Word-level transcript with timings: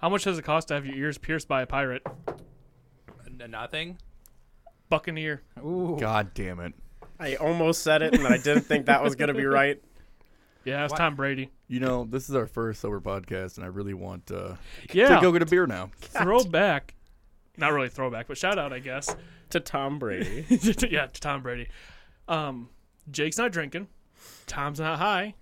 How 0.00 0.08
much 0.08 0.24
does 0.24 0.38
it 0.38 0.42
cost 0.42 0.68
to 0.68 0.74
have 0.74 0.86
your 0.86 0.96
ears 0.96 1.18
pierced 1.18 1.46
by 1.48 1.62
a 1.62 1.66
pirate? 1.66 2.02
N- 3.26 3.50
nothing. 3.50 3.98
Buccaneer. 4.88 5.42
Ooh. 5.58 5.96
God 6.00 6.32
damn 6.34 6.60
it. 6.60 6.74
I 7.18 7.36
almost 7.36 7.82
said 7.82 8.02
it, 8.02 8.14
and 8.14 8.26
I 8.26 8.38
didn't 8.38 8.62
think 8.62 8.86
that 8.86 9.02
was 9.02 9.14
gonna 9.14 9.34
be 9.34 9.44
right. 9.46 9.80
Yeah, 10.64 10.84
it's 10.84 10.92
What? 10.92 10.98
Tom 10.98 11.16
Brady. 11.16 11.50
You 11.68 11.80
know, 11.80 12.04
this 12.04 12.28
is 12.28 12.34
our 12.34 12.46
first 12.46 12.80
sober 12.80 13.00
podcast, 13.00 13.56
and 13.56 13.64
I 13.64 13.68
really 13.68 13.94
want 13.94 14.30
uh, 14.30 14.56
Yeah. 14.92 15.16
to 15.16 15.20
go 15.20 15.32
get 15.32 15.42
a 15.42 15.46
beer 15.46 15.66
now. 15.66 15.90
Throwback. 16.00 16.94
Not 17.56 17.72
really 17.72 17.88
throwback, 17.88 18.26
but 18.28 18.38
shout 18.38 18.58
out, 18.58 18.72
I 18.72 18.78
guess. 18.78 19.14
To 19.50 19.60
Tom 19.60 19.98
Brady. 19.98 20.44
yeah, 20.90 21.06
to 21.06 21.20
Tom 21.20 21.42
Brady. 21.42 21.68
Um, 22.28 22.68
Jake's 23.10 23.36
not 23.38 23.52
drinking. 23.52 23.88
Tom's 24.46 24.80
not 24.80 24.98
high. 24.98 25.34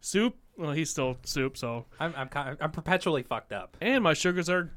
Soup. 0.00 0.36
Well, 0.56 0.72
he's 0.72 0.90
still 0.90 1.16
soup. 1.24 1.56
So, 1.56 1.84
I'm 1.98 2.14
I'm 2.16 2.28
kind 2.28 2.56
I'm 2.60 2.70
perpetually 2.70 3.22
fucked 3.22 3.52
up. 3.52 3.76
and 3.80 4.04
my 4.04 4.14
sugars 4.14 4.48
are 4.48 4.70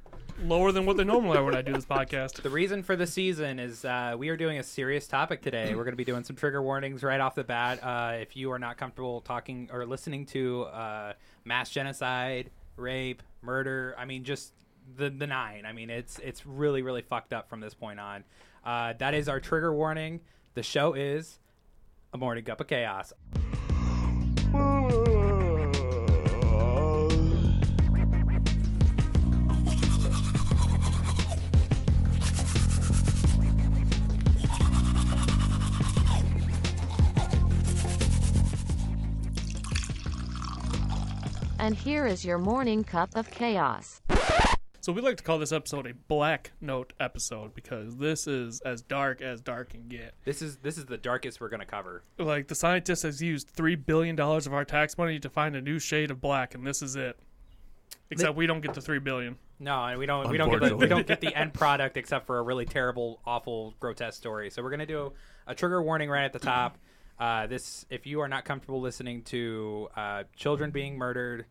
lower 0.44 0.71
than 0.71 0.86
what 0.86 0.98
they 0.98 1.03
normally 1.03 1.38
are 1.38 1.44
when 1.44 1.55
I 1.55 1.62
do 1.62 1.73
this 1.73 1.86
podcast. 1.98 2.41
The 2.41 2.50
reason 2.50 2.84
for 2.84 2.95
the 2.95 3.08
season 3.08 3.59
is 3.59 3.84
uh, 3.86 4.16
we 4.17 4.30
are 4.30 4.38
doing 4.38 4.59
a 4.59 4.63
serious 4.63 5.08
topic 5.08 5.41
today. 5.41 5.73
We're 5.76 5.84
going 5.84 5.94
to 5.94 5.98
be 5.98 6.05
doing 6.05 6.23
some 6.23 6.36
trigger 6.36 6.62
warnings 6.62 7.03
right 7.03 7.20
off 7.20 7.36
the 7.36 7.44
bat. 7.44 7.84
Uh, 7.84 8.17
if 8.20 8.36
you 8.36 8.52
are 8.52 8.59
not 8.59 8.77
comfortable 8.77 9.22
talking 9.22 9.70
or 9.72 9.86
listening 9.86 10.26
to 10.27 10.63
uh, 10.63 11.13
mass 11.45 11.70
genocide, 11.70 12.52
rape, 12.75 13.23
murder, 13.41 13.95
I 13.98 14.05
mean, 14.05 14.23
just 14.23 14.53
the 14.95 15.09
the 15.09 15.28
nine. 15.28 15.66
I 15.66 15.73
mean, 15.73 15.89
it's 15.89 16.20
it's 16.20 16.45
really 16.45 16.81
really 16.81 17.02
fucked 17.02 17.34
up 17.34 17.50
from 17.50 17.59
this 17.59 17.73
point 17.73 18.00
on. 18.00 18.23
Uh, 18.66 18.94
that 19.00 19.14
is 19.14 19.28
our 19.30 19.39
trigger 19.39 19.73
warning. 19.73 20.22
The 20.53 20.64
show 20.64 20.94
is 20.94 21.39
a 22.14 22.17
morning 22.17 22.44
cup 22.44 22.62
of 22.62 22.67
chaos. 22.67 23.14
And 41.68 41.76
here 41.76 42.08
is 42.08 42.23
your 42.23 42.38
morning 42.38 42.86
cup 42.86 43.10
of 43.14 43.30
chaos. 43.30 44.02
So 44.80 44.94
we 44.94 45.02
like 45.02 45.18
to 45.18 45.23
call 45.26 45.38
this 45.38 45.52
episode 45.52 45.86
a 45.86 45.94
Black 45.94 46.54
Note 46.62 46.94
episode 46.98 47.54
because 47.54 47.98
this 47.98 48.26
is 48.26 48.62
as 48.62 48.82
dark 48.82 49.22
as 49.22 49.42
dark 49.42 49.72
can 49.72 49.90
get. 49.90 50.14
This 50.23 50.42
is 50.42 50.56
this 50.60 50.78
is 50.78 50.86
the 50.86 50.95
darkest 50.95 51.42
we're 51.42 51.50
going 51.50 51.60
to 51.60 51.66
cover. 51.66 52.06
Like 52.18 52.48
the 52.48 52.56
scientist 52.56 53.04
has 53.04 53.22
used 53.22 53.50
three 53.50 53.76
billion 53.76 54.16
dollars 54.16 54.48
of 54.48 54.54
our 54.54 54.64
tax 54.64 54.98
money 54.98 55.20
to 55.20 55.30
find 55.30 55.58
a 55.58 55.62
new 55.62 55.78
shade 55.78 56.10
of 56.10 56.22
black, 56.22 56.56
and 56.56 56.66
this 56.66 56.82
is 56.82 56.95
it. 56.95 57.20
Except 58.12 58.38
we 58.38 58.48
don't 58.48 58.62
get 58.62 58.73
the 58.73 58.80
three 58.80 59.00
billion. 59.00 59.36
No, 59.60 59.84
and 59.84 60.00
we 60.00 60.06
don't 60.06 60.30
we 60.30 60.38
don't 60.38 60.50
get 60.50 60.70
the, 60.70 60.78
we 60.78 60.88
don't 60.88 61.06
get 61.06 61.20
the 61.20 61.36
end 61.36 61.54
product 61.54 61.98
except 61.98 62.28
for 62.28 62.40
a 62.40 62.44
really 62.44 62.64
terrible, 62.64 63.20
awful, 63.26 63.73
grotesque 63.82 64.18
story. 64.18 64.52
So 64.52 64.64
we're 64.64 64.72
gonna 64.72 64.86
do 64.86 65.12
a 65.45 65.54
trigger 65.54 65.84
warning 65.84 66.10
right 66.10 66.23
at 66.23 66.32
the 66.32 66.40
top. 66.40 66.78
Uh, 67.20 67.48
this, 67.48 67.86
if 67.90 68.06
you 68.06 68.22
are 68.22 68.28
not 68.28 68.45
comfortable 68.45 68.80
listening 68.80 69.23
to 69.23 69.90
uh, 69.95 70.23
children 70.36 70.70
being 70.70 70.98
murdered, 70.98 71.45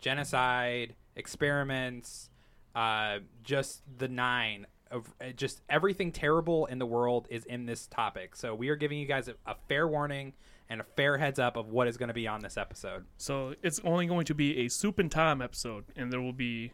genocide, 0.00 0.94
experiments, 1.16 2.30
uh, 2.74 3.18
just 3.42 3.82
the 3.98 4.08
nine 4.08 4.66
of 4.90 5.06
uh, 5.20 5.30
just 5.36 5.60
everything 5.68 6.10
terrible 6.10 6.66
in 6.66 6.78
the 6.78 6.86
world 6.86 7.26
is 7.30 7.44
in 7.44 7.66
this 7.66 7.86
topic. 7.86 8.34
So 8.34 8.54
we 8.54 8.68
are 8.70 8.76
giving 8.76 8.98
you 8.98 9.06
guys 9.06 9.28
a, 9.28 9.34
a 9.46 9.54
fair 9.68 9.86
warning 9.86 10.32
and 10.68 10.80
a 10.80 10.84
fair 10.96 11.18
heads 11.18 11.38
up 11.38 11.56
of 11.56 11.68
what 11.68 11.86
is 11.88 11.96
going 11.96 12.08
to 12.08 12.14
be 12.14 12.26
on 12.26 12.40
this 12.40 12.56
episode. 12.56 13.04
So 13.16 13.54
it's 13.62 13.80
only 13.84 14.06
going 14.06 14.24
to 14.26 14.34
be 14.34 14.58
a 14.64 14.68
soup 14.68 14.98
and 14.98 15.10
Tom 15.10 15.42
episode, 15.42 15.84
and 15.96 16.12
there 16.12 16.20
will 16.20 16.32
be 16.32 16.72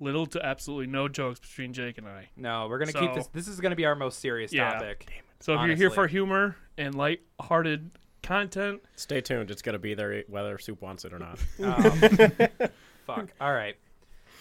little 0.00 0.26
to 0.26 0.44
absolutely 0.44 0.86
no 0.88 1.08
jokes 1.08 1.38
between 1.40 1.72
Jake 1.72 1.98
and 1.98 2.08
I. 2.08 2.28
No, 2.36 2.66
we're 2.68 2.78
gonna 2.78 2.92
keep 2.92 3.14
this. 3.14 3.28
This 3.28 3.46
is 3.48 3.60
gonna 3.60 3.76
be 3.76 3.84
our 3.86 3.94
most 3.94 4.18
serious 4.18 4.52
Yeah. 4.52 4.72
topic. 4.72 5.22
So 5.40 5.54
if 5.54 5.66
you're 5.66 5.76
here 5.76 5.90
for 5.90 6.06
humor 6.08 6.56
and 6.76 6.94
light-hearted 6.94 7.90
content, 8.24 8.82
Stay 8.96 9.20
tuned. 9.20 9.50
It's 9.50 9.62
gonna 9.62 9.78
be 9.78 9.94
there 9.94 10.24
whether 10.28 10.58
Soup 10.58 10.80
wants 10.82 11.04
it 11.04 11.12
or 11.12 11.18
not. 11.18 11.38
Um, 11.62 12.68
fuck. 13.06 13.28
All 13.40 13.52
right. 13.52 13.76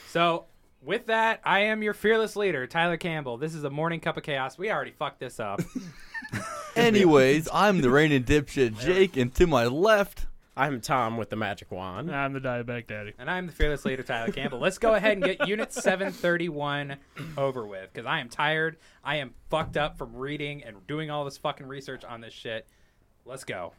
So 0.10 0.46
with 0.82 1.08
that, 1.08 1.42
I 1.44 1.62
am 1.62 1.84
your 1.84 1.94
fearless 1.94 2.36
leader, 2.36 2.66
Tyler 2.68 2.98
Campbell. 2.98 3.38
This 3.38 3.54
is 3.54 3.64
a 3.64 3.70
morning 3.70 4.00
cup 4.00 4.18
of 4.18 4.24
chaos. 4.24 4.58
We 4.58 4.72
already 4.72 4.92
fucked 4.92 5.20
this 5.20 5.40
up. 5.40 5.62
Anyways, 6.76 7.48
I'm 7.54 7.82
the 7.82 7.90
reigning 7.90 8.24
dipshit 8.24 8.80
Jake, 8.80 9.16
and 9.18 9.34
to 9.36 9.46
my 9.48 9.66
left, 9.68 10.26
I'm 10.58 10.82
Tom 10.82 11.18
with 11.18 11.30
the 11.30 11.36
magic 11.36 11.72
wand. 11.72 12.14
I'm 12.14 12.34
the 12.34 12.40
diabetic 12.40 12.88
daddy. 12.88 13.14
and 13.18 13.30
I'm 13.30 13.48
the 13.48 13.54
fearless 13.54 13.86
leader, 13.86 14.04
Tyler 14.04 14.32
Campbell. 14.32 14.60
Let's 14.60 14.78
go 14.78 14.94
ahead 14.94 15.14
and 15.14 15.24
get 15.24 15.48
Unit 15.48 15.72
731 15.74 16.98
over 17.38 17.66
with 17.66 17.92
because 17.94 18.06
I 18.06 18.20
am 18.20 18.30
tired. 18.30 18.78
I 19.04 19.18
am 19.18 19.34
fucked 19.50 19.78
up 19.78 19.98
from 19.98 20.16
reading 20.16 20.64
and 20.64 20.86
doing 20.88 21.10
all 21.10 21.26
this 21.26 21.38
fucking 21.38 21.68
research 21.68 22.04
on 22.04 22.22
this 22.22 22.34
shit. 22.34 22.68
Let's 23.26 23.44
go. 23.44 23.74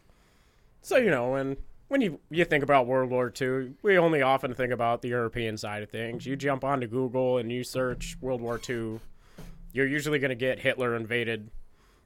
So 0.83 0.97
you 0.97 1.11
know 1.11 1.31
when 1.31 1.57
when 1.89 2.01
you 2.01 2.21
you 2.31 2.45
think 2.45 2.65
about 2.65 2.87
World 2.87 3.11
War 3.11 3.33
II, 3.41 3.75
we 3.83 3.99
only 3.99 4.23
often 4.23 4.55
think 4.55 4.73
about 4.73 5.03
the 5.03 5.09
European 5.09 5.57
side 5.57 5.83
of 5.83 5.91
things. 5.91 6.27
You 6.27 6.37
jump 6.37 6.65
onto 6.65 6.87
Google 6.87 7.39
and 7.39 7.51
you 7.53 7.65
search 7.65 8.17
World 8.21 8.41
War 8.41 8.61
II, 8.69 9.01
you're 9.75 9.87
usually 9.89 10.21
going 10.21 10.31
to 10.31 10.37
get 10.37 10.61
Hitler 10.61 10.95
invaded 10.95 11.51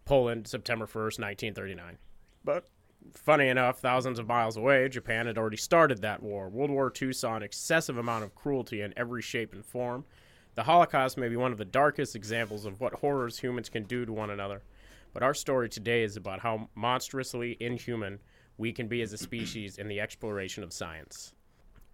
Poland 0.07 0.49
September 0.49 0.87
1st, 0.87 1.21
1939. 1.21 1.99
But 2.43 2.65
funny 3.13 3.49
enough, 3.49 3.79
thousands 3.79 4.19
of 4.19 4.27
miles 4.27 4.57
away, 4.57 4.89
Japan 4.89 5.27
had 5.27 5.37
already 5.37 5.59
started 5.59 6.01
that 6.01 6.23
war. 6.23 6.49
World 6.49 6.71
War 6.71 6.91
II 7.01 7.13
saw 7.13 7.37
an 7.37 7.43
excessive 7.43 7.99
amount 7.99 8.25
of 8.25 8.35
cruelty 8.35 8.81
in 8.81 8.95
every 8.97 9.21
shape 9.21 9.53
and 9.53 9.65
form. 9.65 10.07
The 10.55 10.63
Holocaust 10.63 11.19
may 11.19 11.29
be 11.29 11.37
one 11.37 11.53
of 11.53 11.59
the 11.59 11.67
darkest 11.67 12.17
examples 12.17 12.65
of 12.65 12.81
what 12.81 12.95
horrors 12.95 13.39
humans 13.39 13.69
can 13.69 13.85
do 13.85 14.07
to 14.07 14.13
one 14.13 14.31
another. 14.31 14.63
But 15.19 15.25
our 15.25 15.35
story 15.35 15.69
today 15.69 16.05
is 16.05 16.17
about 16.17 16.39
how 16.39 16.69
monstrously 16.77 17.57
inhuman 17.59 18.21
we 18.57 18.73
can 18.73 18.87
be 18.87 19.03
as 19.03 19.13
a 19.13 19.19
species 19.19 19.77
in 19.77 19.89
the 19.89 19.99
exploration 20.01 20.63
of 20.63 20.73
science. 20.73 21.33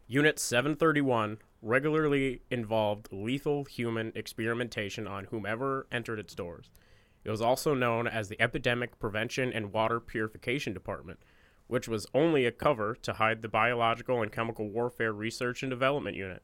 Unit 0.06 0.38
731 0.38 1.38
regularly 1.62 2.42
involved 2.50 3.08
lethal 3.10 3.64
human 3.64 4.12
experimentation 4.14 5.06
on 5.06 5.24
whomever 5.24 5.86
entered 5.90 6.18
its 6.18 6.34
doors. 6.34 6.68
It 7.24 7.30
was 7.30 7.40
also 7.40 7.72
known 7.72 8.06
as 8.06 8.28
the 8.28 8.38
Epidemic 8.38 8.98
Prevention 8.98 9.54
and 9.54 9.72
Water 9.72 10.00
Purification 10.00 10.74
Department, 10.74 11.20
which 11.66 11.88
was 11.88 12.06
only 12.12 12.44
a 12.44 12.52
cover 12.52 12.94
to 12.94 13.14
hide 13.14 13.40
the 13.40 13.48
Biological 13.48 14.20
and 14.20 14.30
Chemical 14.30 14.68
Warfare 14.68 15.14
Research 15.14 15.62
and 15.62 15.70
Development 15.70 16.14
Unit. 16.14 16.42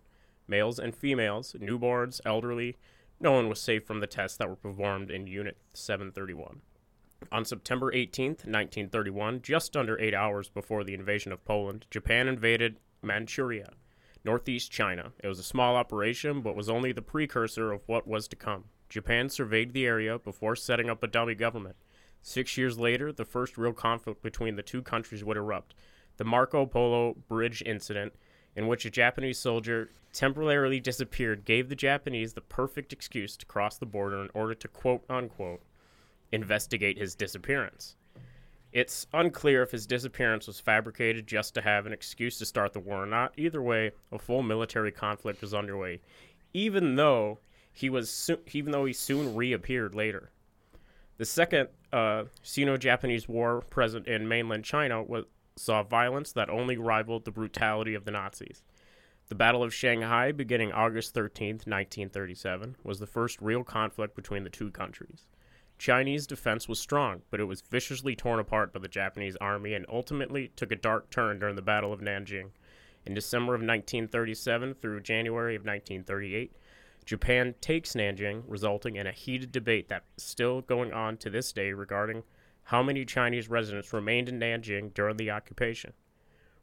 Males 0.48 0.78
and 0.78 0.94
females, 0.94 1.54
newborns, 1.60 2.22
elderly, 2.24 2.78
no 3.20 3.32
one 3.32 3.50
was 3.50 3.60
safe 3.60 3.84
from 3.84 4.00
the 4.00 4.06
tests 4.06 4.38
that 4.38 4.48
were 4.48 4.56
performed 4.56 5.10
in 5.10 5.26
Unit 5.26 5.58
731. 5.74 6.62
On 7.32 7.44
September 7.44 7.92
18th, 7.92 8.44
1931, 8.46 9.42
just 9.42 9.76
under 9.76 9.98
eight 10.00 10.14
hours 10.14 10.48
before 10.48 10.82
the 10.82 10.94
invasion 10.94 11.32
of 11.32 11.44
Poland, 11.44 11.86
Japan 11.90 12.26
invaded 12.26 12.80
Manchuria, 13.02 13.72
northeast 14.24 14.72
China. 14.72 15.12
It 15.22 15.28
was 15.28 15.38
a 15.38 15.44
small 15.44 15.76
operation, 15.76 16.40
but 16.40 16.56
was 16.56 16.68
only 16.68 16.92
the 16.92 17.02
precursor 17.02 17.72
of 17.72 17.82
what 17.86 18.06
was 18.08 18.26
to 18.28 18.36
come. 18.36 18.64
Japan 18.88 19.28
surveyed 19.28 19.72
the 19.72 19.86
area 19.86 20.18
before 20.18 20.56
setting 20.56 20.90
up 20.90 21.02
a 21.02 21.06
dummy 21.06 21.34
government. 21.34 21.76
Six 22.22 22.56
years 22.56 22.78
later, 22.78 23.12
the 23.12 23.24
first 23.24 23.56
real 23.56 23.72
conflict 23.72 24.22
between 24.22 24.56
the 24.56 24.62
two 24.62 24.82
countries 24.82 25.24
would 25.24 25.36
erupt 25.36 25.74
the 26.16 26.24
Marco 26.24 26.66
Polo 26.66 27.14
Bridge 27.28 27.62
incident, 27.64 28.14
in 28.54 28.66
which 28.66 28.84
a 28.84 28.90
Japanese 28.90 29.38
soldier 29.38 29.90
temporarily 30.12 30.80
disappeared, 30.80 31.44
gave 31.44 31.68
the 31.68 31.76
Japanese 31.76 32.34
the 32.34 32.40
perfect 32.40 32.92
excuse 32.92 33.36
to 33.38 33.46
cross 33.46 33.78
the 33.78 33.86
border 33.86 34.20
in 34.20 34.28
order 34.34 34.54
to 34.54 34.68
quote 34.68 35.04
unquote 35.08 35.62
investigate 36.32 36.98
his 36.98 37.14
disappearance. 37.14 37.96
It's 38.72 39.06
unclear 39.12 39.62
if 39.62 39.72
his 39.72 39.86
disappearance 39.86 40.46
was 40.46 40.60
fabricated 40.60 41.26
just 41.26 41.54
to 41.54 41.62
have 41.62 41.86
an 41.86 41.92
excuse 41.92 42.38
to 42.38 42.46
start 42.46 42.72
the 42.72 42.80
war 42.80 43.02
or 43.02 43.06
not. 43.06 43.32
Either 43.36 43.60
way, 43.60 43.90
a 44.12 44.18
full 44.18 44.42
military 44.42 44.92
conflict 44.92 45.40
was 45.40 45.52
underway, 45.52 46.00
even 46.54 46.94
though 46.94 47.38
he 47.72 47.90
was 47.90 48.10
so- 48.10 48.38
even 48.52 48.72
though 48.72 48.84
he 48.84 48.92
soon 48.92 49.34
reappeared 49.34 49.94
later. 49.94 50.30
The 51.16 51.24
second 51.24 51.68
uh, 51.92 52.24
Sino-Japanese 52.42 53.28
War 53.28 53.60
present 53.60 54.06
in 54.06 54.28
mainland 54.28 54.64
China 54.64 55.02
was, 55.02 55.24
saw 55.56 55.82
violence 55.82 56.32
that 56.32 56.48
only 56.48 56.76
rivaled 56.76 57.24
the 57.24 57.30
brutality 57.30 57.94
of 57.94 58.04
the 58.04 58.10
Nazis. 58.12 58.62
The 59.28 59.34
Battle 59.34 59.62
of 59.62 59.74
Shanghai, 59.74 60.32
beginning 60.32 60.72
August 60.72 61.14
13th, 61.14 61.66
1937, 61.66 62.76
was 62.82 62.98
the 62.98 63.06
first 63.06 63.40
real 63.40 63.62
conflict 63.62 64.16
between 64.16 64.44
the 64.44 64.50
two 64.50 64.70
countries. 64.70 65.26
Chinese 65.80 66.26
defense 66.26 66.68
was 66.68 66.78
strong, 66.78 67.22
but 67.30 67.40
it 67.40 67.44
was 67.44 67.62
viciously 67.62 68.14
torn 68.14 68.38
apart 68.38 68.70
by 68.70 68.78
the 68.78 68.86
Japanese 68.86 69.34
army 69.36 69.72
and 69.72 69.86
ultimately 69.88 70.48
took 70.48 70.70
a 70.70 70.76
dark 70.76 71.08
turn 71.08 71.38
during 71.38 71.56
the 71.56 71.62
Battle 71.62 71.90
of 71.90 72.00
Nanjing. 72.00 72.50
In 73.06 73.14
December 73.14 73.54
of 73.54 73.62
1937 73.62 74.74
through 74.74 75.00
January 75.00 75.54
of 75.54 75.62
1938, 75.62 76.54
Japan 77.06 77.54
takes 77.62 77.94
Nanjing, 77.94 78.42
resulting 78.46 78.96
in 78.96 79.06
a 79.06 79.12
heated 79.12 79.52
debate 79.52 79.88
that 79.88 80.04
is 80.18 80.22
still 80.22 80.60
going 80.60 80.92
on 80.92 81.16
to 81.16 81.30
this 81.30 81.50
day 81.50 81.72
regarding 81.72 82.24
how 82.64 82.82
many 82.82 83.06
Chinese 83.06 83.48
residents 83.48 83.94
remained 83.94 84.28
in 84.28 84.38
Nanjing 84.38 84.92
during 84.92 85.16
the 85.16 85.30
occupation. 85.30 85.94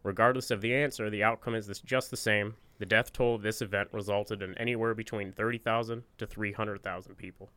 Regardless 0.04 0.52
of 0.52 0.62
the 0.62 0.76
answer, 0.76 1.10
the 1.10 1.24
outcome 1.24 1.56
is 1.56 1.82
just 1.84 2.12
the 2.12 2.18
same. 2.18 2.54
The 2.78 2.86
death 2.86 3.12
toll 3.14 3.34
of 3.34 3.42
this 3.42 3.64
event 3.64 3.90
resulted 3.92 4.44
in 4.44 4.56
anywhere 4.60 4.94
between 4.94 5.32
30,000 5.32 6.04
to 6.20 6.28
300,000 6.28 7.16
people. 7.16 7.50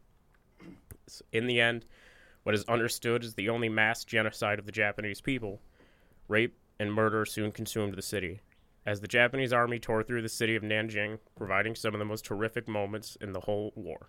In 1.33 1.47
the 1.47 1.61
end, 1.61 1.85
what 2.43 2.55
is 2.55 2.65
understood 2.65 3.25
as 3.25 3.35
the 3.35 3.49
only 3.49 3.69
mass 3.69 4.05
genocide 4.05 4.59
of 4.59 4.67
the 4.67 4.73
Japanese 4.73 5.21
people, 5.21 5.61
rape 6.29 6.57
and 6.79 6.93
murder 6.93 7.25
soon 7.25 7.53
consumed 7.53 7.95
the 7.95 8.03
city. 8.03 8.41
As 8.87 9.01
the 9.01 9.09
Japanese 9.09 9.53
army 9.53 9.79
tore 9.79 10.03
through 10.03 10.23
the 10.23 10.29
city 10.29 10.57
of 10.57 10.63
Nanjing, 10.63 11.19
providing 11.37 11.75
some 11.75 11.95
of 11.95 11.99
the 11.99 12.05
most 12.05 12.27
horrific 12.27 12.67
moments 12.67 13.17
in 13.21 13.33
the 13.33 13.41
whole 13.41 13.73
war. 13.77 14.09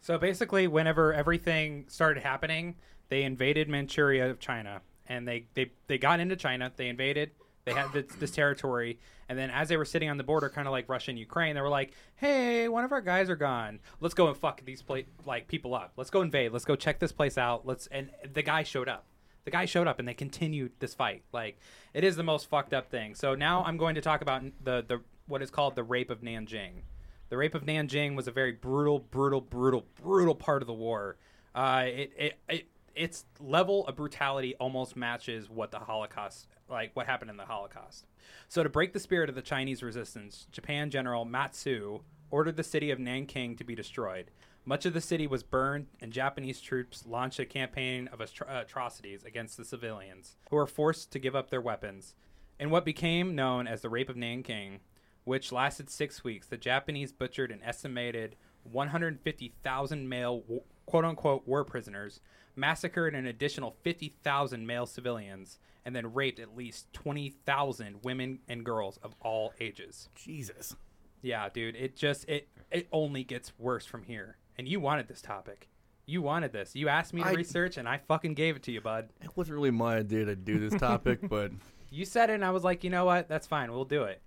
So 0.00 0.18
basically, 0.18 0.66
whenever 0.68 1.12
everything 1.12 1.84
started 1.88 2.22
happening, 2.22 2.76
they 3.08 3.24
invaded 3.24 3.68
Manchuria 3.68 4.30
of 4.30 4.38
China, 4.38 4.80
and 5.06 5.28
they 5.28 5.46
they, 5.54 5.72
they 5.86 5.98
got 5.98 6.20
into 6.20 6.36
China. 6.36 6.72
They 6.74 6.88
invaded. 6.88 7.30
They 7.66 7.72
had 7.72 7.92
this, 7.92 8.06
this 8.20 8.30
territory, 8.30 9.00
and 9.28 9.36
then 9.36 9.50
as 9.50 9.68
they 9.68 9.76
were 9.76 9.84
sitting 9.84 10.08
on 10.08 10.18
the 10.18 10.24
border, 10.24 10.48
kind 10.48 10.68
of 10.68 10.72
like 10.72 10.88
Russia 10.88 11.10
and 11.10 11.18
Ukraine, 11.18 11.56
they 11.56 11.60
were 11.60 11.68
like, 11.68 11.92
"Hey, 12.14 12.68
one 12.68 12.84
of 12.84 12.92
our 12.92 13.00
guys 13.00 13.28
are 13.28 13.36
gone. 13.36 13.80
Let's 14.00 14.14
go 14.14 14.28
and 14.28 14.36
fuck 14.36 14.64
these 14.64 14.82
pla- 14.82 15.00
like 15.26 15.48
people 15.48 15.74
up. 15.74 15.92
Let's 15.96 16.10
go 16.10 16.22
invade. 16.22 16.52
Let's 16.52 16.64
go 16.64 16.76
check 16.76 17.00
this 17.00 17.10
place 17.10 17.36
out. 17.36 17.66
Let's." 17.66 17.88
And 17.88 18.10
the 18.32 18.42
guy 18.42 18.62
showed 18.62 18.88
up. 18.88 19.04
The 19.44 19.50
guy 19.50 19.64
showed 19.64 19.88
up, 19.88 19.98
and 19.98 20.06
they 20.06 20.14
continued 20.14 20.72
this 20.78 20.94
fight. 20.94 21.24
Like 21.32 21.58
it 21.92 22.04
is 22.04 22.14
the 22.14 22.22
most 22.22 22.48
fucked 22.48 22.72
up 22.72 22.88
thing. 22.88 23.16
So 23.16 23.34
now 23.34 23.64
I'm 23.64 23.76
going 23.76 23.96
to 23.96 24.00
talk 24.00 24.22
about 24.22 24.42
the 24.62 24.84
the 24.86 25.00
what 25.26 25.42
is 25.42 25.50
called 25.50 25.74
the 25.74 25.82
rape 25.82 26.08
of 26.10 26.20
Nanjing. 26.20 26.82
The 27.28 27.36
rape 27.36 27.56
of 27.56 27.64
Nanjing 27.64 28.14
was 28.14 28.28
a 28.28 28.30
very 28.30 28.52
brutal, 28.52 29.00
brutal, 29.00 29.40
brutal, 29.40 29.84
brutal 30.00 30.36
part 30.36 30.62
of 30.62 30.68
the 30.68 30.72
war. 30.72 31.16
Uh, 31.54 31.84
it, 31.86 32.12
it, 32.16 32.38
it, 32.48 32.68
its 32.94 33.24
level 33.40 33.86
of 33.88 33.96
brutality 33.96 34.54
almost 34.60 34.94
matches 34.94 35.50
what 35.50 35.72
the 35.72 35.78
Holocaust, 35.80 36.46
like 36.68 36.94
what 36.94 37.06
happened 37.06 37.30
in 37.30 37.36
the 37.36 37.44
Holocaust. 37.44 38.06
So, 38.48 38.62
to 38.62 38.68
break 38.68 38.92
the 38.92 39.00
spirit 39.00 39.28
of 39.28 39.34
the 39.34 39.42
Chinese 39.42 39.82
resistance, 39.82 40.46
Japan 40.50 40.90
General 40.90 41.24
Matsu 41.24 42.00
ordered 42.30 42.56
the 42.56 42.62
city 42.62 42.90
of 42.90 42.98
Nanking 42.98 43.56
to 43.56 43.64
be 43.64 43.74
destroyed. 43.74 44.30
Much 44.64 44.84
of 44.84 44.94
the 44.94 45.00
city 45.00 45.28
was 45.28 45.44
burned, 45.44 45.86
and 46.00 46.12
Japanese 46.12 46.60
troops 46.60 47.06
launched 47.06 47.38
a 47.38 47.46
campaign 47.46 48.08
of 48.08 48.18
atro- 48.18 48.62
atrocities 48.62 49.22
against 49.22 49.56
the 49.56 49.64
civilians, 49.64 50.36
who 50.50 50.56
were 50.56 50.66
forced 50.66 51.12
to 51.12 51.20
give 51.20 51.36
up 51.36 51.50
their 51.50 51.60
weapons. 51.60 52.14
In 52.58 52.70
what 52.70 52.84
became 52.84 53.36
known 53.36 53.68
as 53.68 53.82
the 53.82 53.88
Rape 53.88 54.08
of 54.08 54.16
Nanking, 54.16 54.80
which 55.22 55.52
lasted 55.52 55.88
six 55.88 56.24
weeks, 56.24 56.48
the 56.48 56.56
Japanese 56.56 57.12
butchered 57.12 57.52
an 57.52 57.62
estimated 57.62 58.34
150,000 58.64 60.08
male 60.08 60.42
quote 60.86 61.04
unquote 61.04 61.46
war 61.46 61.64
prisoners, 61.64 62.20
massacred 62.56 63.14
an 63.14 63.26
additional 63.26 63.76
50,000 63.82 64.66
male 64.66 64.86
civilians, 64.86 65.58
and 65.86 65.94
then 65.96 66.12
raped 66.12 66.40
at 66.40 66.54
least 66.56 66.92
20,000 66.92 68.02
women 68.02 68.40
and 68.48 68.64
girls 68.64 68.98
of 69.02 69.14
all 69.22 69.54
ages. 69.60 70.08
Jesus. 70.16 70.76
Yeah, 71.22 71.48
dude, 71.48 71.76
it 71.76 71.96
just 71.96 72.28
it 72.28 72.48
it 72.70 72.88
only 72.92 73.24
gets 73.24 73.52
worse 73.58 73.86
from 73.86 74.02
here. 74.02 74.36
And 74.58 74.68
you 74.68 74.80
wanted 74.80 75.08
this 75.08 75.22
topic. 75.22 75.68
You 76.04 76.22
wanted 76.22 76.52
this. 76.52 76.74
You 76.76 76.88
asked 76.88 77.14
me 77.14 77.22
to 77.22 77.28
I- 77.28 77.32
research 77.32 77.78
and 77.78 77.88
I 77.88 77.98
fucking 77.98 78.34
gave 78.34 78.56
it 78.56 78.62
to 78.64 78.72
you, 78.72 78.80
bud. 78.80 79.08
It 79.22 79.30
wasn't 79.36 79.54
really 79.54 79.70
my 79.70 79.96
idea 79.98 80.24
to 80.26 80.36
do 80.36 80.58
this 80.58 80.78
topic, 80.78 81.20
but 81.28 81.52
You 81.90 82.04
said 82.04 82.30
it, 82.30 82.34
and 82.34 82.44
I 82.44 82.50
was 82.50 82.64
like, 82.64 82.84
you 82.84 82.90
know 82.90 83.04
what? 83.04 83.28
That's 83.28 83.46
fine. 83.46 83.72
We'll 83.72 83.84
do 83.84 84.02
it. 84.04 84.20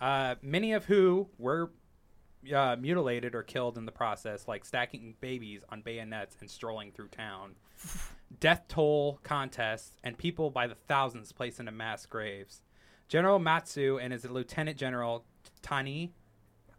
Uh, 0.00 0.34
many 0.42 0.72
of 0.72 0.84
who 0.84 1.28
were 1.38 1.70
uh, 2.52 2.76
mutilated 2.78 3.34
or 3.34 3.42
killed 3.42 3.78
in 3.78 3.86
the 3.86 3.92
process, 3.92 4.48
like 4.48 4.64
stacking 4.64 5.14
babies 5.20 5.62
on 5.68 5.82
bayonets 5.82 6.36
and 6.40 6.50
strolling 6.50 6.92
through 6.92 7.08
town. 7.08 7.54
Death 8.40 8.64
toll 8.68 9.20
contests 9.22 9.92
and 10.02 10.18
people 10.18 10.50
by 10.50 10.66
the 10.66 10.74
thousands 10.74 11.32
placed 11.32 11.60
into 11.60 11.72
mass 11.72 12.06
graves. 12.06 12.62
General 13.08 13.38
Matsu 13.38 13.98
and 13.98 14.12
his 14.12 14.24
Lieutenant 14.24 14.76
General 14.76 15.24
Tani 15.62 16.12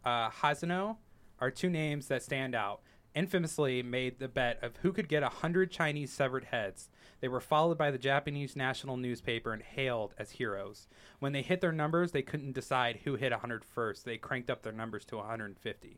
uh, 0.04 0.30
Hazano 0.30 0.98
are 1.40 1.52
two 1.52 1.70
names 1.70 2.08
that 2.08 2.24
stand 2.24 2.56
out. 2.56 2.82
Infamously 3.14 3.82
made 3.82 4.20
the 4.20 4.28
bet 4.28 4.62
of 4.62 4.78
who 4.78 4.92
could 4.92 5.08
get 5.08 5.24
a 5.24 5.30
hundred 5.30 5.72
Chinese 5.72 6.12
severed 6.12 6.46
heads. 6.46 6.90
They 7.26 7.30
were 7.30 7.42
followed 7.42 7.80
by 7.80 7.90
the 7.90 7.98
Japanese 7.98 8.56
national 8.56 8.98
newspaper 8.98 9.52
and 9.52 9.64
hailed 9.64 10.14
as 10.16 10.30
heroes. 10.30 10.88
When 11.18 11.34
they 11.34 11.42
hit 11.42 11.60
their 11.60 11.72
numbers, 11.72 12.12
they 12.12 12.22
couldn't 12.22 12.54
decide 12.54 13.00
who 13.04 13.16
hit 13.16 13.32
100 13.32 13.66
first. 13.66 14.06
They 14.06 14.20
cranked 14.20 14.52
up 14.52 14.62
their 14.62 14.72
numbers 14.72 15.06
to 15.06 15.18
150. 15.18 15.98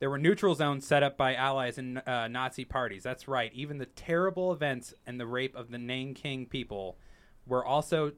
There 0.00 0.10
were 0.10 0.18
neutral 0.18 0.56
zones 0.56 0.84
set 0.84 1.04
up 1.04 1.16
by 1.16 1.36
allies 1.36 1.78
and 1.78 2.02
uh, 2.04 2.26
Nazi 2.26 2.64
parties. 2.64 3.04
That's 3.04 3.28
right. 3.28 3.52
Even 3.54 3.78
the 3.78 3.86
terrible 3.86 4.52
events 4.52 4.94
and 5.06 5.20
the 5.20 5.28
rape 5.28 5.54
of 5.54 5.70
the 5.70 5.78
Nanking 5.78 6.46
people 6.46 6.98
were 7.46 7.64
also. 7.64 8.14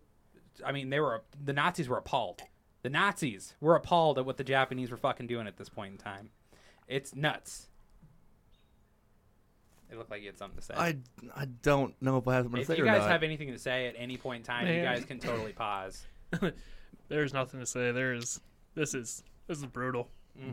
I 0.64 0.72
mean, 0.72 0.88
they 0.88 1.00
were. 1.00 1.24
The 1.44 1.52
Nazis 1.52 1.90
were 1.90 1.98
appalled. 1.98 2.40
The 2.80 2.88
Nazis 2.88 3.54
were 3.60 3.76
appalled 3.76 4.16
at 4.16 4.24
what 4.24 4.38
the 4.38 4.44
Japanese 4.44 4.90
were 4.90 4.96
fucking 4.96 5.26
doing 5.26 5.46
at 5.46 5.58
this 5.58 5.68
point 5.68 5.92
in 5.92 5.98
time. 5.98 6.30
It's 6.88 7.14
nuts. 7.14 7.68
It 9.90 9.98
looked 9.98 10.10
like 10.10 10.20
you 10.20 10.28
had 10.28 10.38
something 10.38 10.58
to 10.58 10.64
say. 10.64 10.74
I 10.76 10.96
I 11.34 11.46
don't 11.62 12.00
know 12.00 12.16
if 12.18 12.28
I 12.28 12.34
have 12.34 12.44
something 12.44 12.60
to 12.60 12.66
say. 12.66 12.74
if 12.74 12.76
say 12.76 12.82
you 12.82 12.84
or 12.84 12.92
guys 12.92 13.00
not. 13.00 13.10
have 13.10 13.22
anything 13.22 13.48
to 13.52 13.58
say 13.58 13.86
at 13.86 13.94
any 13.98 14.16
point 14.16 14.40
in 14.40 14.44
time, 14.44 14.68
you 14.68 14.82
guys 14.82 15.04
can 15.04 15.18
totally 15.18 15.52
pause. 15.52 16.04
There's 17.08 17.32
nothing 17.32 17.60
to 17.60 17.66
say. 17.66 17.90
There 17.90 18.14
is. 18.14 18.40
This 18.74 18.94
is 18.94 19.24
this 19.48 19.58
is 19.58 19.66
brutal. 19.66 20.08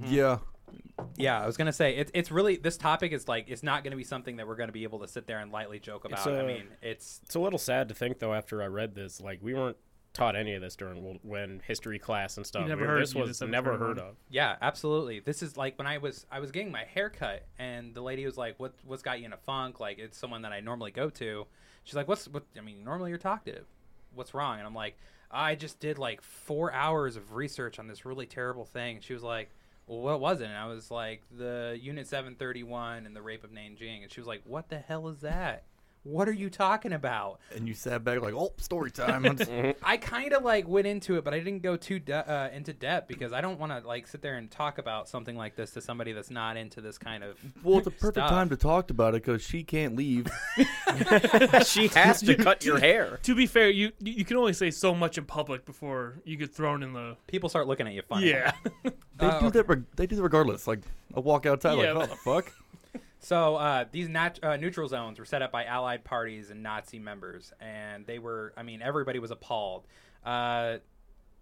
Yeah. 0.06 0.40
Yeah, 1.16 1.42
I 1.42 1.46
was 1.46 1.56
gonna 1.56 1.72
say 1.72 1.96
it's 1.96 2.12
it's 2.14 2.32
really 2.32 2.58
this 2.58 2.78
topic 2.78 3.12
is 3.12 3.28
like 3.28 3.46
it's 3.48 3.64
not 3.64 3.84
gonna 3.84 3.96
be 3.96 4.04
something 4.04 4.38
that 4.38 4.48
we're 4.48 4.56
gonna 4.56 4.72
be 4.72 4.84
able 4.84 5.00
to 5.00 5.08
sit 5.08 5.28
there 5.28 5.40
and 5.40 5.52
lightly 5.52 5.80
joke 5.80 6.06
about. 6.06 6.28
I 6.28 6.40
uh, 6.40 6.44
mean, 6.44 6.68
it's 6.82 7.22
It's 7.24 7.36
a 7.36 7.40
little 7.40 7.60
sad 7.60 7.90
to 7.90 7.96
think, 7.96 8.20
though, 8.20 8.34
after 8.34 8.62
I 8.62 8.66
read 8.66 8.96
this, 8.96 9.22
like, 9.22 9.40
we 9.42 9.54
weren't 9.54 9.78
taught 10.18 10.36
any 10.36 10.54
of 10.56 10.62
this 10.62 10.76
during 10.76 11.04
World- 11.04 11.20
when 11.24 11.62
history 11.66 12.00
class 12.00 12.38
and 12.38 12.46
stuff. 12.46 12.68
never 12.68 12.82
We- 12.82 12.88
heard 12.88 13.02
this 13.04 13.12
of 13.16 13.22
was 13.22 13.40
Unit 13.42 13.52
never 13.52 13.78
heard 13.78 14.00
of. 14.00 14.16
yeah, 14.30 14.58
absolutely. 14.62 15.20
This 15.20 15.42
is 15.42 15.56
like 15.56 15.78
when 15.78 15.88
I 15.88 16.00
was 16.00 16.26
I 16.32 16.40
was 16.40 16.52
getting 16.52 16.72
my 16.72 16.84
hair 16.84 17.10
cut, 17.10 17.46
and 17.60 17.94
the 17.94 18.02
lady 18.02 18.26
was 18.26 18.38
like, 18.38 18.60
"What 18.60 18.74
what's 18.84 19.04
got 19.04 19.20
you 19.20 19.26
in 19.26 19.34
a 19.34 19.38
funk?" 19.38 19.80
Like 19.80 20.00
it's 20.00 20.18
someone 20.18 20.42
that 20.42 20.52
I 20.52 20.60
normally 20.60 20.92
go 20.92 21.10
to. 21.12 21.46
She's 21.84 21.96
like, 21.96 22.08
"What's 22.08 22.28
what?" 22.28 22.44
I 22.58 22.62
mean, 22.62 22.84
normally 22.84 23.10
you're 23.12 23.20
talkative. 23.20 23.66
What's 24.14 24.34
wrong? 24.34 24.58
And 24.58 24.68
I'm 24.68 24.74
like, 24.76 24.98
I 25.30 25.56
just 25.56 25.80
did 25.80 26.00
like 26.00 26.22
four 26.22 26.72
hours 26.74 27.16
of 27.16 27.34
research 27.34 27.78
on 27.80 27.88
this 27.88 28.06
really 28.06 28.26
terrible 28.26 28.66
thing. 28.66 29.00
She 29.02 29.14
was 29.14 29.22
like, 29.24 29.52
well, 29.86 30.00
what 30.02 30.20
was 30.20 30.42
it? 30.42 30.46
And 30.46 30.56
I 30.58 30.66
was 30.66 30.90
like, 30.90 31.22
the 31.38 31.78
Unit 31.80 32.08
731 32.08 33.06
and 33.06 33.16
the 33.16 33.22
rape 33.22 33.44
of 33.44 33.52
Nanjing. 33.52 34.02
And 34.04 34.12
she 34.12 34.20
was 34.20 34.28
like, 34.28 34.42
what 34.46 34.70
the 34.70 34.80
hell 34.80 35.08
is 35.10 35.20
that? 35.22 35.64
What 36.08 36.30
are 36.30 36.34
you 36.34 36.50
talking 36.50 36.94
about? 36.94 37.40
And 37.56 37.68
you 37.68 37.74
sat 37.74 38.04
back 38.04 38.22
like, 38.22 38.34
oh, 38.34 38.54
story 38.58 38.92
time. 38.92 39.26
I 39.84 39.98
kind 39.98 40.32
of 40.32 40.44
like 40.44 40.68
went 40.68 40.88
into 40.88 41.18
it, 41.18 41.24
but 41.26 41.34
I 41.34 41.40
didn't 41.40 41.62
go 41.64 41.76
too 41.76 42.00
de- 42.00 42.14
uh, 42.32 42.50
into 42.54 42.72
depth 42.72 43.08
because 43.10 43.34
I 43.34 43.42
don't 43.42 43.60
want 43.60 43.74
to 43.74 43.86
like 43.86 44.08
sit 44.08 44.22
there 44.22 44.36
and 44.38 44.50
talk 44.50 44.78
about 44.78 45.10
something 45.10 45.36
like 45.36 45.56
this 45.58 45.72
to 45.72 45.82
somebody 45.82 46.14
that's 46.14 46.32
not 46.32 46.56
into 46.56 46.80
this 46.80 46.98
kind 46.98 47.24
of. 47.24 47.38
well, 47.64 47.80
it's 47.80 47.88
a 47.88 47.92
perfect 47.92 48.18
Stuff. 48.18 48.30
time 48.30 48.50
to 48.50 48.56
talk 48.58 48.90
about 48.90 49.16
it 49.16 49.24
because 49.24 49.42
she 49.44 49.64
can't 49.64 49.96
leave. 49.98 50.28
she 51.66 51.88
has 51.90 52.22
to 52.22 52.36
cut 52.36 52.64
your 52.64 52.80
hair. 52.80 53.20
To 53.24 53.36
be 53.36 53.46
fair, 53.46 53.70
you 53.70 53.92
you 54.00 54.24
can 54.26 54.38
only 54.38 54.54
say 54.54 54.72
so 54.72 54.96
much 54.96 55.18
in 55.18 55.26
public 55.26 55.66
before 55.66 56.20
you 56.24 56.38
get 56.38 56.54
thrown 56.54 56.84
in 56.84 56.94
the. 56.94 57.18
People 57.28 57.50
start 57.50 57.68
looking 57.68 57.88
at 57.88 57.94
you 57.94 58.02
funny. 58.02 58.30
Yeah. 58.30 58.52
They 58.84 59.26
Uh, 59.26 59.40
do 59.40 59.50
that. 59.52 59.68
Reg- 59.68 59.86
they 59.96 60.08
do 60.08 60.16
that 60.16 60.22
regardless. 60.24 60.68
Like 60.68 60.80
I 61.16 61.20
walk 61.20 61.46
outside, 61.46 61.78
Yeah, 61.80 61.94
like, 61.94 62.10
oh, 62.10 62.12
the 62.14 62.18
fuck. 62.18 62.54
So 63.20 63.56
uh, 63.56 63.86
these 63.92 64.10
nat- 64.10 64.40
uh, 64.44 64.58
neutral 64.58 64.88
zones 64.88 65.20
were 65.20 65.26
set 65.26 65.42
up 65.42 65.52
by 65.52 65.66
Allied 65.66 66.04
parties 66.04 66.50
and 66.50 66.62
Nazi 66.62 67.00
members, 67.00 67.52
and 67.60 68.06
they 68.06 68.20
were. 68.20 68.54
I 68.56 68.64
mean, 68.64 68.82
everybody 68.82 69.20
was 69.20 69.32
appalled. 69.32 69.88
Uh, 70.24 70.78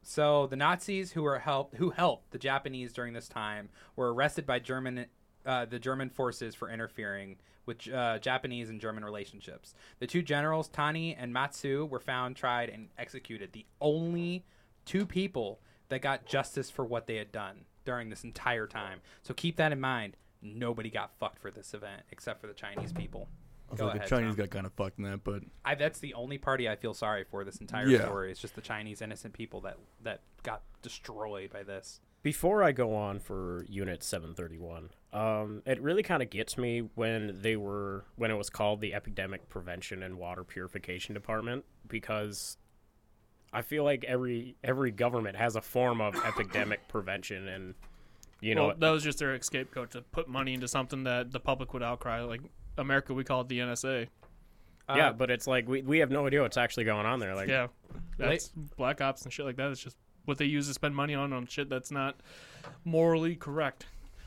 so 0.04 0.48
the 0.48 0.56
Nazis 0.56 1.12
who 1.12 1.24
were 1.24 1.40
helped 1.40 1.76
who 1.76 1.90
helped 1.90 2.32
the 2.32 2.38
Japanese 2.38 2.94
during 2.94 3.14
this 3.14 3.28
time 3.28 3.70
were 3.96 4.14
arrested 4.14 4.46
by 4.46 4.60
German 4.60 5.08
uh, 5.46 5.66
the 5.66 5.80
German 5.80 6.10
forces 6.10 6.56
for 6.56 6.70
interfering 6.70 7.38
with 7.66 7.92
uh, 7.92 8.20
Japanese 8.20 8.70
and 8.70 8.80
German 8.80 9.04
relationships. 9.04 9.74
The 10.00 10.08
two 10.08 10.22
generals 10.22 10.68
Tani 10.68 11.16
and 11.16 11.34
Matsu 11.34 11.86
were 11.86 12.00
found, 12.00 12.36
tried, 12.36 12.70
and 12.70 12.90
executed. 12.98 13.54
The 13.54 13.66
only 13.82 14.46
two 14.86 15.06
people 15.06 15.60
that 15.90 16.02
got 16.02 16.26
justice 16.26 16.70
for 16.70 16.86
what 16.86 17.08
they 17.08 17.18
had 17.18 17.32
done 17.32 17.66
during 17.84 18.10
this 18.10 18.24
entire 18.24 18.68
time. 18.68 19.00
So 19.22 19.34
keep 19.34 19.58
that 19.58 19.72
in 19.72 19.80
mind. 19.80 20.18
Nobody 20.54 20.90
got 20.90 21.12
fucked 21.20 21.40
for 21.40 21.50
this 21.52 21.74
event 21.74 22.04
except 22.12 22.40
for 22.42 22.48
the 22.48 22.54
Chinese 22.54 22.94
people. 22.94 23.28
I 23.68 23.72
was 23.72 23.82
like, 23.82 23.96
ahead, 23.96 24.06
the 24.06 24.10
Chinese 24.10 24.36
Tom. 24.36 24.46
got 24.46 24.50
kind 24.52 24.66
of 24.68 24.74
fucked 24.74 25.00
in 25.00 25.06
that, 25.06 25.24
but 25.24 25.42
I, 25.66 25.74
that's 25.76 26.00
the 26.00 26.14
only 26.14 26.38
party 26.38 26.70
I 26.70 26.76
feel 26.76 26.94
sorry 26.94 27.24
for 27.24 27.44
this 27.44 27.58
entire 27.58 27.88
Yeah. 27.88 28.04
story. 28.06 28.30
It's 28.32 28.40
just 28.40 28.54
the 28.56 28.62
Chinese 28.62 29.02
innocent 29.02 29.34
people 29.34 29.62
that 29.62 29.78
that 30.04 30.22
got 30.44 30.62
destroyed 30.84 31.52
by 31.52 31.64
this. 31.64 32.00
Before 32.22 32.64
I 32.64 32.72
go 32.72 32.96
on 32.96 33.20
for 33.20 33.66
Unit 33.70 34.02
731, 34.04 34.90
um, 35.14 35.62
it 35.66 35.80
really 35.82 36.02
kind 36.04 36.24
of 36.24 36.30
gets 36.30 36.58
me 36.58 36.80
when 36.96 37.40
they 37.42 37.56
were 37.56 38.06
when 38.16 38.30
it 38.32 38.36
was 38.36 38.50
called 38.50 38.82
the 38.82 38.94
Epidemic 38.94 39.50
Prevention 39.50 40.04
and 40.04 40.18
Water 40.18 40.44
Purification 40.44 41.14
Department 41.16 41.66
because 41.88 42.58
I 43.54 43.62
feel 43.64 43.84
like 43.84 44.04
every 44.06 44.58
every 44.64 44.92
government 44.92 45.38
has 45.38 45.56
a 45.56 45.62
form 45.62 46.02
of 46.02 46.16
epidemic 46.26 46.88
prevention 46.88 47.48
and 47.48 47.74
you 48.42 48.56
know 48.56 48.68
well, 48.68 48.76
that 48.78 48.90
was 48.90 49.04
just 49.04 49.20
their 49.20 49.40
scapegoat 49.42 49.92
to 49.92 50.02
put 50.02 50.28
money 50.28 50.54
into 50.54 50.68
something 50.68 51.04
that 51.04 51.32
the 51.32 51.40
public 51.40 51.74
would 51.74 51.84
outcry. 51.84 52.22
Like 52.22 52.42
America, 52.78 53.14
we 53.14 53.24
call 53.24 53.42
it 53.42 53.48
the 53.48 53.60
NSA. 53.60 54.08
Uh, 54.88 54.94
yeah, 54.98 55.12
but 55.12 55.32
it's 55.32 55.48
like 55.48 55.68
we, 55.68 55.82
we 55.82 56.00
have 56.00 56.12
no 56.12 56.28
idea 56.28 56.42
what's 56.42 56.58
actually 56.58 56.84
going 56.84 57.06
on 57.06 57.20
there. 57.20 57.36
Like, 57.36 57.50
yeah, 57.50 57.68
that's 58.18 58.50
Black 58.78 59.02
Ops 59.02 59.24
and 59.24 59.34
shit 59.34 59.46
like 59.46 59.56
that. 59.56 59.72
It's 59.72 59.82
just 59.82 59.98
what 60.26 60.38
they 60.38 60.46
use 60.46 60.68
to 60.68 60.74
spend 60.74 60.96
money 60.96 61.16
on 61.16 61.34
on 61.34 61.48
shit 61.48 61.70
that's 61.70 61.92
not 61.92 62.20
morally 62.84 63.36
correct. 63.36 63.86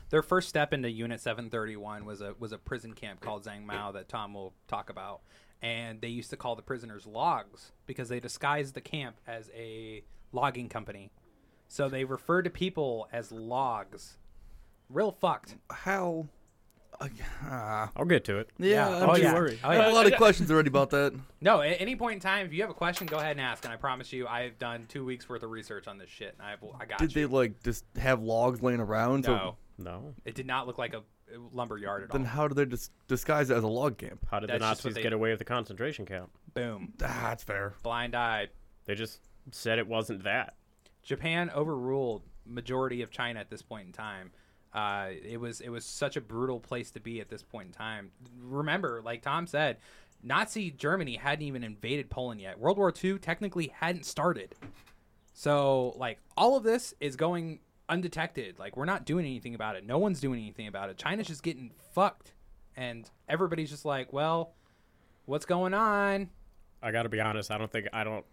Their 0.09 0.23
first 0.23 0.49
step 0.49 0.73
into 0.73 0.89
Unit 0.89 1.21
731 1.21 2.03
was 2.03 2.21
a 2.21 2.33
was 2.39 2.51
a 2.51 2.57
prison 2.57 2.93
camp 2.93 3.21
called 3.21 3.45
Zhang 3.45 3.65
Mao 3.65 3.91
that 3.91 4.09
Tom 4.09 4.33
will 4.33 4.53
talk 4.67 4.89
about, 4.89 5.21
and 5.61 6.01
they 6.01 6.07
used 6.07 6.29
to 6.31 6.37
call 6.37 6.55
the 6.55 6.61
prisoners 6.61 7.05
logs 7.05 7.71
because 7.85 8.09
they 8.09 8.19
disguised 8.19 8.73
the 8.73 8.81
camp 8.81 9.17
as 9.27 9.49
a 9.55 10.03
logging 10.31 10.67
company, 10.67 11.11
so 11.69 11.87
they 11.87 12.03
refer 12.03 12.41
to 12.41 12.49
people 12.49 13.07
as 13.13 13.31
logs. 13.31 14.17
Real 14.89 15.11
fucked. 15.13 15.55
How? 15.71 16.27
Uh, 16.99 17.07
ah. 17.45 17.89
I'll 17.95 18.03
get 18.03 18.25
to 18.25 18.39
it. 18.39 18.49
yeah, 18.57 18.89
Yeah. 18.89 18.97
I'm 19.03 19.03
Oh, 19.09 19.13
just 19.13 19.21
yeah. 19.23 19.33
worried. 19.33 19.59
Oh, 19.63 19.69
I 19.69 19.75
have 19.75 19.85
yeah. 19.85 19.91
a 19.91 19.93
lot 19.93 20.05
of 20.05 20.15
questions 20.17 20.51
already 20.51 20.67
about 20.67 20.89
that. 20.89 21.13
No, 21.41 21.61
at 21.61 21.79
any 21.79 21.95
point 21.95 22.15
in 22.15 22.19
time, 22.19 22.45
if 22.45 22.51
you 22.51 22.59
have 22.61 22.69
a 22.69 22.73
question, 22.73 23.07
go 23.07 23.17
ahead 23.19 23.31
and 23.31 23.39
ask, 23.41 23.63
and 23.63 23.71
I 23.73 23.77
promise 23.77 24.11
you, 24.11 24.27
I've 24.27 24.59
done 24.59 24.85
two 24.89 25.05
weeks 25.05 25.29
worth 25.29 25.43
of 25.43 25.49
research 25.51 25.87
on 25.87 25.97
this 25.97 26.09
shit, 26.09 26.35
and 26.37 26.45
I've 26.45 26.59
I 26.81 26.85
got 26.85 26.99
Did 26.99 27.11
they 27.11 27.25
like 27.25 27.63
just 27.63 27.85
have 27.97 28.21
logs 28.21 28.61
laying 28.61 28.81
around? 28.81 29.23
so- 29.23 29.35
no, 29.35 29.57
No. 29.77 30.15
it 30.25 30.35
did 30.35 30.45
not 30.47 30.67
look 30.67 30.77
like 30.77 30.93
a 30.93 31.03
lumber 31.53 31.77
yard 31.77 32.03
at 32.03 32.09
all. 32.11 32.17
then 32.17 32.25
how 32.25 32.47
do 32.49 32.55
they 32.55 32.65
dis- 32.65 32.89
disguise 33.07 33.49
it 33.51 33.55
as 33.55 33.63
a 33.63 33.67
log 33.67 33.97
camp? 33.99 34.25
How 34.29 34.39
did 34.41 34.49
That's 34.49 34.59
the 34.59 34.59
just 34.59 34.83
what 34.83 34.89
Nazis 34.89 34.95
they- 34.95 35.03
get 35.03 35.13
away 35.13 35.29
with 35.29 35.39
the 35.39 35.45
concentration 35.45 36.05
camp? 36.05 36.31
Boom, 36.53 36.91
Ah, 37.01 37.27
that's 37.29 37.43
fair. 37.43 37.75
blind 37.83 38.15
eye. 38.15 38.47
They 38.85 38.95
just 38.95 39.21
said 39.51 39.77
it 39.79 39.87
wasn't 39.87 40.23
that. 40.23 40.55
Japan 41.09 41.49
overruled 41.55 42.21
majority 42.45 43.01
of 43.01 43.09
China 43.09 43.39
at 43.39 43.49
this 43.49 43.63
point 43.63 43.87
in 43.87 43.91
time. 43.91 44.29
Uh, 44.71 45.07
it 45.27 45.39
was 45.39 45.59
it 45.59 45.69
was 45.69 45.83
such 45.83 46.15
a 46.15 46.21
brutal 46.21 46.59
place 46.59 46.91
to 46.91 46.99
be 46.99 47.19
at 47.19 47.29
this 47.29 47.41
point 47.41 47.65
in 47.65 47.73
time. 47.73 48.11
Remember, 48.39 49.01
like 49.03 49.23
Tom 49.23 49.47
said, 49.47 49.77
Nazi 50.21 50.69
Germany 50.69 51.15
hadn't 51.15 51.43
even 51.43 51.63
invaded 51.63 52.11
Poland 52.11 52.41
yet. 52.41 52.59
World 52.59 52.77
War 52.77 52.93
II 53.03 53.17
technically 53.17 53.73
hadn't 53.73 54.05
started. 54.05 54.53
So 55.33 55.95
like 55.97 56.19
all 56.37 56.55
of 56.55 56.61
this 56.61 56.93
is 56.99 57.15
going 57.15 57.57
undetected. 57.89 58.59
Like 58.59 58.77
we're 58.77 58.85
not 58.85 59.03
doing 59.03 59.25
anything 59.25 59.55
about 59.55 59.75
it. 59.75 59.87
No 59.87 59.97
one's 59.97 60.19
doing 60.19 60.39
anything 60.39 60.67
about 60.67 60.91
it. 60.91 60.97
China's 60.97 61.25
just 61.25 61.41
getting 61.41 61.71
fucked, 61.95 62.33
and 62.77 63.09
everybody's 63.27 63.71
just 63.71 63.83
like, 63.83 64.13
well, 64.13 64.53
what's 65.25 65.47
going 65.47 65.73
on? 65.73 66.29
I 66.83 66.91
got 66.91 67.03
to 67.03 67.09
be 67.09 67.19
honest. 67.19 67.49
I 67.49 67.57
don't 67.57 67.71
think 67.71 67.87
I 67.91 68.03
don't. 68.03 68.25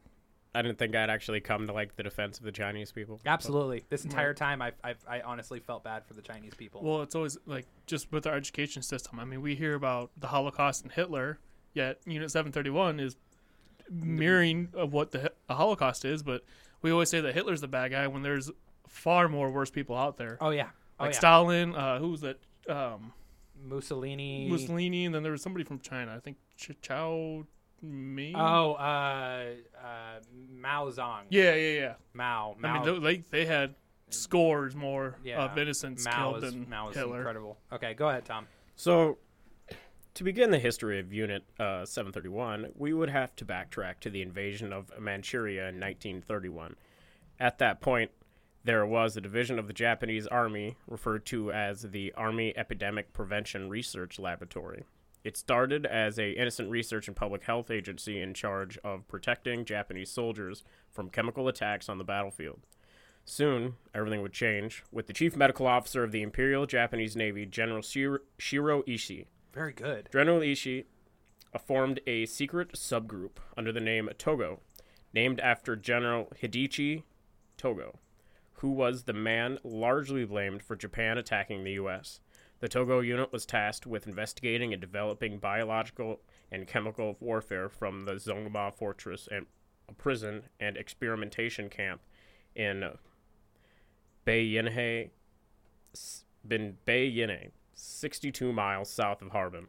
I 0.57 0.63
didn't 0.63 0.79
think 0.79 0.97
I'd 0.97 1.11
actually 1.11 1.41
come 1.41 1.67
to 1.67 1.73
like 1.73 1.97
the 1.97 2.03
defense 2.03 2.39
of 2.39 2.45
the 2.45 2.53
Chinese 2.53 2.91
people. 2.93 3.21
Absolutely. 3.27 3.85
This 3.89 4.05
entire 4.05 4.33
time, 4.35 4.63
I've, 4.63 4.75
I've 4.83 5.05
I 5.09 5.21
honestly 5.21 5.61
felt 5.61 5.85
bad 5.85 6.07
for 6.07 6.15
the 6.15 6.23
Chinese 6.23 6.55
people. 6.55 6.83
Well, 6.83 7.03
it's 7.03 7.15
always 7.15 7.37
like 7.47 7.67
just 7.87 8.11
with 8.11 8.27
our 8.27 8.35
education 8.35 8.83
system. 8.83 9.21
I 9.21 9.25
mean, 9.25 9.43
we 9.43 9.55
hear 9.55 9.75
about 9.75 10.11
the 10.17 10.29
Holocaust 10.29 10.83
and 10.83 10.91
Hitler, 10.91 11.39
yet 11.75 12.01
Unit 12.07 12.31
731 12.31 13.01
is 13.01 13.17
mirroring 13.91 14.69
of 14.75 14.93
what 14.93 15.13
the, 15.13 15.21
Hi- 15.21 15.29
the 15.47 15.55
Holocaust 15.55 16.05
is, 16.05 16.23
but 16.23 16.43
we 16.83 16.91
always 16.91 17.09
say 17.09 17.21
that 17.21 17.35
Hitler's 17.35 17.61
the 17.61 17.69
bad 17.69 17.91
guy 17.93 18.07
when 18.07 18.23
there's 18.23 18.51
far 18.89 19.29
more 19.29 19.51
worse 19.51 19.71
people 19.71 19.97
out 19.97 20.17
there. 20.17 20.39
oh 20.41 20.51
yeah. 20.51 20.69
Oh 20.99 21.05
like 21.05 21.13
yeah. 21.13 21.19
Stalin, 21.19 21.75
uh, 21.75 21.99
who 21.99 22.11
was 22.11 22.23
that? 22.23 22.39
Um, 22.69 23.13
Mussolini. 23.63 24.49
Mussolini, 24.49 25.05
and 25.05 25.15
then 25.15 25.23
there 25.23 25.33
was 25.33 25.43
somebody 25.43 25.65
from 25.65 25.81
China. 25.81 26.15
I 26.17 26.21
think 26.21 26.37
Ch- 26.57 26.73
Chow 26.81 27.47
Ming. 27.83 28.35
Oh, 28.37 28.73
uh, 28.75 29.45
uh, 29.83 30.21
Mao 30.61 30.91
Zedong. 30.91 31.23
yeah, 31.31 31.55
yeah, 31.55 31.81
yeah. 31.81 31.95
Mao. 32.15 32.57
Mao. 32.59 32.83
I 32.83 32.91
mean, 32.91 33.03
they, 33.03 33.17
they 33.31 33.45
had 33.47 33.75
scores 34.11 34.75
more 34.75 35.17
yeah. 35.25 35.45
of 35.45 35.59
innocents 35.59 36.05
Mao 36.05 36.33
killed 36.33 36.45
is, 36.45 36.53
than 36.53 36.69
Mao 36.69 36.91
is 36.91 36.97
Hitler. 36.97 37.19
incredible. 37.19 37.59
Okay, 37.73 37.95
go 37.95 38.09
ahead, 38.09 38.25
Tom. 38.25 38.47
So, 38.77 39.19
to 40.15 40.25
begin 40.25 40.51
the 40.51 40.59
history 40.59 40.99
of 40.99 41.13
Unit 41.13 41.45
uh, 41.59 41.85
731, 41.85 42.73
we 42.75 42.93
would 42.93 43.11
have 43.11 43.35
to 43.37 43.45
backtrack 43.45 44.01
to 44.01 44.11
the 44.11 44.23
invasion 44.23 44.73
of 44.73 44.91
Manchuria 44.99 45.69
in 45.69 45.81
1931. 45.81 46.77
At 47.39 47.59
that 47.59 47.81
point, 47.81 48.11
there 48.65 48.85
was 48.85 49.17
a 49.17 49.21
division 49.21 49.59
of 49.59 49.67
the 49.67 49.73
Japanese 49.73 50.27
Army 50.27 50.77
referred 50.89 51.25
to 51.27 51.53
as 51.53 51.83
the 51.83 52.13
Army 52.17 52.53
Epidemic 52.57 53.13
Prevention 53.13 53.69
Research 53.69 54.19
Laboratory. 54.19 54.85
It 55.27 55.37
started 55.37 55.87
as 55.87 56.21
a 56.21 56.31
innocent 56.31 56.71
research 56.71 57.09
and 57.09 57.17
public 57.17 57.43
health 57.43 57.69
agency 57.69 58.21
in 58.21 58.33
charge 58.33 58.79
of 58.85 59.09
protecting 59.09 59.65
Japanese 59.65 60.09
soldiers 60.09 60.63
from 60.93 61.11
chemical 61.11 61.49
attacks 61.49 61.89
on 61.89 61.99
the 61.99 62.05
battlefield. 62.05 62.61
Soon, 63.25 63.75
everything 63.93 64.23
would 64.23 64.33
change, 64.33 64.85
with 64.93 65.09
the 65.09 65.13
chief 65.13 65.35
medical 65.35 65.67
officer 65.67 66.05
of 66.05 66.13
the 66.13 66.23
Imperial 66.23 66.65
Japanese 66.65 67.17
Navy, 67.17 67.45
General 67.45 67.83
Shiro, 67.83 68.83
Ishii. 68.85 69.27
Very 69.53 69.73
good. 69.73 70.09
General 70.13 70.39
Ishii 70.39 70.85
formed 71.67 71.99
a 72.07 72.27
secret 72.27 72.75
subgroup 72.75 73.39
under 73.57 73.73
the 73.73 73.81
name 73.81 74.09
Togo, 74.19 74.61
named 75.13 75.41
after 75.41 75.75
General 75.75 76.31
Hidechi 76.41 77.03
Togo, 77.57 77.99
who 78.61 78.71
was 78.71 79.03
the 79.03 79.13
man 79.13 79.59
largely 79.65 80.25
blamed 80.25 80.63
for 80.63 80.77
Japan 80.77 81.19
attacking 81.19 81.65
the 81.65 81.73
U.S. 81.73 82.21
The 82.61 82.69
Togo 82.69 83.01
unit 83.01 83.33
was 83.33 83.45
tasked 83.45 83.87
with 83.87 84.07
investigating 84.07 84.73
and 84.73 84.81
developing 84.81 85.39
biological 85.39 86.21
and 86.51 86.67
chemical 86.67 87.17
warfare 87.21 87.69
from 87.69 88.05
the 88.05 88.15
Zongma 88.15 88.73
fortress 88.73 89.29
and 89.31 89.47
a 89.89 89.93
prison 89.93 90.45
and 90.59 90.77
experimentation 90.77 91.69
camp 91.69 92.01
in 92.55 92.85
Bayinhe, 94.27 95.11
Bayinhe, 96.49 97.51
62 97.75 98.53
miles 98.53 98.91
south 98.91 99.23
of 99.23 99.31
Harbin. 99.31 99.69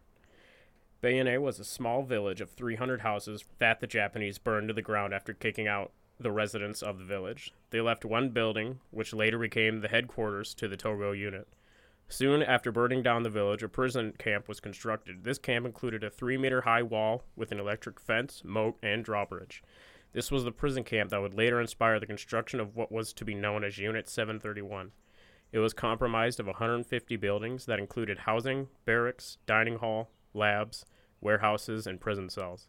Bayonne 1.02 1.42
was 1.42 1.60
a 1.60 1.64
small 1.64 2.02
village 2.04 2.42
of 2.42 2.50
300 2.50 3.02
houses 3.02 3.46
that 3.60 3.80
the 3.80 3.88
Japanese 3.88 4.40
burned 4.40 4.70
to 4.70 4.74
the 4.74 4.82
ground 4.82 5.14
after 5.14 5.34
kicking 5.34 5.68
out 5.68 5.92
the 6.20 6.32
residents 6.32 6.82
of 6.82 6.98
the 6.98 7.06
village. 7.06 7.54
They 7.70 7.82
left 7.82 8.04
one 8.04 8.30
building, 8.30 8.80
which 8.90 9.14
later 9.14 9.38
became 9.38 9.82
the 9.82 9.90
headquarters 9.90 10.56
to 10.56 10.68
the 10.68 10.78
Togo 10.78 11.12
unit. 11.12 11.48
Soon 12.10 12.42
after 12.42 12.72
burning 12.72 13.04
down 13.04 13.24
the 13.24 13.30
village, 13.30 13.64
a 13.64 13.68
prison 13.68 14.14
camp 14.18 14.48
was 14.48 14.62
constructed. 14.62 15.24
This 15.24 15.38
camp 15.38 15.66
included 15.66 16.04
a 16.04 16.10
three 16.10 16.38
meter 16.38 16.62
high 16.62 16.82
wall 16.82 17.26
with 17.36 17.52
an 17.52 17.60
electric 17.60 18.00
fence, 18.00 18.44
moat, 18.46 18.78
and 18.82 19.04
drawbridge. 19.04 19.62
This 20.14 20.32
was 20.32 20.46
the 20.46 20.52
prison 20.52 20.84
camp 20.84 21.10
that 21.10 21.22
would 21.22 21.34
later 21.34 21.60
inspire 21.60 22.00
the 22.00 22.06
construction 22.06 22.60
of 22.62 22.76
what 22.76 22.92
was 22.92 23.12
to 23.14 23.26
be 23.26 23.36
known 23.36 23.64
as 23.64 23.78
Unit 23.78 24.08
731. 24.08 24.92
It 25.52 25.60
was 25.60 25.74
comprised 25.74 26.40
of 26.40 26.48
150 26.48 27.16
buildings 27.18 27.66
that 27.66 27.80
included 27.80 28.20
housing, 28.20 28.68
barracks, 28.86 29.38
dining 29.46 29.78
hall, 29.78 30.10
labs, 30.34 30.86
warehouses, 31.20 31.86
and 31.88 32.00
prison 32.00 32.30
cells. 32.30 32.68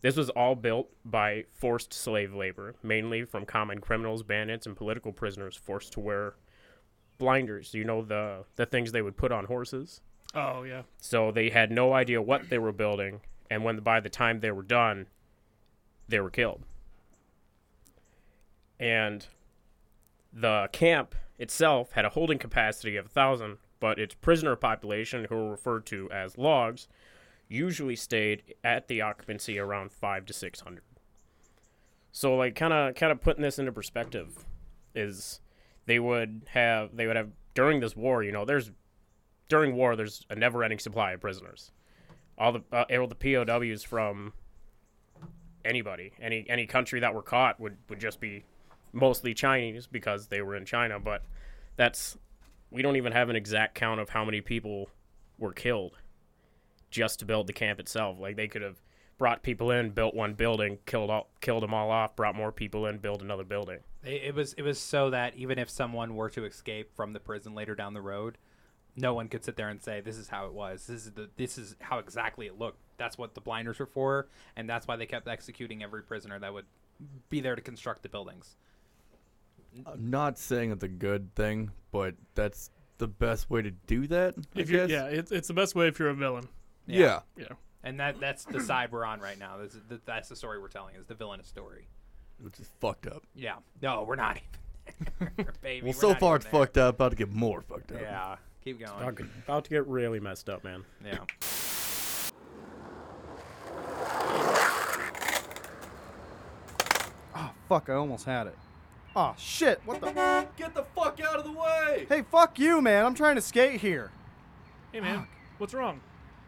This 0.00 0.16
was 0.16 0.30
all 0.30 0.54
built 0.54 0.90
by 1.04 1.44
forced 1.50 1.92
slave 1.92 2.34
labor, 2.34 2.74
mainly 2.82 3.24
from 3.24 3.44
common 3.44 3.80
criminals, 3.80 4.22
bandits, 4.22 4.66
and 4.66 4.76
political 4.76 5.12
prisoners 5.12 5.56
forced 5.56 5.92
to 5.92 6.00
wear 6.00 6.34
blinders. 7.20 7.72
You 7.72 7.84
know 7.84 8.02
the 8.02 8.44
the 8.56 8.66
things 8.66 8.90
they 8.90 9.02
would 9.02 9.16
put 9.16 9.30
on 9.30 9.44
horses. 9.44 10.00
Oh 10.34 10.64
yeah. 10.64 10.82
So 10.98 11.30
they 11.30 11.50
had 11.50 11.70
no 11.70 11.92
idea 11.92 12.20
what 12.20 12.50
they 12.50 12.58
were 12.58 12.72
building, 12.72 13.20
and 13.48 13.62
when 13.62 13.78
by 13.78 14.00
the 14.00 14.08
time 14.08 14.40
they 14.40 14.50
were 14.50 14.64
done, 14.64 15.06
they 16.08 16.18
were 16.18 16.30
killed. 16.30 16.62
And 18.80 19.26
the 20.32 20.68
camp 20.72 21.14
itself 21.38 21.92
had 21.92 22.04
a 22.04 22.10
holding 22.10 22.38
capacity 22.38 22.96
of 22.96 23.06
a 23.06 23.08
1,000, 23.08 23.58
but 23.78 23.98
its 23.98 24.14
prisoner 24.14 24.56
population, 24.56 25.26
who 25.28 25.36
were 25.36 25.50
referred 25.50 25.84
to 25.86 26.10
as 26.10 26.38
logs, 26.38 26.88
usually 27.48 27.96
stayed 27.96 28.54
at 28.64 28.88
the 28.88 29.02
occupancy 29.02 29.58
around 29.58 29.92
5 29.92 30.24
to 30.26 30.32
600. 30.32 30.82
So 32.12 32.36
like 32.36 32.54
kind 32.54 32.72
of 32.72 32.94
kind 32.94 33.12
of 33.12 33.20
putting 33.20 33.42
this 33.42 33.58
into 33.58 33.72
perspective 33.72 34.44
is 34.94 35.40
they 35.90 35.98
would 35.98 36.42
have 36.50 36.96
they 36.96 37.08
would 37.08 37.16
have 37.16 37.30
during 37.54 37.80
this 37.80 37.96
war, 37.96 38.22
you 38.22 38.30
know, 38.30 38.44
there's 38.44 38.70
during 39.48 39.74
war 39.74 39.96
there's 39.96 40.24
a 40.30 40.36
never-ending 40.36 40.78
supply 40.78 41.12
of 41.12 41.20
prisoners. 41.20 41.72
All 42.38 42.52
the 42.52 42.62
uh, 42.72 42.84
all 42.92 43.08
the 43.08 43.16
POWs 43.16 43.82
from 43.82 44.32
anybody, 45.64 46.12
any 46.22 46.46
any 46.48 46.66
country 46.66 47.00
that 47.00 47.12
were 47.12 47.22
caught 47.22 47.58
would 47.58 47.76
would 47.88 47.98
just 47.98 48.20
be 48.20 48.44
mostly 48.92 49.34
Chinese 49.34 49.88
because 49.88 50.28
they 50.28 50.42
were 50.42 50.54
in 50.54 50.64
China, 50.64 51.00
but 51.00 51.24
that's 51.74 52.16
we 52.70 52.82
don't 52.82 52.96
even 52.96 53.12
have 53.12 53.28
an 53.28 53.34
exact 53.34 53.74
count 53.74 53.98
of 53.98 54.10
how 54.10 54.24
many 54.24 54.40
people 54.40 54.90
were 55.38 55.52
killed 55.52 55.98
just 56.92 57.18
to 57.18 57.24
build 57.24 57.48
the 57.48 57.52
camp 57.52 57.80
itself. 57.80 58.20
Like 58.20 58.36
they 58.36 58.46
could 58.46 58.62
have 58.62 58.80
brought 59.18 59.42
people 59.42 59.72
in, 59.72 59.90
built 59.90 60.14
one 60.14 60.34
building, 60.34 60.78
killed 60.86 61.10
all 61.10 61.30
killed 61.40 61.64
them 61.64 61.74
all 61.74 61.90
off, 61.90 62.14
brought 62.14 62.36
more 62.36 62.52
people 62.52 62.86
in, 62.86 62.98
build 62.98 63.22
another 63.22 63.44
building. 63.44 63.80
It, 64.04 64.22
it 64.28 64.34
was 64.34 64.52
it 64.54 64.62
was 64.62 64.78
so 64.80 65.10
that 65.10 65.34
even 65.36 65.58
if 65.58 65.68
someone 65.70 66.14
were 66.16 66.30
to 66.30 66.44
escape 66.44 66.94
from 66.94 67.12
the 67.12 67.20
prison 67.20 67.54
later 67.54 67.74
down 67.74 67.94
the 67.94 68.00
road, 68.00 68.38
no 68.96 69.14
one 69.14 69.28
could 69.28 69.44
sit 69.44 69.56
there 69.56 69.68
and 69.68 69.82
say 69.82 70.00
this 70.00 70.16
is 70.16 70.28
how 70.28 70.46
it 70.46 70.52
was. 70.52 70.86
This 70.86 71.06
is 71.06 71.12
the 71.12 71.28
this 71.36 71.58
is 71.58 71.76
how 71.80 71.98
exactly 71.98 72.46
it 72.46 72.58
looked. 72.58 72.78
That's 72.96 73.16
what 73.18 73.34
the 73.34 73.40
blinders 73.40 73.78
were 73.78 73.86
for, 73.86 74.28
and 74.56 74.68
that's 74.68 74.86
why 74.88 74.96
they 74.96 75.06
kept 75.06 75.26
executing 75.28 75.82
every 75.82 76.02
prisoner 76.02 76.38
that 76.38 76.52
would 76.52 76.66
be 77.30 77.40
there 77.40 77.56
to 77.56 77.62
construct 77.62 78.02
the 78.02 78.08
buildings. 78.08 78.56
I'm 79.86 80.10
not 80.10 80.38
saying 80.38 80.72
it's 80.72 80.82
a 80.84 80.88
good 80.88 81.34
thing, 81.34 81.70
but 81.92 82.14
that's 82.34 82.70
the 82.98 83.06
best 83.06 83.48
way 83.50 83.62
to 83.62 83.70
do 83.70 84.06
that. 84.08 84.34
I 84.56 84.60
If 84.60 84.70
you 84.70 84.76
guess. 84.78 84.90
yeah, 84.90 85.04
it's 85.06 85.30
it's 85.32 85.48
the 85.48 85.54
best 85.54 85.74
way 85.74 85.88
if 85.88 85.98
you're 85.98 86.08
a 86.10 86.14
villain. 86.14 86.48
Yeah. 86.86 87.20
Yeah. 87.36 87.46
and 87.84 88.00
that 88.00 88.18
that's 88.20 88.44
the 88.44 88.60
side 88.60 88.90
we're 88.92 89.04
on 89.04 89.20
right 89.20 89.38
now. 89.38 89.58
That's, 89.58 89.76
that- 89.88 90.04
that's 90.06 90.28
the 90.28 90.36
story 90.36 90.58
we're 90.60 90.68
telling. 90.68 90.96
Is 90.96 91.06
the 91.06 91.14
villainous 91.14 91.46
story? 91.46 91.86
Which 92.42 92.58
is 92.60 92.68
fucked 92.80 93.06
up. 93.06 93.22
Yeah. 93.34 93.56
No, 93.82 94.04
we're 94.04 94.16
not 94.16 94.38
even. 94.38 95.08
there, 95.36 95.52
Baby, 95.62 95.82
Well, 95.84 95.92
we're 95.94 96.00
so 96.00 96.08
not 96.10 96.20
far 96.20 96.30
even 96.36 96.36
it's 96.36 96.44
there. 96.50 96.60
fucked 96.60 96.78
up. 96.78 96.94
About 96.96 97.10
to 97.10 97.16
get 97.16 97.30
more 97.32 97.60
fucked 97.62 97.92
up. 97.92 98.00
Yeah. 98.00 98.36
Keep 98.64 98.80
going. 98.80 98.90
About, 99.02 99.20
about 99.44 99.64
to 99.64 99.70
get 99.70 99.86
really 99.86 100.20
messed 100.20 100.48
up, 100.50 100.64
man. 100.64 100.84
Yeah. 101.04 101.18
Oh, 107.34 107.50
fuck, 107.68 107.88
I 107.88 107.94
almost 107.94 108.24
had 108.24 108.46
it. 108.48 108.56
Oh, 109.16 109.34
shit, 109.38 109.80
what 109.84 110.00
the? 110.00 110.46
Get 110.56 110.74
the 110.74 110.84
fuck 110.94 111.20
out 111.20 111.36
of 111.36 111.44
the 111.44 111.52
way! 111.52 112.06
Hey, 112.08 112.22
fuck 112.30 112.58
you, 112.58 112.80
man. 112.80 113.04
I'm 113.04 113.14
trying 113.14 113.34
to 113.36 113.40
skate 113.40 113.80
here. 113.80 114.10
Hey 114.92 115.00
man, 115.00 115.26
what's 115.58 115.72
wrong? 115.72 116.00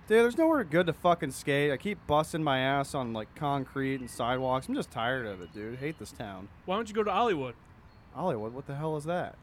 Dude, 0.08 0.24
there's 0.24 0.36
nowhere 0.36 0.64
good 0.64 0.86
to 0.86 0.92
fucking 0.92 1.30
skate. 1.30 1.70
I 1.70 1.76
keep 1.76 1.98
busting 2.06 2.42
my 2.42 2.58
ass 2.58 2.94
on, 2.94 3.12
like, 3.12 3.32
concrete 3.34 4.00
and 4.00 4.10
sidewalks. 4.10 4.68
I'm 4.68 4.74
just 4.74 4.90
tired 4.90 5.26
of 5.26 5.40
it, 5.40 5.54
dude. 5.54 5.78
Hate 5.78 5.98
this 5.98 6.10
town. 6.10 6.48
Why 6.66 6.74
don't 6.76 6.88
you 6.88 6.94
go 6.94 7.04
to 7.04 7.10
Hollywood? 7.12 7.54
Hollywood, 8.14 8.52
what 8.52 8.66
the 8.66 8.74
hell 8.74 8.96
is 8.96 9.04
that? 9.04 9.36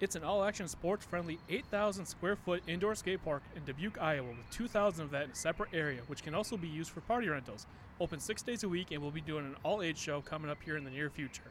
It's 0.00 0.16
an 0.16 0.22
all-action, 0.22 0.68
sports-friendly, 0.68 1.38
8,000 1.48 2.06
square 2.06 2.36
foot 2.36 2.62
indoor 2.66 2.94
skate 2.94 3.24
park 3.24 3.42
in 3.56 3.64
Dubuque, 3.64 4.00
Iowa, 4.00 4.28
with 4.28 4.50
2,000 4.50 5.04
of 5.04 5.10
that 5.10 5.24
in 5.24 5.30
a 5.30 5.34
separate 5.34 5.70
area, 5.72 6.00
which 6.06 6.22
can 6.22 6.34
also 6.34 6.56
be 6.56 6.68
used 6.68 6.90
for 6.90 7.00
party 7.02 7.28
rentals. 7.28 7.66
Open 8.00 8.20
six 8.20 8.42
days 8.42 8.62
a 8.62 8.68
week, 8.68 8.92
and 8.92 9.02
we'll 9.02 9.10
be 9.10 9.20
doing 9.20 9.44
an 9.44 9.56
all-age 9.64 9.98
show 9.98 10.20
coming 10.20 10.50
up 10.50 10.58
here 10.64 10.76
in 10.76 10.84
the 10.84 10.90
near 10.90 11.10
future. 11.10 11.50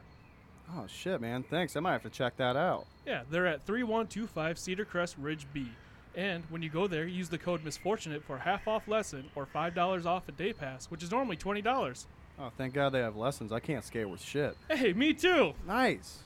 Oh, 0.74 0.86
shit, 0.86 1.20
man. 1.20 1.42
Thanks. 1.42 1.76
I 1.76 1.80
might 1.80 1.92
have 1.92 2.02
to 2.02 2.10
check 2.10 2.36
that 2.38 2.56
out. 2.56 2.86
Yeah, 3.06 3.22
they're 3.30 3.46
at 3.46 3.66
3125 3.66 4.58
Cedar 4.58 4.84
Crest 4.84 5.16
Ridge 5.18 5.46
B. 5.52 5.68
And 6.16 6.44
when 6.48 6.62
you 6.62 6.70
go 6.70 6.86
there, 6.86 7.06
use 7.06 7.28
the 7.28 7.38
code 7.38 7.64
Misfortunate 7.64 8.22
for 8.22 8.38
half 8.38 8.68
off 8.68 8.86
lesson 8.86 9.24
or 9.34 9.46
$5 9.46 10.06
off 10.06 10.28
a 10.28 10.32
day 10.32 10.52
pass, 10.52 10.86
which 10.86 11.02
is 11.02 11.10
normally 11.10 11.36
$20. 11.36 12.06
Oh, 12.38 12.50
thank 12.56 12.74
God 12.74 12.90
they 12.90 13.00
have 13.00 13.16
lessons. 13.16 13.52
I 13.52 13.60
can't 13.60 13.84
skate 13.84 14.08
with 14.08 14.20
shit. 14.20 14.56
Hey, 14.68 14.92
me 14.92 15.12
too! 15.12 15.54
Nice. 15.66 16.20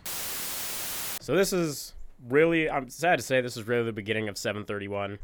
So 1.20 1.34
this 1.36 1.52
is 1.52 1.94
really, 2.28 2.70
I'm 2.70 2.88
sad 2.88 3.18
to 3.18 3.22
say, 3.22 3.40
this 3.40 3.56
is 3.56 3.66
really 3.66 3.84
the 3.84 3.92
beginning 3.92 4.28
of 4.28 4.38
731, 4.38 5.18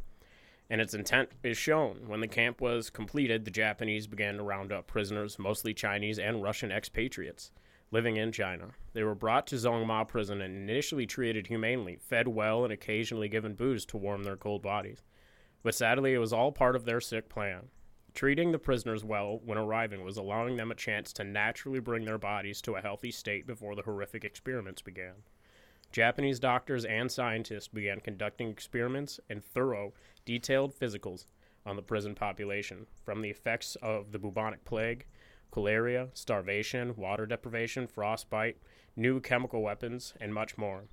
and 0.69 0.81
its 0.81 0.93
intent 0.95 1.31
is 1.43 1.57
shown. 1.57 2.01
When 2.07 2.21
the 2.21 2.29
camp 2.29 2.61
was 2.61 2.91
completed, 2.91 3.45
the 3.45 3.51
Japanese 3.51 4.07
began 4.07 4.37
to 4.37 4.43
round 4.43 4.73
up 4.73 4.87
prisoners, 4.87 5.39
mostly 5.39 5.73
Chinese 5.73 6.19
and 6.19 6.43
Russian 6.43 6.71
expatriates, 6.71 7.51
living 7.95 8.17
in 8.17 8.33
China. 8.33 8.67
They 8.93 9.05
were 9.05 9.15
brought 9.15 9.47
to 9.47 9.55
Zongma 9.55 10.09
prison 10.09 10.41
and 10.41 10.69
initially 10.69 11.07
treated 11.07 11.47
humanely, 11.47 11.95
fed 11.95 12.27
well, 12.27 12.65
and 12.65 12.73
occasionally 12.73 13.29
given 13.29 13.55
booze 13.55 13.87
to 13.87 13.97
warm 13.97 14.25
their 14.25 14.37
cold 14.37 14.63
bodies. 14.63 15.05
But 15.63 15.77
sadly, 15.77 16.13
it 16.13 16.19
was 16.19 16.33
all 16.33 16.51
part 16.51 16.75
of 16.75 16.87
their 16.87 17.01
sick 17.01 17.29
plan. 17.29 17.69
Treating 18.13 18.51
the 18.51 18.59
prisoners 18.59 19.05
well 19.05 19.41
when 19.45 19.59
arriving 19.59 20.03
was 20.03 20.17
allowing 20.17 20.57
them 20.57 20.73
a 20.73 20.75
chance 20.75 21.13
to 21.13 21.23
naturally 21.23 21.79
bring 21.79 22.05
their 22.05 22.19
bodies 22.19 22.61
to 22.63 22.75
a 22.75 22.81
healthy 22.81 23.13
state 23.13 23.47
before 23.47 23.77
the 23.77 23.83
horrific 23.83 24.25
experiments 24.25 24.83
began. 24.83 25.15
Japanese 25.93 26.41
doctors 26.41 26.85
and 26.85 27.13
scientists 27.13 27.69
began 27.69 28.01
conducting 28.01 28.49
experiments 28.49 29.21
and 29.31 29.45
thorough, 29.45 29.93
detailed 30.25 30.77
physicals 30.77 31.27
on 31.65 31.77
the 31.77 31.83
prison 31.83 32.17
population, 32.17 32.87
from 33.05 33.23
the 33.23 33.31
effects 33.31 33.77
of 33.77 34.11
the 34.11 34.19
bubonic 34.19 34.65
plague, 34.65 35.07
cholera, 35.55 36.09
starvation, 36.15 36.97
water 36.97 37.27
deprivation, 37.27 37.87
frostbite, 37.87 38.57
new 38.97 39.21
chemical 39.21 39.63
weapons, 39.63 40.13
and 40.21 40.35
much 40.35 40.59
more. 40.59 40.87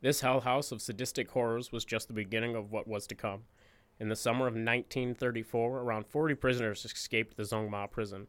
This 0.00 0.20
hell 0.20 0.42
house 0.42 0.70
of 0.70 0.80
sadistic 0.80 1.28
horrors 1.32 1.72
was 1.72 1.84
just 1.84 2.06
the 2.06 2.14
beginning 2.14 2.54
of 2.54 2.70
what 2.70 2.86
was 2.86 3.08
to 3.08 3.16
come. 3.16 3.42
In 3.98 4.10
the 4.10 4.14
summer 4.14 4.46
of 4.46 4.54
1934, 4.54 5.80
around 5.80 6.06
40 6.06 6.36
prisoners 6.36 6.84
escaped 6.84 7.36
the 7.36 7.42
Zongma 7.42 7.90
prison. 7.90 8.28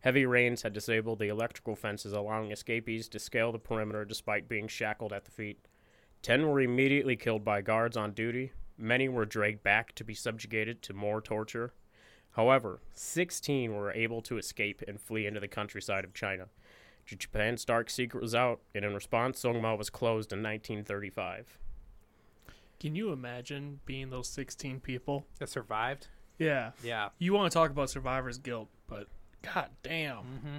Heavy 0.00 0.26
rains 0.26 0.62
had 0.62 0.72
disabled 0.72 1.20
the 1.20 1.28
electrical 1.28 1.76
fences, 1.76 2.12
allowing 2.12 2.50
escapees 2.50 3.08
to 3.10 3.20
scale 3.20 3.52
the 3.52 3.60
perimeter 3.60 4.04
despite 4.04 4.48
being 4.48 4.66
shackled 4.66 5.12
at 5.12 5.24
the 5.24 5.30
feet. 5.30 5.68
Ten 6.20 6.48
were 6.48 6.60
immediately 6.60 7.14
killed 7.14 7.44
by 7.44 7.60
guards 7.60 7.96
on 7.96 8.10
duty. 8.10 8.50
Many 8.76 9.08
were 9.08 9.24
dragged 9.24 9.62
back 9.62 9.94
to 9.94 10.04
be 10.04 10.14
subjugated 10.14 10.82
to 10.82 10.94
more 10.94 11.20
torture. 11.20 11.74
However, 12.32 12.80
16 12.92 13.74
were 13.74 13.92
able 13.92 14.22
to 14.22 14.38
escape 14.38 14.82
and 14.86 15.00
flee 15.00 15.26
into 15.26 15.40
the 15.40 15.48
countryside 15.48 16.04
of 16.04 16.14
China. 16.14 16.46
Japan's 17.06 17.64
dark 17.64 17.90
secret 17.90 18.22
was 18.22 18.34
out, 18.34 18.60
and 18.74 18.84
in 18.84 18.94
response, 18.94 19.42
Songma 19.42 19.76
was 19.76 19.90
closed 19.90 20.32
in 20.32 20.38
1935. 20.42 21.58
Can 22.78 22.94
you 22.94 23.12
imagine 23.12 23.80
being 23.84 24.10
those 24.10 24.28
16 24.28 24.80
people? 24.80 25.26
That 25.38 25.48
survived. 25.48 26.06
Yeah. 26.38 26.70
Yeah. 26.82 27.10
You 27.18 27.34
want 27.34 27.52
to 27.52 27.54
talk 27.54 27.70
about 27.70 27.90
survivor's 27.90 28.38
guilt, 28.38 28.68
but 28.86 29.08
god 29.42 29.68
damn. 29.82 30.16
Mm-hmm. 30.18 30.56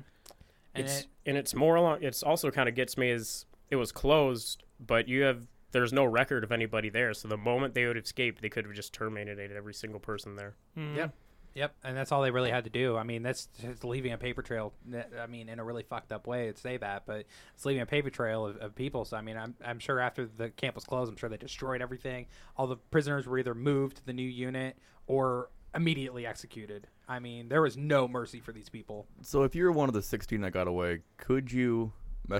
And 0.73 0.86
it's 0.86 0.99
it, 1.01 1.07
and 1.25 1.38
it's 1.38 1.55
more 1.55 1.75
along. 1.75 2.03
It's 2.03 2.23
also 2.23 2.51
kind 2.51 2.69
of 2.69 2.75
gets 2.75 2.97
me 2.97 3.10
is 3.10 3.45
it 3.69 3.75
was 3.75 3.91
closed, 3.91 4.63
but 4.79 5.07
you 5.07 5.23
have 5.23 5.47
there's 5.71 5.91
no 5.91 6.05
record 6.05 6.43
of 6.43 6.51
anybody 6.51 6.89
there. 6.89 7.13
So 7.13 7.27
the 7.27 7.38
moment 7.38 7.73
they 7.73 7.86
would 7.86 7.95
have 7.95 8.05
escaped, 8.05 8.41
they 8.41 8.49
could 8.49 8.65
have 8.65 8.75
just 8.75 8.93
terminated 8.93 9.51
every 9.51 9.73
single 9.73 9.99
person 9.99 10.36
there. 10.36 10.55
Mm-hmm. 10.77 10.97
Yep. 10.97 11.13
Yep, 11.53 11.75
and 11.83 11.97
that's 11.97 12.11
all 12.11 12.21
they 12.21 12.31
really 12.31 12.49
had 12.49 12.63
to 12.63 12.69
do. 12.69 12.95
I 12.95 13.03
mean, 13.03 13.23
that's 13.23 13.47
just 13.61 13.83
leaving 13.83 14.13
a 14.13 14.17
paper 14.17 14.41
trail. 14.41 14.73
I 15.21 15.27
mean, 15.27 15.49
in 15.49 15.59
a 15.59 15.63
really 15.63 15.83
fucked 15.83 16.11
up 16.11 16.25
way 16.25 16.51
to 16.51 16.57
say 16.57 16.77
that, 16.77 17.03
but 17.05 17.25
it's 17.53 17.65
leaving 17.65 17.81
a 17.81 17.85
paper 17.85 18.09
trail 18.09 18.45
of, 18.45 18.57
of 18.57 18.75
people. 18.75 19.03
So 19.03 19.17
I 19.17 19.21
mean, 19.21 19.37
I'm 19.37 19.55
I'm 19.65 19.79
sure 19.79 19.99
after 19.99 20.25
the 20.25 20.49
camp 20.49 20.75
was 20.75 20.85
closed, 20.85 21.11
I'm 21.11 21.17
sure 21.17 21.29
they 21.29 21.37
destroyed 21.37 21.81
everything. 21.81 22.27
All 22.55 22.67
the 22.67 22.77
prisoners 22.77 23.27
were 23.27 23.37
either 23.37 23.53
moved 23.53 23.97
to 23.97 24.05
the 24.05 24.13
new 24.13 24.27
unit 24.27 24.77
or 25.07 25.49
immediately 25.75 26.25
executed. 26.25 26.87
I 27.07 27.19
mean, 27.19 27.49
there 27.49 27.61
was 27.61 27.77
no 27.77 28.07
mercy 28.07 28.39
for 28.39 28.51
these 28.51 28.69
people. 28.69 29.07
So 29.21 29.43
if 29.43 29.55
you're 29.55 29.71
one 29.71 29.89
of 29.89 29.93
the 29.93 30.01
16 30.01 30.41
that 30.41 30.51
got 30.51 30.67
away, 30.67 30.99
could 31.17 31.51
you, 31.51 31.93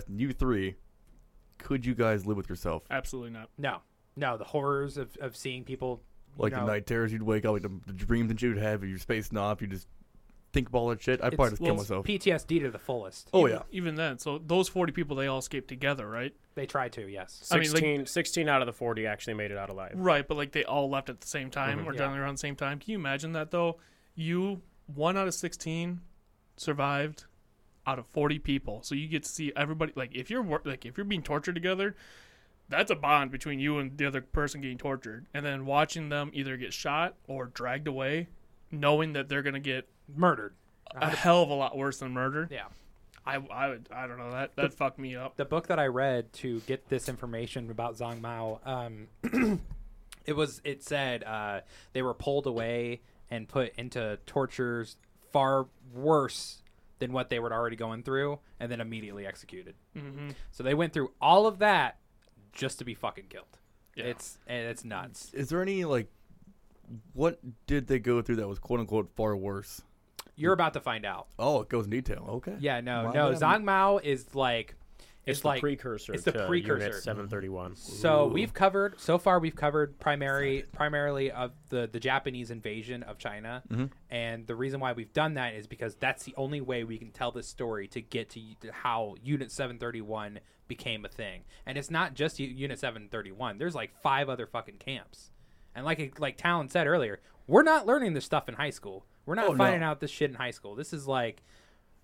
you 0.08 0.34
three, 0.34 0.76
could 1.58 1.86
you 1.86 1.96
guys 1.96 2.26
live 2.26 2.38
with 2.38 2.50
yourself? 2.50 2.84
Absolutely 2.90 3.32
not. 3.32 3.50
No, 3.58 3.80
no, 4.16 4.38
the 4.38 4.44
horrors 4.44 4.98
of, 4.98 5.16
of 5.20 5.36
seeing 5.36 5.64
people. 5.64 6.02
You 6.38 6.44
Like 6.44 6.54
know, 6.54 6.66
the 6.66 6.72
night 6.72 6.88
terrors 6.88 7.12
you'd 7.12 7.24
wake 7.24 7.46
up, 7.46 7.54
like 7.54 7.62
the, 7.62 7.72
the 7.88 7.94
dreams 7.94 8.30
that 8.30 8.42
you'd 8.42 8.58
have, 8.58 8.84
if 8.84 8.90
you're 8.90 9.00
spacing 9.00 9.38
off, 9.38 9.62
you 9.62 9.68
just 9.68 9.88
think 10.54 10.68
about 10.70 10.80
all 10.80 10.90
that 10.90 11.02
shit. 11.02 11.22
I'd 11.24 11.34
probably 11.36 11.46
It's- 11.46 11.52
just 11.52 11.62
kill 11.62 11.68
well, 11.76 11.84
myself. 11.84 12.06
PTSD 12.06 12.60
to 12.62 12.72
the 12.72 12.80
fullest. 12.80 13.30
oh, 13.34 13.48
even, 13.48 13.52
yeah. 13.52 13.64
Even 13.72 13.96
then, 13.96 14.18
so 14.20 14.38
those 14.38 14.68
40 14.68 14.92
people, 14.92 15.16
they 15.16 15.28
all 15.28 15.40
escaped 15.40 15.68
together, 15.70 16.10
right? 16.10 16.34
They 16.56 16.66
tried 16.66 16.92
to, 16.94 17.08
yes. 17.08 17.48
I 17.52 17.56
mean, 17.56 17.70
16, 17.70 17.98
like- 18.00 18.08
16 18.08 18.50
out 18.50 18.62
of 18.62 18.66
the 18.66 18.74
40 18.74 19.08
actually 19.08 19.36
made 19.36 19.52
it 19.52 19.58
out 19.58 19.70
alive. 19.70 19.94
Right, 19.96 20.28
but 20.28 20.36
like 20.36 20.52
they 20.52 20.64
all 20.66 20.90
left 20.90 21.10
at 21.10 21.22
the 21.22 21.28
same 21.28 21.50
time 21.50 21.80
mm-hmm. 21.80 21.88
or 21.88 21.94
Yeah. 21.94 22.00
generally 22.00 22.20
around 22.20 22.36
the 22.36 22.40
same 22.40 22.56
time. 22.56 22.80
Can 22.80 22.92
you 22.92 22.98
imagine 22.98 23.32
that 23.34 23.52
though? 23.52 23.78
You 24.16 24.62
one 24.94 25.16
out 25.16 25.28
of 25.28 25.34
sixteen 25.34 26.02
survived 26.58 27.26
out 27.88 27.98
of 27.98 28.06
forty 28.08 28.38
people, 28.40 28.84
so 28.84 28.94
you 28.94 29.08
get 29.08 29.24
to 29.24 29.30
see 29.30 29.52
everybody. 29.56 29.94
Like 29.96 30.14
if 30.14 30.30
you're 30.30 30.44
like 30.66 30.86
if 30.86 30.98
you're 30.98 31.06
being 31.06 31.24
tortured 31.24 31.56
together, 31.56 31.96
that's 32.72 32.90
a 32.92 32.96
bond 32.96 33.30
between 33.32 33.60
you 33.60 33.78
and 33.78 33.98
the 33.98 34.06
other 34.08 34.22
person 34.22 34.62
getting 34.62 34.78
tortured, 34.80 35.28
and 35.34 35.46
then 35.46 35.66
watching 35.66 36.10
them 36.10 36.32
either 36.34 36.58
get 36.58 36.74
shot 36.74 37.16
or 37.28 37.46
dragged 37.48 37.88
away, 37.88 38.28
knowing 38.72 39.14
that 39.14 39.30
they're 39.30 39.44
gonna 39.44 39.60
get 39.60 39.88
Murdered. 40.16 40.56
a 40.96 41.10
hell 41.16 41.44
of 41.44 41.50
a 41.50 41.54
lot 41.54 41.78
worse 41.78 42.00
than 42.00 42.12
murder. 42.12 42.48
Yeah. 42.52 42.66
I 43.26 43.36
I 43.36 43.70
would 43.70 43.88
I 43.94 44.08
don't 44.08 44.18
know 44.18 44.32
that 44.32 44.56
that 44.56 44.74
fucked 44.74 44.98
me 44.98 45.16
up. 45.16 45.36
the 45.38 45.46
book 45.46 45.68
that 45.68 45.78
I 45.78 45.86
read 45.88 46.34
to 46.34 46.60
get 46.62 46.90
this 46.90 47.08
information 47.08 47.70
about 47.70 47.96
Zhang 47.98 48.20
Mao, 48.20 48.60
um, 48.66 49.08
it 50.26 50.34
was 50.36 50.60
it 50.64 50.84
said 50.84 51.24
uh, 51.24 51.62
they 51.94 52.02
were 52.02 52.14
pulled 52.16 52.48
away 52.48 53.02
and 53.30 53.48
put 53.48 53.74
into 53.78 54.18
tortures 54.26 54.98
far 55.32 55.68
worse 55.94 56.64
than 57.00 57.14
what 57.14 57.30
they 57.30 57.40
were 57.40 57.52
already 57.54 57.76
going 57.76 58.04
through, 58.04 58.40
and 58.60 58.72
then 58.72 58.82
immediately 58.82 59.26
executed. 59.26 59.76
hmm 59.96 60.32
So 60.52 60.64
they 60.64 60.74
went 60.74 60.92
through 60.94 61.12
all 61.22 61.46
of 61.48 61.60
that 61.60 61.98
just 62.54 62.80
to 62.80 62.86
be 62.86 62.94
fucking 62.94 63.26
killed. 63.30 63.58
Yeah. 63.96 64.06
It's 64.06 64.38
and 64.48 64.68
it's 64.68 64.84
nuts. 64.86 65.34
Is 65.34 65.50
there 65.50 65.62
any, 65.62 65.84
like, 65.86 66.08
what 67.14 67.40
did 67.68 67.88
they 67.88 68.00
go 68.00 68.22
through 68.22 68.38
that 68.38 68.48
was 68.48 68.60
quote 68.60 68.80
unquote 68.80 69.10
far 69.16 69.36
worse? 69.36 69.82
You're 70.36 70.54
about 70.54 70.74
to 70.74 70.80
find 70.80 71.06
out. 71.06 71.28
Oh, 71.38 71.62
it 71.62 71.70
goes 71.70 71.86
in 71.86 71.92
detail. 71.92 72.26
Okay. 72.30 72.56
Yeah, 72.60 72.82
no, 72.82 73.06
Wow, 73.06 73.12
no. 73.12 73.32
Zhang 73.34 73.64
Mao 73.64 73.98
is 73.98 74.34
like 74.34 74.76
It's, 75.26 75.38
it's 75.38 75.42
the 75.42 75.48
like 75.50 75.62
precursor 75.62 76.14
it's 76.14 76.24
the 76.24 76.32
to 76.32 76.48
precursor. 76.48 76.86
Unit 76.86 77.04
731. 77.04 77.76
So 77.76 78.28
we've 78.28 78.54
covered 78.54 79.00
so 79.00 79.18
far. 79.18 79.40
We've 79.40 79.56
covered 79.56 80.00
primary, 80.00 80.64
primarily 80.72 81.32
of 81.32 81.52
the 81.70 81.88
the 81.92 82.00
Japanese 82.00 82.50
invasion 82.50 83.04
of 83.04 83.18
China, 83.20 83.62
Mhm. 83.70 83.92
and 84.10 84.48
the 84.48 84.56
reason 84.56 84.80
why 84.80 84.94
we've 84.94 85.14
done 85.14 85.36
that 85.36 85.54
is 85.54 85.68
because 85.68 85.96
that's 85.96 86.24
the 86.24 86.34
only 86.38 86.62
way 86.62 86.84
we 86.86 86.98
can 86.98 87.12
tell 87.12 87.32
this 87.32 87.48
story 87.48 87.88
to 87.90 88.02
get 88.02 88.30
to 88.32 88.42
how 88.72 89.16
Unit 89.22 89.52
Seven 89.52 89.78
Thirty 89.78 90.02
One 90.02 90.40
became 90.76 91.04
a 91.06 91.10
thing. 91.10 91.44
And 91.66 91.78
it's 91.78 91.92
not 91.92 92.14
just 92.14 92.40
U- 92.40 92.48
Unit 92.48 92.80
Seven 92.80 93.10
Thirty 93.12 93.32
One. 93.32 93.58
There's 93.58 93.76
like 93.76 93.92
five 94.02 94.30
other 94.30 94.48
fucking 94.48 94.78
camps, 94.78 95.32
and 95.76 95.86
like 95.86 96.20
like 96.20 96.38
Talon 96.38 96.70
said 96.70 96.88
earlier, 96.88 97.20
we're 97.48 97.64
not 97.64 97.86
learning 97.86 98.14
this 98.14 98.26
stuff 98.26 98.48
in 98.48 98.56
high 98.56 98.70
school. 98.70 99.06
We're 99.26 99.36
not 99.36 99.48
Oh, 99.48 99.52
no. 99.52 99.58
finding 99.58 99.84
out 99.84 100.00
this 100.00 100.10
shit 100.12 100.30
in 100.32 100.36
high 100.38 100.52
school. 100.52 100.76
This 100.76 100.94
is 100.94 101.08
like 101.08 101.44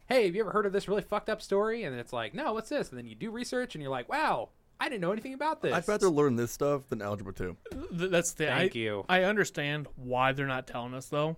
hey, 0.10 0.26
have 0.26 0.34
you 0.36 0.42
ever 0.42 0.52
heard 0.52 0.66
of 0.66 0.72
this 0.72 0.88
really 0.88 1.02
fucked 1.02 1.30
up 1.30 1.42
story? 1.42 1.84
And 1.84 1.94
it's 2.00 2.14
like, 2.14 2.34
no, 2.34 2.54
what's 2.54 2.70
this? 2.70 2.88
And 2.92 2.98
then 2.98 3.08
you 3.08 3.14
do 3.14 3.30
research 3.30 3.76
and 3.76 3.82
you're 3.82 3.92
like, 3.92 4.08
wow, 4.08 4.48
I 4.80 4.88
didn't 4.88 5.02
know 5.02 5.12
anything 5.12 5.34
about 5.34 5.62
this. 5.62 5.74
I'd 5.74 5.86
rather 5.86 6.10
learn 6.10 6.38
this 6.38 6.50
stuff 6.50 6.88
than 6.88 7.02
algebra 7.02 7.34
2. 7.34 7.58
Th- 7.98 8.10
that's 8.10 8.32
the 8.32 8.46
Thank 8.46 8.74
I, 8.74 8.80
you. 8.80 9.06
I 9.10 9.24
understand 9.24 9.88
why 9.98 10.32
they're 10.32 10.48
not 10.48 10.66
telling 10.66 10.94
us 10.94 11.08
though, 11.08 11.36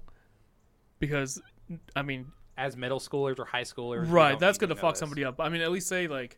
because 0.99 1.41
I 1.95 2.03
mean, 2.03 2.27
As 2.57 2.77
middle 2.77 2.99
schoolers 2.99 3.39
or 3.39 3.45
high 3.45 3.63
schoolers, 3.63 4.11
right, 4.11 4.37
that's 4.37 4.59
gonna 4.59 4.75
fuck 4.75 4.93
this. 4.93 4.99
somebody 4.99 5.25
up. 5.25 5.39
I 5.39 5.49
mean, 5.49 5.61
at 5.61 5.71
least 5.71 5.87
say 5.87 6.07
like, 6.07 6.37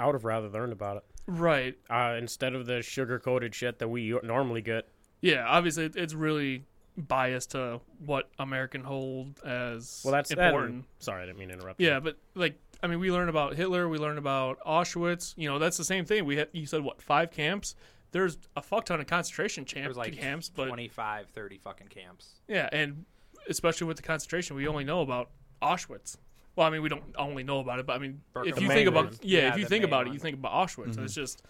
I 0.00 0.06
would 0.06 0.14
have 0.14 0.24
rather 0.24 0.48
learned 0.48 0.72
about 0.72 0.96
it 0.98 1.04
right, 1.26 1.76
uh, 1.88 2.16
instead 2.18 2.54
of 2.54 2.66
the 2.66 2.82
sugar 2.82 3.18
coated 3.20 3.54
shit 3.54 3.78
that 3.78 3.88
we 3.88 4.18
normally 4.22 4.62
get. 4.62 4.88
yeah. 5.20 5.44
Obviously, 5.46 5.84
it's 5.94 6.14
really 6.14 6.64
biased 6.96 7.52
to 7.52 7.80
what 8.04 8.28
American 8.38 8.82
hold 8.82 9.38
as 9.44 10.02
Well, 10.04 10.12
that's 10.12 10.30
important. 10.30 10.70
and- 10.74 10.84
sorry, 10.98 11.22
I 11.22 11.26
didn't 11.26 11.38
mean 11.38 11.48
to 11.48 11.54
interrupt. 11.54 11.80
you. 11.80 11.86
Yeah, 11.88 12.00
but 12.00 12.16
like 12.34 12.58
I 12.82 12.86
mean, 12.86 12.98
we 12.98 13.12
learn 13.12 13.28
about 13.28 13.54
Hitler. 13.54 13.88
We 13.88 13.98
learn 13.98 14.16
about 14.18 14.58
Auschwitz. 14.66 15.34
You 15.36 15.48
know, 15.50 15.58
that's 15.58 15.76
the 15.76 15.84
same 15.84 16.04
thing. 16.06 16.24
We 16.24 16.36
had 16.38 16.48
you 16.52 16.66
said 16.66 16.80
what 16.82 17.00
five 17.02 17.30
camps. 17.30 17.74
There's 18.12 18.38
a 18.56 18.62
fuck 18.62 18.86
ton 18.86 19.00
of 19.00 19.06
concentration 19.06 19.64
There 19.64 19.82
camp, 19.82 19.88
was 19.88 19.96
like 19.96 20.16
camps, 20.18 20.48
but 20.48 20.66
25, 20.66 21.28
30 21.28 21.58
fucking 21.58 21.86
camps. 21.88 22.40
yeah, 22.48 22.68
and 22.72 23.04
especially 23.48 23.86
with 23.86 23.98
the 23.98 24.02
concentration, 24.02 24.56
we 24.56 24.66
only 24.66 24.82
know 24.82 25.00
about 25.02 25.30
Auschwitz. 25.62 26.16
Well, 26.60 26.68
I 26.68 26.72
mean, 26.72 26.82
we 26.82 26.90
don't 26.90 27.02
only 27.16 27.42
know 27.42 27.60
about 27.60 27.78
it, 27.78 27.86
but 27.86 27.94
I 27.94 27.98
mean, 27.98 28.20
if 28.44 28.60
you 28.60 28.68
Birkenau. 28.68 28.74
think 28.74 28.88
about 28.88 29.04
one. 29.06 29.14
yeah, 29.22 29.40
Yeah, 29.40 29.48
if 29.48 29.56
you 29.56 29.64
the 29.64 29.68
think 29.70 29.82
main 29.84 29.88
about 29.88 30.02
it, 30.02 30.08
one. 30.08 30.12
you 30.12 30.20
think 30.20 30.36
about 30.36 30.52
Auschwitz, 30.52 30.96
and 30.96 31.04
it's 31.06 31.14
just 31.14 31.42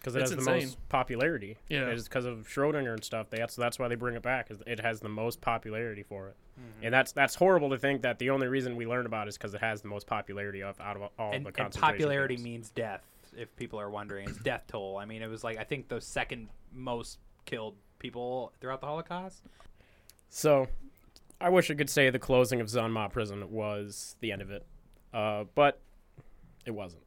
because 0.00 0.16
it 0.16 0.22
It's 0.22 0.32
has 0.32 0.44
the 0.44 0.50
insane. 0.50 0.64
most 0.70 0.88
popularity. 0.88 1.56
Yeah. 1.68 1.86
it's 1.86 2.02
because 2.02 2.24
of 2.24 2.48
Schindler 2.48 2.92
and 2.92 3.04
stuff. 3.04 3.28
That's 3.30 3.54
that's 3.54 3.78
why 3.78 3.86
they 3.86 3.94
bring 3.94 4.16
it 4.16 4.22
back. 4.22 4.50
Is 4.50 4.60
it 4.66 4.80
has 4.80 4.98
the 4.98 5.08
most 5.08 5.40
popularity 5.40 6.02
for 6.02 6.26
it, 6.30 6.36
Mm-hmm. 6.58 6.84
and 6.86 6.92
that's 6.94 7.12
that's 7.12 7.36
horrible 7.36 7.70
to 7.70 7.78
think 7.78 8.02
that 8.02 8.18
the 8.18 8.30
only 8.30 8.48
reason 8.48 8.74
we 8.74 8.86
learn 8.88 9.06
about 9.06 9.28
it 9.28 9.30
is 9.30 9.38
because 9.38 9.54
it 9.54 9.60
has 9.60 9.82
the 9.82 9.88
most 9.88 10.08
popularity 10.08 10.64
of 10.64 10.80
out 10.80 10.96
of 10.96 11.02
all 11.16 11.32
and, 11.32 11.44
the 11.44 11.48
and 11.50 11.56
concentration 11.56 11.80
popularity 11.92 12.34
camps. 12.34 12.44
means 12.44 12.70
death. 12.70 13.02
If 13.36 13.54
people 13.54 13.78
are 13.78 13.88
wondering, 13.90 14.28
it's 14.28 14.38
death 14.38 14.64
toll. 14.66 14.96
I 14.96 15.04
mean, 15.04 15.22
it 15.22 15.28
was 15.28 15.44
like 15.44 15.58
I 15.58 15.64
think 15.64 15.86
the 15.88 16.00
second 16.00 16.48
most 16.74 17.20
killed 17.44 17.76
people 18.00 18.52
throughout 18.60 18.80
the 18.80 18.86
Holocaust. 18.88 19.42
So, 20.28 20.66
I 21.40 21.50
wish 21.50 21.70
I 21.70 21.74
could 21.74 21.90
say 21.90 22.08
the 22.08 22.18
closing 22.18 22.60
of 22.60 22.68
Zanma 22.68 23.10
prison 23.10 23.50
was 23.50 24.16
the 24.20 24.32
end 24.32 24.40
of 24.40 24.50
it, 24.50 24.66
uh, 25.12 25.44
but 25.54 25.80
it 26.64 26.70
wasn't. 26.70 27.02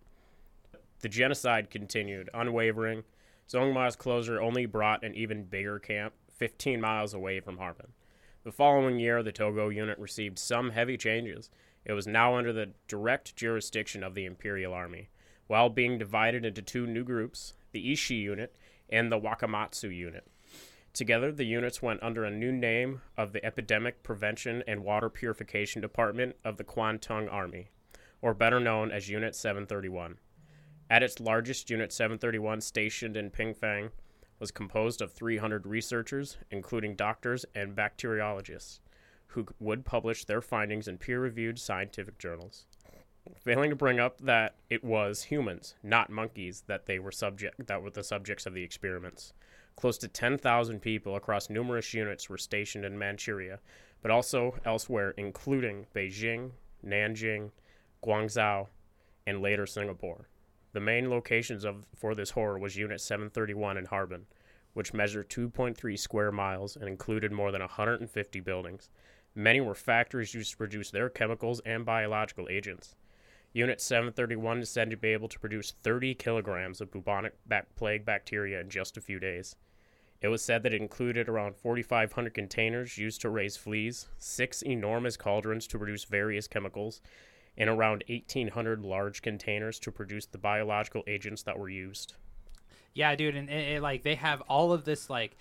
The 1.00 1.10
genocide 1.10 1.70
continued, 1.70 2.30
unwavering. 2.34 3.04
Zongma's 3.50 3.96
closure 3.96 4.39
only 4.39 4.65
brought 4.65 5.04
an 5.04 5.15
even 5.15 5.46
bigger 5.46 5.80
camp 5.80 6.13
15 6.38 6.80
miles 6.80 7.13
away 7.13 7.39
from 7.39 7.58
Harbin. 7.58 7.88
The 8.44 8.52
following 8.52 9.00
year, 9.00 9.24
the 9.24 9.32
Togo 9.32 9.70
unit 9.70 9.98
received 9.98 10.38
some 10.38 10.72
heavy 10.72 10.98
changes. 10.98 11.50
It 11.84 11.94
was 11.94 12.08
now 12.08 12.36
under 12.36 12.54
the 12.54 12.72
direct 12.88 13.36
jurisdiction 13.36 14.04
of 14.04 14.13
the 14.13 14.26
Imperial 14.26 14.74
Army, 14.74 15.10
while 15.48 15.70
being 15.70 15.98
divided 15.98 16.46
into 16.46 16.62
two 16.62 16.86
new 16.86 17.04
groups 17.04 17.54
the 17.72 17.92
Ishii 17.92 18.22
unit 18.22 18.56
and 18.89 19.12
the 19.12 19.20
Wakamatsu 19.20 19.96
unit. 19.96 20.28
Together, 20.93 21.32
the 21.32 21.45
units 21.45 21.82
went 21.82 22.02
under 22.02 22.23
a 22.23 22.32
new 22.32 22.52
name 22.52 23.02
of 23.15 23.32
the 23.32 23.43
Epidemic 23.45 24.02
Prevention 24.04 24.63
and 24.67 24.84
Water 24.84 25.10
Purification 25.10 25.82
Department 25.82 26.36
of 26.43 26.58
the 26.58 26.63
Kwantung 26.63 27.32
Army, 27.32 27.69
or 28.21 28.34
better 28.34 28.60
known 28.60 28.91
as 28.91 29.10
Unit 29.10 29.36
731. 29.36 30.17
At 30.89 31.04
its 31.04 31.19
largest, 31.19 31.69
Unit 31.69 31.93
731, 31.93 32.62
stationed 32.62 33.15
in 33.15 33.30
Pingfang, 33.30 33.91
was 34.39 34.52
composed 34.52 35.02
of 35.02 35.12
300 35.12 35.67
researchers, 35.67 36.38
including 36.49 36.95
doctors 36.95 37.45
and 37.54 37.75
bacteriologists, 37.75 38.80
who 39.28 39.45
would 39.60 39.86
publish 39.86 40.25
their 40.25 40.41
findings 40.41 40.88
in 40.88 40.97
peer 40.97 41.19
reviewed 41.19 41.60
scientific 41.60 42.17
journals. 42.17 42.65
Failing 43.38 43.69
to 43.69 43.75
bring 43.75 43.99
up 43.99 44.19
that 44.21 44.56
it 44.69 44.84
was 44.84 45.23
humans, 45.23 45.75
not 45.84 46.10
monkeys, 46.10 46.63
that 46.65 46.88
they 46.88 46.97
were 46.97 47.12
subject 47.12 47.67
that 47.67 47.84
were 47.84 47.91
the 47.91 48.04
subjects 48.04 48.47
of 48.47 48.56
the 48.56 48.63
experiments. 48.63 49.34
Close 49.80 49.98
to 50.00 50.10
10,000 50.10 50.82
people 50.82 51.15
across 51.15 51.50
numerous 51.50 51.94
units 51.94 52.28
were 52.28 52.38
stationed 52.38 52.84
in 52.84 53.00
Manchuria, 53.00 53.60
but 54.02 54.12
also 54.12 54.56
elsewhere, 54.65 55.13
including 55.15 55.86
Beijing, 55.96 56.52
Nanjing, 56.86 57.52
Guangzhou, 58.04 58.68
and 59.26 59.42
later 59.42 59.65
Singapore. 59.65 60.28
The 60.74 60.82
main 60.82 61.10
locations 61.10 61.63
of 61.63 61.86
for 61.96 62.13
this 62.13 62.32
horror 62.32 62.60
was 62.60 62.76
Unit 62.76 63.00
731 63.00 63.78
in 63.78 63.86
Harbin, 63.86 64.26
which 64.74 64.94
measured 64.94 65.30
2.3 65.30 65.98
square 65.98 66.34
miles 66.34 66.76
and 66.76 66.89
included 66.89 67.32
more 67.32 67.54
than 67.54 67.62
150 67.62 68.39
buildings. 68.42 68.89
Many 69.34 69.62
were 69.62 69.76
factories 69.76 70.34
used 70.34 70.52
to 70.52 70.58
produce 70.58 70.92
their 70.92 71.10
chemicals 71.10 71.62
and 71.65 71.86
biological 71.86 72.50
agents. 72.50 72.96
Unit 73.54 73.80
731 73.80 74.60
is 74.60 74.70
said 74.70 74.89
to 74.89 74.98
be 74.98 75.13
able 75.13 75.30
to 75.30 75.39
produce 75.39 75.72
30 75.84 76.15
kilograms 76.15 76.82
of 76.82 76.92
bubonic 76.92 77.34
plague 77.78 78.04
bacteria 78.04 78.60
in 78.60 78.70
just 78.70 78.98
a 78.98 79.02
few 79.02 79.20
days. 79.20 79.56
It 80.21 80.27
was 80.27 80.41
said 80.41 80.63
that 80.63 80.73
it 80.73 80.82
included 80.82 81.29
around 81.29 81.55
4,500 81.55 82.34
containers 82.34 82.97
used 82.97 83.21
to 83.21 83.29
raise 83.29 83.55
fleas, 83.55 84.08
six 84.17 84.62
enormous 84.62 85.15
cauldrons 85.15 85.65
to 85.67 85.77
produce 85.77 86.03
various 86.03 86.47
chemicals, 86.47 87.01
and 87.58 87.69
around 87.69 88.03
1,800 88.10 88.82
large 88.82 89.21
containers 89.21 89.79
to 89.79 89.91
produce 89.91 90.25
the 90.25 90.38
biological 90.38 91.03
agents 91.08 91.43
that 91.43 91.58
were 91.58 91.69
used. 91.69 92.15
Yeah, 92.93 93.15
dude, 93.15 93.36
and 93.36 93.49
it, 93.49 93.75
it, 93.75 93.82
like 93.82 94.03
they 94.03 94.15
have 94.15 94.41
all 94.41 94.73
of 94.73 94.84
this 94.84 95.10
like 95.10 95.38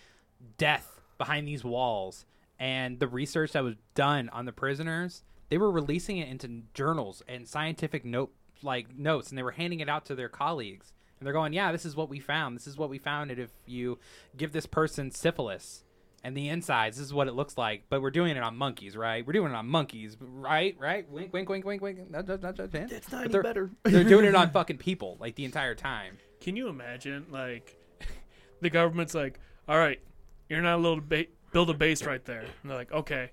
death 0.59 1.01
behind 1.17 1.49
these 1.49 1.65
walls, 1.65 2.25
and 2.59 3.01
the 3.01 3.09
research 3.09 3.53
that 3.53 3.65
was 3.65 3.75
done 3.95 4.29
on 4.29 4.45
the 4.45 4.53
prisoners, 4.53 5.23
they 5.49 5.59
were 5.59 5.71
releasing 5.71 6.19
it 6.19 6.29
into 6.29 6.63
journals 6.75 7.23
and 7.27 7.49
scientific 7.49 8.05
note 8.05 8.33
like 8.63 8.97
notes, 8.97 9.31
and 9.31 9.39
they 9.39 9.43
were 9.43 9.53
handing 9.53 9.81
it 9.81 9.89
out 9.89 10.05
to 10.05 10.15
their 10.15 10.29
colleagues, 10.29 10.93
and 11.19 11.27
they're 11.27 11.33
going, 11.33 11.53
"Yeah, 11.53 11.73
this 11.73 11.85
is 11.85 11.95
what 11.97 12.09
we 12.09 12.21
found. 12.21 12.57
This 12.57 12.67
is 12.67 12.77
what 12.77 12.91
we 12.91 12.99
found. 12.99 13.31
And 13.31 13.41
if 13.41 13.51
you 13.67 13.99
give 14.37 14.53
this 14.53 14.67
person 14.67 15.11
syphilis." 15.11 15.85
And 16.25 16.37
the 16.37 16.49
insides, 16.49 16.97
this 16.97 17.07
is 17.07 17.15
what 17.15 17.29
it 17.29 17.35
looks 17.35 17.57
like, 17.57 17.85
but 17.89 18.03
we're 18.03 18.11
doing 18.11 18.37
it 18.37 18.43
on 18.43 18.57
monkeys, 18.57 18.97
right? 18.97 19.25
We're 19.25 19.35
doing 19.35 19.53
it 19.53 19.55
on 19.55 19.69
monkeys, 19.69 20.17
right? 20.21 20.77
Right? 20.77 21.09
Wink, 21.09 21.33
wink, 21.33 21.49
wink, 21.49 21.65
wink, 21.65 21.81
wink. 21.81 22.11
Not, 22.11 22.27
not, 22.27 22.43
not, 22.43 22.59
not, 22.59 22.75
It's 22.75 23.13
not 23.13 23.23
any 23.23 23.33
they're- 23.33 23.43
better. 23.43 23.71
They're 23.85 24.03
doing 24.03 24.25
it 24.25 24.35
on 24.35 24.51
fucking 24.53 24.79
people, 24.79 25.17
like 25.21 25.37
the 25.37 25.45
entire 25.45 25.77
time. 25.77 26.19
Can 26.41 26.57
you 26.57 26.67
imagine, 26.69 27.27
like, 27.31 27.79
the 28.61 28.69
government's 28.69 29.15
like, 29.15 29.39
all 29.69 29.79
right, 29.79 30.01
you're 30.49 30.61
not 30.61 30.81
allowed 30.81 30.97
to 30.97 31.01
ba- 31.03 31.31
build 31.53 31.71
a 31.71 31.75
base 31.75 32.03
right 32.05 32.25
there. 32.25 32.41
And 32.41 32.51
they're 32.71 32.77
like, 32.77 32.91
okay, 32.91 33.31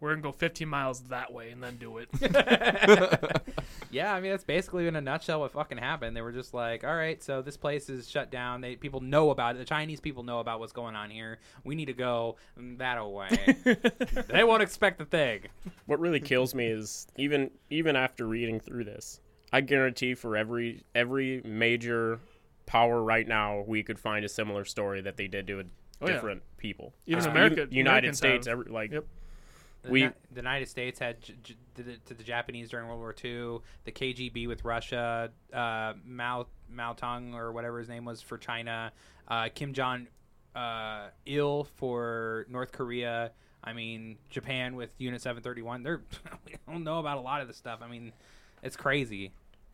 we're 0.00 0.10
going 0.10 0.22
to 0.22 0.28
go 0.28 0.32
15 0.32 0.66
miles 0.68 1.00
that 1.04 1.32
way 1.32 1.50
and 1.50 1.62
then 1.62 1.76
do 1.76 1.98
it. 1.98 2.08
Yeah, 3.92 4.14
I 4.14 4.20
mean 4.20 4.30
that's 4.30 4.44
basically 4.44 4.86
in 4.86 4.94
a 4.94 5.00
nutshell 5.00 5.40
what 5.40 5.50
fucking 5.50 5.78
happened. 5.78 6.16
They 6.16 6.22
were 6.22 6.30
just 6.30 6.54
like, 6.54 6.84
"All 6.84 6.94
right, 6.94 7.20
so 7.20 7.42
this 7.42 7.56
place 7.56 7.90
is 7.90 8.08
shut 8.08 8.30
down. 8.30 8.60
They 8.60 8.76
people 8.76 9.00
know 9.00 9.30
about 9.30 9.56
it. 9.56 9.58
The 9.58 9.64
Chinese 9.64 9.98
people 9.98 10.22
know 10.22 10.38
about 10.38 10.60
what's 10.60 10.72
going 10.72 10.94
on 10.94 11.10
here. 11.10 11.40
We 11.64 11.74
need 11.74 11.86
to 11.86 11.92
go 11.92 12.36
that 12.56 12.98
away. 12.98 13.30
they 14.28 14.44
won't 14.44 14.62
expect 14.62 15.00
a 15.00 15.04
thing." 15.04 15.46
What 15.86 15.98
really 15.98 16.20
kills 16.20 16.54
me 16.54 16.66
is 16.66 17.08
even 17.16 17.50
even 17.68 17.96
after 17.96 18.28
reading 18.28 18.60
through 18.60 18.84
this, 18.84 19.20
I 19.52 19.60
guarantee 19.60 20.14
for 20.14 20.36
every 20.36 20.84
every 20.94 21.42
major 21.44 22.20
power 22.66 23.02
right 23.02 23.26
now, 23.26 23.64
we 23.66 23.82
could 23.82 23.98
find 23.98 24.24
a 24.24 24.28
similar 24.28 24.64
story 24.64 25.00
that 25.00 25.16
they 25.16 25.26
did 25.26 25.48
to 25.48 25.58
a 25.60 25.64
Oh, 26.02 26.06
yeah. 26.06 26.12
different 26.14 26.42
people. 26.58 26.94
Even 27.06 27.26
Uh, 27.26 27.30
America- 27.30 27.66
United 27.70 27.80
Americans 27.80 28.18
States, 28.18 28.46
every, 28.46 28.66
like 28.66 28.92
Yep. 28.92 29.04
The, 29.82 29.90
We- 29.90 30.02
Ni- 30.04 30.12
the 30.32 30.36
United 30.40 30.68
States 30.68 30.98
had 30.98 31.20
j- 31.22 31.34
j- 31.42 31.56
to 32.06 32.14
the 32.14 32.22
Japanese 32.22 32.68
during 32.70 32.86
World 32.86 33.00
War 33.00 33.14
II. 33.24 33.58
The 33.84 33.92
KGB 33.92 34.46
with 34.46 34.64
Russia, 34.64 35.30
uh, 35.52 35.94
Mao 36.04 36.46
Mao 36.68 36.92
Tong 36.92 37.34
or 37.34 37.52
whatever 37.52 37.78
his 37.78 37.88
name 37.88 38.04
was 38.04 38.20
for 38.20 38.36
China, 38.38 38.92
uh, 39.28 39.48
Kim 39.54 39.72
Jong 39.72 40.06
uh, 40.54 41.08
Il 41.26 41.64
for 41.64 42.46
North 42.48 42.72
Korea. 42.72 43.32
I 43.62 43.72
mean 43.74 44.16
Japan 44.30 44.74
with 44.74 44.90
Unit 44.98 45.20
731. 45.20 45.82
They're 45.82 46.00
we 46.46 46.54
don't 46.66 46.82
know 46.84 46.98
about 46.98 47.18
a 47.18 47.20
lot 47.20 47.40
of 47.40 47.48
this 47.48 47.56
stuff. 47.56 47.80
I 47.82 47.88
mean, 47.88 48.12
it's 48.62 48.76
crazy. 48.76 49.32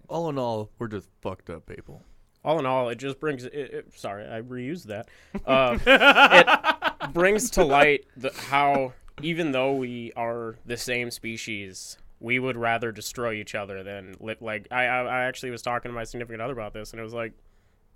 All 0.09 0.29
in 0.29 0.39
all, 0.39 0.71
we're 0.79 0.89
just 0.89 1.09
fucked 1.21 1.51
up 1.51 1.67
people. 1.67 2.03
all 2.45 2.59
in 2.61 2.67
all, 2.67 2.89
it 2.91 2.97
just 2.97 3.19
brings. 3.19 3.45
It, 3.45 3.53
it, 3.55 3.93
sorry, 3.97 4.25
I 4.29 4.41
reused 4.41 4.85
that. 4.85 5.09
Uh, 5.45 5.79
it 7.03 7.13
brings 7.13 7.51
to 7.51 7.65
light 7.65 8.05
the, 8.17 8.33
how 8.49 8.93
even 9.23 9.53
though 9.53 9.75
we 9.75 10.13
are 10.17 10.57
the 10.67 10.77
same 10.77 11.11
species, 11.11 11.99
we 12.21 12.39
would 12.39 12.57
rather 12.57 12.93
destroy 12.93 13.33
each 13.35 13.55
other 13.55 13.83
than 13.83 14.15
live. 14.21 14.41
Like 14.43 14.69
I, 14.71 14.87
I, 14.87 15.03
I 15.05 15.25
actually 15.25 15.51
was 15.51 15.63
talking 15.63 15.91
to 15.91 15.95
my 15.95 16.05
significant 16.05 16.43
other 16.43 16.53
about 16.53 16.73
this, 16.75 16.93
and 16.93 17.01
it 17.01 17.05
was 17.05 17.15
like, 17.15 17.33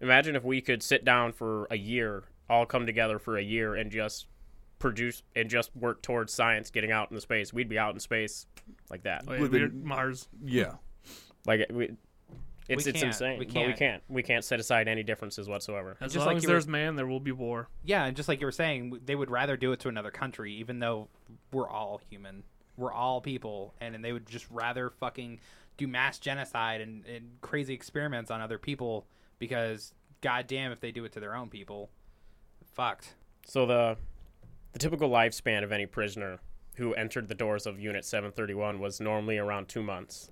imagine 0.01 0.37
if 0.37 0.45
we 0.45 0.61
could 0.61 0.83
sit 0.83 1.05
down 1.05 1.33
for 1.33 1.67
a 1.71 1.77
year, 1.77 2.25
all 2.49 2.67
come 2.67 2.87
together 2.87 3.19
for 3.19 3.37
a 3.37 3.43
year, 3.43 3.75
and 3.75 3.91
just 3.91 4.27
produce 4.79 5.23
and 5.37 5.51
just 5.51 5.75
work 5.77 6.03
towards 6.03 6.33
science 6.33 6.71
getting 6.71 6.91
out 6.91 7.11
into 7.11 7.21
space. 7.21 7.53
We'd 7.53 7.69
be 7.69 7.79
out 7.79 7.95
in 7.95 8.01
space 8.01 8.47
like 8.91 9.03
that. 9.03 9.25
Oh, 9.29 9.35
yeah, 9.35 9.41
Within- 9.41 9.85
Mars. 9.85 10.29
Yeah. 10.43 10.75
Like 11.47 11.67
we. 11.71 11.91
It's, 12.71 12.85
We 12.85 12.91
it's 12.91 13.01
can't. 13.01 13.13
insane. 13.13 13.39
We 13.39 13.45
But 13.47 13.55
we 13.55 13.61
can't. 13.63 13.79
can't. 13.79 14.03
We 14.09 14.23
can't 14.23 14.45
set 14.45 14.61
aside 14.61 14.87
any 14.89 15.03
differences 15.03 15.49
whatsoever. 15.49 15.97
As 16.01 16.13
just 16.13 16.19
long 16.25 16.29
like 16.29 16.37
as 16.39 16.43
you 16.45 16.49
were- 16.49 16.55
there's 16.55 16.69
man, 16.69 16.97
there 16.97 17.07
will 17.07 17.21
be 17.21 17.33
war. 17.33 17.69
Yeah, 17.85 18.05
and 18.05 18.17
just 18.17 18.29
like 18.29 18.41
you 18.41 18.47
were 18.47 18.53
saying, 18.53 19.01
they 19.05 19.15
would 19.17 19.31
rather 19.31 19.57
do 19.57 19.73
it 19.73 19.81
to 19.81 19.89
another 19.89 20.11
country, 20.11 20.53
even 20.55 20.79
though 20.79 21.09
we're 21.53 21.69
all 21.69 22.01
human. 22.11 22.45
We're 22.77 22.93
all 22.93 23.21
people, 23.21 23.75
and, 23.81 23.95
and 23.95 24.05
they 24.05 24.13
would 24.13 24.27
just 24.27 24.47
rather 24.51 24.89
fucking 24.91 25.41
do 25.77 25.87
mass 25.87 26.19
genocide 26.19 26.81
and, 26.81 27.05
and 27.07 27.31
crazy 27.43 27.75
experiments 27.75 28.31
on 28.31 28.41
other 28.41 28.57
people 28.59 29.07
because, 29.39 29.93
goddamn, 30.23 30.73
if 30.73 30.81
they 30.81 30.91
do 30.93 31.05
it 31.05 31.13
to 31.13 31.21
their 31.21 31.35
own 31.35 31.49
people, 31.51 31.91
fucked. 32.73 33.15
So 33.47 33.67
the 33.67 33.97
the 34.73 34.79
typical 34.79 35.11
lifespan 35.11 35.65
of 35.65 35.73
any 35.73 35.87
prisoner 35.87 36.39
who 36.77 36.95
entered 36.95 37.29
the 37.29 37.35
doors 37.35 37.67
of 37.67 37.81
Unit 37.81 38.05
731 38.05 38.79
was 38.79 39.01
normally 39.01 39.37
around 39.39 39.69
two 39.69 39.83
months, 39.83 40.31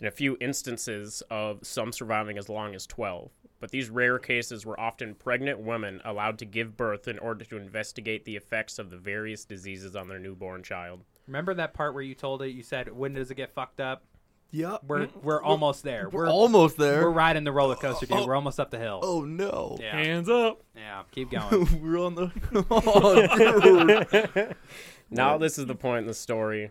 and 0.00 0.08
a 0.08 0.10
few 0.10 0.36
instances 0.40 1.22
of 1.30 1.58
some 1.62 1.92
surviving 1.92 2.36
as 2.38 2.48
long 2.48 2.74
as 2.74 2.86
12. 2.86 3.30
But 3.60 3.70
these 3.70 3.90
rare 3.90 4.18
cases 4.18 4.64
were 4.64 4.78
often 4.80 5.14
pregnant 5.14 5.58
women 5.60 6.00
allowed 6.04 6.38
to 6.38 6.46
give 6.46 6.76
birth 6.76 7.06
in 7.06 7.18
order 7.18 7.44
to 7.44 7.56
investigate 7.58 8.24
the 8.24 8.36
effects 8.36 8.78
of 8.78 8.88
the 8.90 8.96
various 8.96 9.44
diseases 9.44 9.94
on 9.94 10.08
their 10.08 10.18
newborn 10.18 10.62
child. 10.62 11.04
Remember 11.26 11.52
that 11.54 11.74
part 11.74 11.92
where 11.92 12.02
you 12.02 12.14
told 12.14 12.40
it? 12.42 12.48
You 12.50 12.62
said, 12.62 12.90
"When 12.90 13.12
does 13.12 13.30
it 13.30 13.34
get 13.36 13.52
fucked 13.52 13.80
up?" 13.80 14.02
Yeah. 14.50 14.68
Mm-hmm. 14.68 14.86
We're 14.88 15.08
we're 15.22 15.42
almost 15.42 15.84
there. 15.84 16.08
We're, 16.10 16.24
We're 16.24 16.30
almost 16.30 16.76
there. 16.78 17.02
we're 17.02 17.10
riding 17.10 17.44
the 17.44 17.52
roller 17.52 17.76
coaster, 17.76 18.06
dude. 18.06 18.16
Oh. 18.16 18.26
We're 18.26 18.34
almost 18.34 18.58
up 18.58 18.70
the 18.70 18.78
hill. 18.78 19.00
oh 19.02 19.22
no. 19.24 19.76
Yeah, 19.78 19.92
Hands 19.92 20.28
up. 20.28 20.62
yeah. 20.74 21.02
Keep 21.12 21.30
going. 21.32 21.82
we're 21.82 22.00
on 22.00 22.14
the. 22.14 22.32
oh, 22.70 24.30
dude. 24.34 24.56
Now 25.12 25.38
this 25.38 25.58
is 25.58 25.66
the 25.66 25.74
point 25.74 26.00
in 26.00 26.06
the 26.06 26.14
story. 26.14 26.70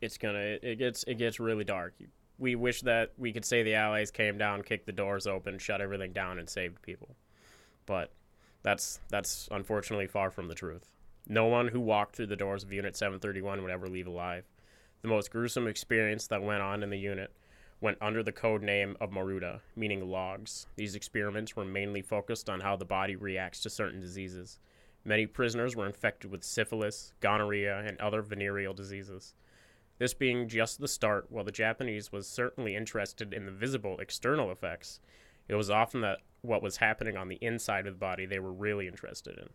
It's 0.00 0.18
gonna 0.18 0.38
it, 0.38 0.60
it 0.62 0.76
gets 0.78 1.04
it 1.04 1.14
gets 1.16 1.40
really 1.40 1.64
dark. 1.64 1.94
We 2.38 2.54
wish 2.54 2.82
that 2.82 3.12
we 3.16 3.32
could 3.32 3.44
say 3.44 3.62
the 3.62 3.74
Allies 3.74 4.10
came 4.10 4.36
down, 4.36 4.62
kicked 4.62 4.86
the 4.86 4.92
doors 4.92 5.26
open, 5.26 5.58
shut 5.58 5.80
everything 5.80 6.12
down, 6.12 6.38
and 6.38 6.48
saved 6.48 6.82
people, 6.82 7.16
but 7.86 8.12
that's 8.62 9.00
that's 9.08 9.48
unfortunately 9.50 10.06
far 10.06 10.30
from 10.30 10.48
the 10.48 10.54
truth. 10.54 10.92
No 11.28 11.46
one 11.46 11.68
who 11.68 11.80
walked 11.80 12.14
through 12.14 12.26
the 12.26 12.36
doors 12.36 12.62
of 12.62 12.72
Unit 12.72 12.96
731 12.96 13.62
would 13.62 13.70
ever 13.70 13.88
leave 13.88 14.06
alive. 14.06 14.44
The 15.02 15.08
most 15.08 15.30
gruesome 15.30 15.66
experience 15.66 16.26
that 16.28 16.42
went 16.42 16.62
on 16.62 16.82
in 16.82 16.90
the 16.90 16.98
unit 16.98 17.32
went 17.80 17.98
under 18.00 18.22
the 18.22 18.32
code 18.32 18.62
name 18.62 18.96
of 19.00 19.10
Maruta, 19.10 19.60
meaning 19.74 20.08
logs. 20.08 20.66
These 20.76 20.94
experiments 20.94 21.54
were 21.54 21.64
mainly 21.64 22.02
focused 22.02 22.48
on 22.48 22.60
how 22.60 22.76
the 22.76 22.84
body 22.84 23.16
reacts 23.16 23.60
to 23.62 23.70
certain 23.70 24.00
diseases. 24.00 24.58
Many 25.04 25.26
prisoners 25.26 25.76
were 25.76 25.86
infected 25.86 26.30
with 26.30 26.42
syphilis, 26.42 27.12
gonorrhea, 27.20 27.84
and 27.86 28.00
other 28.00 28.22
venereal 28.22 28.74
diseases. 28.74 29.34
This 29.98 30.14
being 30.14 30.48
just 30.48 30.80
the 30.80 30.88
start, 30.88 31.26
while 31.30 31.44
the 31.44 31.52
Japanese 31.52 32.12
was 32.12 32.28
certainly 32.28 32.76
interested 32.76 33.32
in 33.32 33.46
the 33.46 33.52
visible 33.52 33.98
external 33.98 34.50
effects, 34.50 35.00
it 35.48 35.54
was 35.54 35.70
often 35.70 36.02
that 36.02 36.18
what 36.42 36.62
was 36.62 36.76
happening 36.78 37.16
on 37.16 37.28
the 37.28 37.38
inside 37.40 37.86
of 37.86 37.94
the 37.94 37.98
body 37.98 38.26
they 38.26 38.38
were 38.38 38.52
really 38.52 38.86
interested 38.86 39.38
in. 39.38 39.48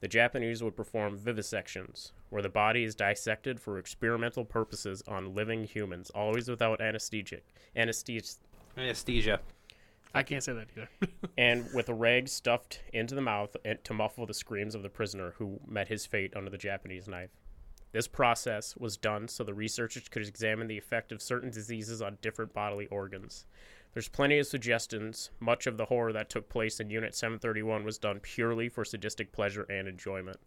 The 0.00 0.08
Japanese 0.08 0.62
would 0.62 0.76
perform 0.76 1.18
vivisections, 1.18 2.12
where 2.30 2.42
the 2.42 2.48
body 2.48 2.84
is 2.84 2.94
dissected 2.94 3.60
for 3.60 3.78
experimental 3.78 4.44
purposes 4.44 5.02
on 5.08 5.34
living 5.34 5.64
humans, 5.64 6.10
always 6.10 6.48
without 6.48 6.80
anesthetic, 6.80 7.44
anesthesia, 7.74 8.34
Anesthesia. 8.76 9.40
I 10.14 10.22
can't 10.22 10.42
say 10.42 10.52
that 10.52 10.68
either. 10.76 10.88
and 11.38 11.68
with 11.74 11.88
a 11.88 11.94
rag 11.94 12.28
stuffed 12.28 12.80
into 12.92 13.14
the 13.14 13.20
mouth 13.20 13.56
to 13.84 13.94
muffle 13.94 14.24
the 14.24 14.34
screams 14.34 14.74
of 14.74 14.82
the 14.82 14.88
prisoner 14.88 15.34
who 15.38 15.60
met 15.66 15.88
his 15.88 16.06
fate 16.06 16.32
under 16.36 16.50
the 16.50 16.58
Japanese 16.58 17.08
knife. 17.08 17.30
This 17.92 18.08
process 18.08 18.76
was 18.76 18.96
done 18.96 19.28
so 19.28 19.44
the 19.44 19.54
researchers 19.54 20.08
could 20.08 20.26
examine 20.26 20.66
the 20.66 20.78
effect 20.78 21.10
of 21.10 21.22
certain 21.22 21.50
diseases 21.50 22.02
on 22.02 22.18
different 22.20 22.52
bodily 22.52 22.86
organs. 22.88 23.46
There's 23.94 24.08
plenty 24.08 24.38
of 24.38 24.46
suggestions. 24.46 25.30
Much 25.40 25.66
of 25.66 25.78
the 25.78 25.86
horror 25.86 26.12
that 26.12 26.28
took 26.28 26.48
place 26.48 26.80
in 26.80 26.90
Unit 26.90 27.14
731 27.14 27.84
was 27.84 27.98
done 27.98 28.20
purely 28.20 28.68
for 28.68 28.84
sadistic 28.84 29.32
pleasure 29.32 29.66
and 29.70 29.88
enjoyment. 29.88 30.38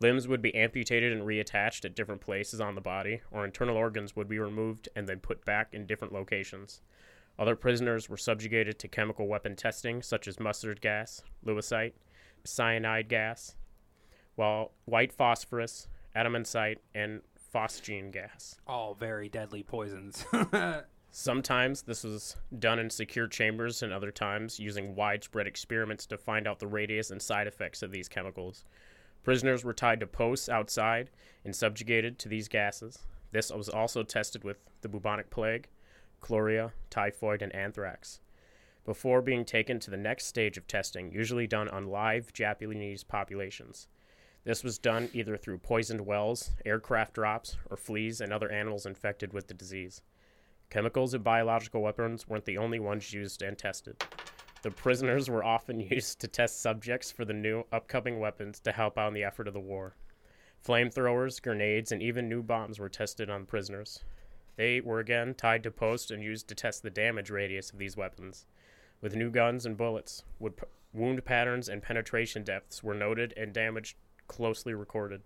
Limbs 0.00 0.26
would 0.26 0.40
be 0.40 0.54
amputated 0.54 1.12
and 1.12 1.22
reattached 1.22 1.84
at 1.84 1.94
different 1.94 2.22
places 2.22 2.60
on 2.60 2.74
the 2.74 2.80
body, 2.80 3.20
or 3.30 3.44
internal 3.44 3.76
organs 3.76 4.16
would 4.16 4.28
be 4.28 4.38
removed 4.38 4.88
and 4.96 5.06
then 5.06 5.18
put 5.18 5.44
back 5.44 5.74
in 5.74 5.84
different 5.84 6.14
locations. 6.14 6.80
Other 7.38 7.56
prisoners 7.56 8.08
were 8.08 8.16
subjugated 8.16 8.78
to 8.78 8.88
chemical 8.88 9.26
weapon 9.26 9.56
testing, 9.56 10.00
such 10.02 10.26
as 10.26 10.40
mustard 10.40 10.80
gas, 10.80 11.22
lewisite, 11.44 11.94
cyanide 12.44 13.08
gas, 13.08 13.56
while 14.36 14.72
white 14.86 15.12
phosphorus, 15.12 15.88
adamantite, 16.14 16.78
and 16.94 17.20
phosgene 17.54 18.12
gas. 18.12 18.56
All 18.66 18.94
very 18.94 19.28
deadly 19.28 19.62
poisons. 19.62 20.24
Sometimes 21.12 21.82
this 21.82 22.04
was 22.04 22.36
done 22.56 22.78
in 22.78 22.88
secure 22.88 23.26
chambers, 23.26 23.82
and 23.82 23.92
other 23.92 24.12
times 24.12 24.60
using 24.60 24.94
widespread 24.94 25.46
experiments 25.46 26.06
to 26.06 26.16
find 26.16 26.46
out 26.46 26.60
the 26.60 26.66
radius 26.66 27.10
and 27.10 27.20
side 27.20 27.46
effects 27.46 27.82
of 27.82 27.90
these 27.90 28.08
chemicals. 28.08 28.64
Prisoners 29.22 29.64
were 29.64 29.74
tied 29.74 30.00
to 30.00 30.06
posts 30.06 30.48
outside 30.48 31.10
and 31.44 31.54
subjugated 31.54 32.18
to 32.20 32.28
these 32.28 32.48
gases. 32.48 33.00
This 33.32 33.50
was 33.50 33.68
also 33.68 34.02
tested 34.02 34.44
with 34.44 34.58
the 34.80 34.88
bubonic 34.88 35.30
plague, 35.30 35.68
cholera, 36.20 36.72
typhoid, 36.88 37.42
and 37.42 37.54
anthrax. 37.54 38.20
Before 38.84 39.20
being 39.20 39.44
taken 39.44 39.78
to 39.80 39.90
the 39.90 39.96
next 39.96 40.26
stage 40.26 40.56
of 40.56 40.66
testing, 40.66 41.12
usually 41.12 41.46
done 41.46 41.68
on 41.68 41.88
live 41.88 42.32
Japanese 42.32 43.04
populations. 43.04 43.88
This 44.44 44.64
was 44.64 44.78
done 44.78 45.10
either 45.12 45.36
through 45.36 45.58
poisoned 45.58 46.06
wells, 46.06 46.52
aircraft 46.64 47.14
drops, 47.14 47.58
or 47.70 47.76
fleas 47.76 48.20
and 48.20 48.32
other 48.32 48.50
animals 48.50 48.86
infected 48.86 49.32
with 49.32 49.48
the 49.48 49.54
disease. 49.54 50.02
Chemicals 50.70 51.12
and 51.12 51.22
biological 51.22 51.82
weapons 51.82 52.28
weren't 52.28 52.46
the 52.46 52.56
only 52.56 52.78
ones 52.78 53.12
used 53.12 53.42
and 53.42 53.58
tested. 53.58 54.02
The 54.62 54.70
prisoners 54.70 55.28
were 55.28 55.44
often 55.44 55.80
used 55.90 56.20
to 56.20 56.28
test 56.28 56.62
subjects 56.62 57.10
for 57.10 57.24
the 57.24 57.34
new 57.34 57.64
upcoming 57.72 58.18
weapons 58.18 58.60
to 58.60 58.72
help 58.72 58.96
out 58.96 59.08
in 59.08 59.14
the 59.14 59.24
effort 59.24 59.48
of 59.48 59.54
the 59.54 59.60
war. 59.60 59.96
Flamethrowers, 60.64 61.42
grenades, 61.42 61.92
and 61.92 62.02
even 62.02 62.28
new 62.28 62.42
bombs 62.42 62.78
were 62.78 62.88
tested 62.88 63.28
on 63.28 63.46
prisoners. 63.46 64.04
They 64.56 64.80
were 64.80 65.00
again 65.00 65.34
tied 65.34 65.62
to 65.64 65.70
posts 65.70 66.10
and 66.10 66.22
used 66.22 66.48
to 66.48 66.54
test 66.54 66.82
the 66.82 66.90
damage 66.90 67.30
radius 67.30 67.70
of 67.70 67.78
these 67.78 67.96
weapons. 67.96 68.46
With 69.00 69.16
new 69.16 69.30
guns 69.30 69.64
and 69.64 69.76
bullets, 69.76 70.24
wound 70.92 71.24
patterns 71.24 71.68
and 71.68 71.82
penetration 71.82 72.44
depths 72.44 72.82
were 72.82 72.94
noted 72.94 73.32
and 73.36 73.52
damage 73.52 73.96
closely 74.30 74.72
recorded. 74.74 75.22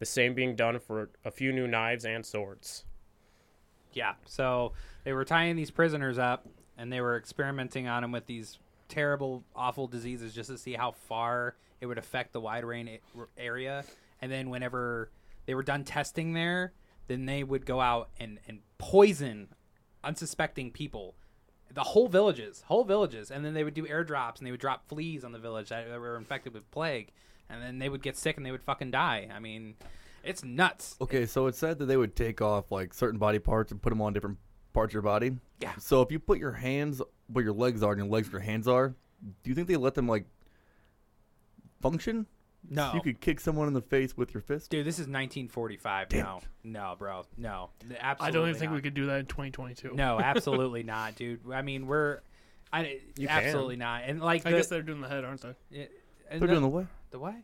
The 0.00 0.06
same 0.06 0.34
being 0.34 0.56
done 0.56 0.78
for 0.80 1.08
a 1.24 1.30
few 1.30 1.52
new 1.52 1.66
knives 1.68 2.04
and 2.04 2.26
swords. 2.26 2.84
yeah. 3.92 4.14
So 4.26 4.72
they 5.04 5.12
were 5.12 5.24
tying 5.24 5.54
these 5.56 5.70
prisoners 5.70 6.18
up, 6.18 6.46
and 6.76 6.92
they 6.92 7.00
were 7.00 7.16
experimenting 7.16 7.86
on 7.86 8.02
them 8.02 8.10
with 8.12 8.26
these 8.26 8.58
terrible, 8.88 9.44
awful 9.54 9.86
diseases 9.86 10.34
just 10.34 10.50
to 10.50 10.58
see 10.58 10.72
how 10.74 10.90
far 10.90 11.54
it 11.80 11.86
would 11.86 11.96
affect 11.98 12.32
the 12.32 12.40
wide 12.40 12.64
range 12.64 13.00
area. 13.38 13.84
And 14.20 14.32
then 14.32 14.50
whenever 14.50 15.10
they 15.46 15.54
were 15.54 15.62
done 15.62 15.84
testing 15.84 16.32
there, 16.32 16.72
then 17.06 17.26
they 17.26 17.44
would 17.44 17.64
go 17.64 17.80
out 17.80 18.08
and, 18.18 18.40
and 18.48 18.60
poison 18.78 19.48
unsuspecting 20.02 20.72
people. 20.72 21.14
The 21.72 21.82
whole 21.82 22.08
villages, 22.08 22.64
whole 22.66 22.84
villages, 22.84 23.30
and 23.30 23.44
then 23.44 23.54
they 23.54 23.64
would 23.64 23.74
do 23.74 23.86
airdrops 23.86 24.38
and 24.38 24.46
they 24.46 24.50
would 24.50 24.60
drop 24.60 24.88
fleas 24.88 25.24
on 25.24 25.32
the 25.32 25.38
village 25.38 25.68
that 25.70 25.88
that 25.88 26.00
were 26.00 26.16
infected 26.16 26.52
with 26.54 26.70
plague, 26.70 27.10
and 27.54 27.62
then 27.62 27.78
they 27.78 27.88
would 27.88 28.02
get 28.02 28.16
sick 28.16 28.36
and 28.36 28.44
they 28.44 28.50
would 28.50 28.62
fucking 28.62 28.90
die. 28.90 29.28
I 29.34 29.38
mean, 29.38 29.74
it's 30.22 30.44
nuts. 30.44 30.96
Okay, 31.00 31.26
so 31.26 31.46
it 31.46 31.54
said 31.54 31.78
that 31.78 31.86
they 31.86 31.96
would 31.96 32.16
take 32.16 32.40
off 32.42 32.70
like 32.70 32.92
certain 32.94 33.18
body 33.18 33.38
parts 33.38 33.72
and 33.72 33.80
put 33.80 33.90
them 33.90 34.02
on 34.02 34.12
different 34.12 34.38
parts 34.72 34.90
of 34.90 34.94
your 34.94 35.02
body. 35.02 35.32
Yeah. 35.60 35.72
So 35.78 36.02
if 36.02 36.10
you 36.10 36.18
put 36.18 36.38
your 36.38 36.52
hands 36.52 37.00
where 37.28 37.44
your 37.44 37.54
legs 37.54 37.82
are 37.82 37.92
and 37.92 38.00
your 38.00 38.08
legs 38.10 38.28
where 38.32 38.40
your 38.40 38.46
hands 38.50 38.68
are, 38.68 38.88
do 39.42 39.50
you 39.50 39.54
think 39.54 39.68
they 39.68 39.76
let 39.76 39.94
them 39.94 40.08
like 40.08 40.26
function? 41.80 42.26
No, 42.68 42.92
You 42.94 43.02
could 43.02 43.20
kick 43.20 43.40
someone 43.40 43.68
in 43.68 43.74
the 43.74 43.82
face 43.82 44.16
with 44.16 44.32
your 44.32 44.40
fist. 44.40 44.70
Dude, 44.70 44.86
this 44.86 44.94
is 44.94 45.00
1945. 45.06 46.12
no, 46.12 46.40
no, 46.62 46.96
bro, 46.98 47.24
no, 47.36 47.68
absolutely. 48.00 48.26
I 48.26 48.30
don't 48.30 48.48
even 48.48 48.58
think 48.58 48.70
not. 48.70 48.76
we 48.76 48.80
could 48.82 48.94
do 48.94 49.06
that 49.06 49.20
in 49.20 49.26
2022. 49.26 49.92
No, 49.94 50.18
absolutely 50.22 50.82
not, 50.82 51.14
dude. 51.14 51.40
I 51.52 51.60
mean, 51.60 51.86
we're, 51.86 52.20
I 52.72 53.00
You 53.18 53.28
can. 53.28 53.44
absolutely 53.44 53.76
not. 53.76 54.04
And 54.06 54.18
like, 54.22 54.46
I 54.46 54.50
the, 54.50 54.56
guess 54.56 54.68
they're 54.68 54.80
doing 54.80 55.02
the 55.02 55.08
head, 55.08 55.24
aren't 55.24 55.42
they? 55.42 55.54
yeah, 55.70 55.82
and 55.82 55.90
They're 56.30 56.40
the, 56.40 56.46
doing 56.46 56.62
the 56.62 56.68
what? 56.68 56.86
the 57.10 57.18
what? 57.18 57.34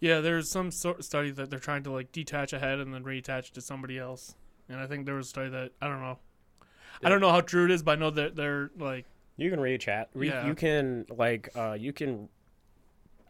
Yeah, 0.00 0.20
there's 0.20 0.50
some 0.50 0.70
sort 0.70 0.98
of 0.98 1.04
study 1.04 1.30
that 1.30 1.50
they're 1.50 1.58
trying 1.58 1.82
to 1.84 1.90
like 1.90 2.12
detach 2.12 2.52
a 2.52 2.58
head 2.58 2.78
and 2.78 2.92
then 2.92 3.04
reattach 3.04 3.48
it 3.48 3.54
to 3.54 3.60
somebody 3.60 3.98
else. 3.98 4.34
And 4.68 4.78
I 4.78 4.86
think 4.86 5.06
there 5.06 5.14
was 5.14 5.26
a 5.26 5.30
study 5.30 5.50
that 5.50 5.72
I 5.80 5.88
don't 5.88 6.00
know. 6.00 6.18
I 7.02 7.08
don't 7.08 7.20
know 7.20 7.30
how 7.30 7.40
true 7.40 7.64
it 7.64 7.70
is, 7.70 7.82
but 7.82 7.92
I 7.92 8.00
know 8.00 8.10
that 8.10 8.36
they're 8.36 8.70
like 8.78 9.06
You 9.36 9.50
can 9.50 9.60
re-chat. 9.60 10.10
Re- 10.14 10.28
Yeah. 10.28 10.46
You 10.46 10.54
can 10.54 11.06
like 11.10 11.48
uh, 11.56 11.72
you 11.78 11.92
can. 11.92 12.28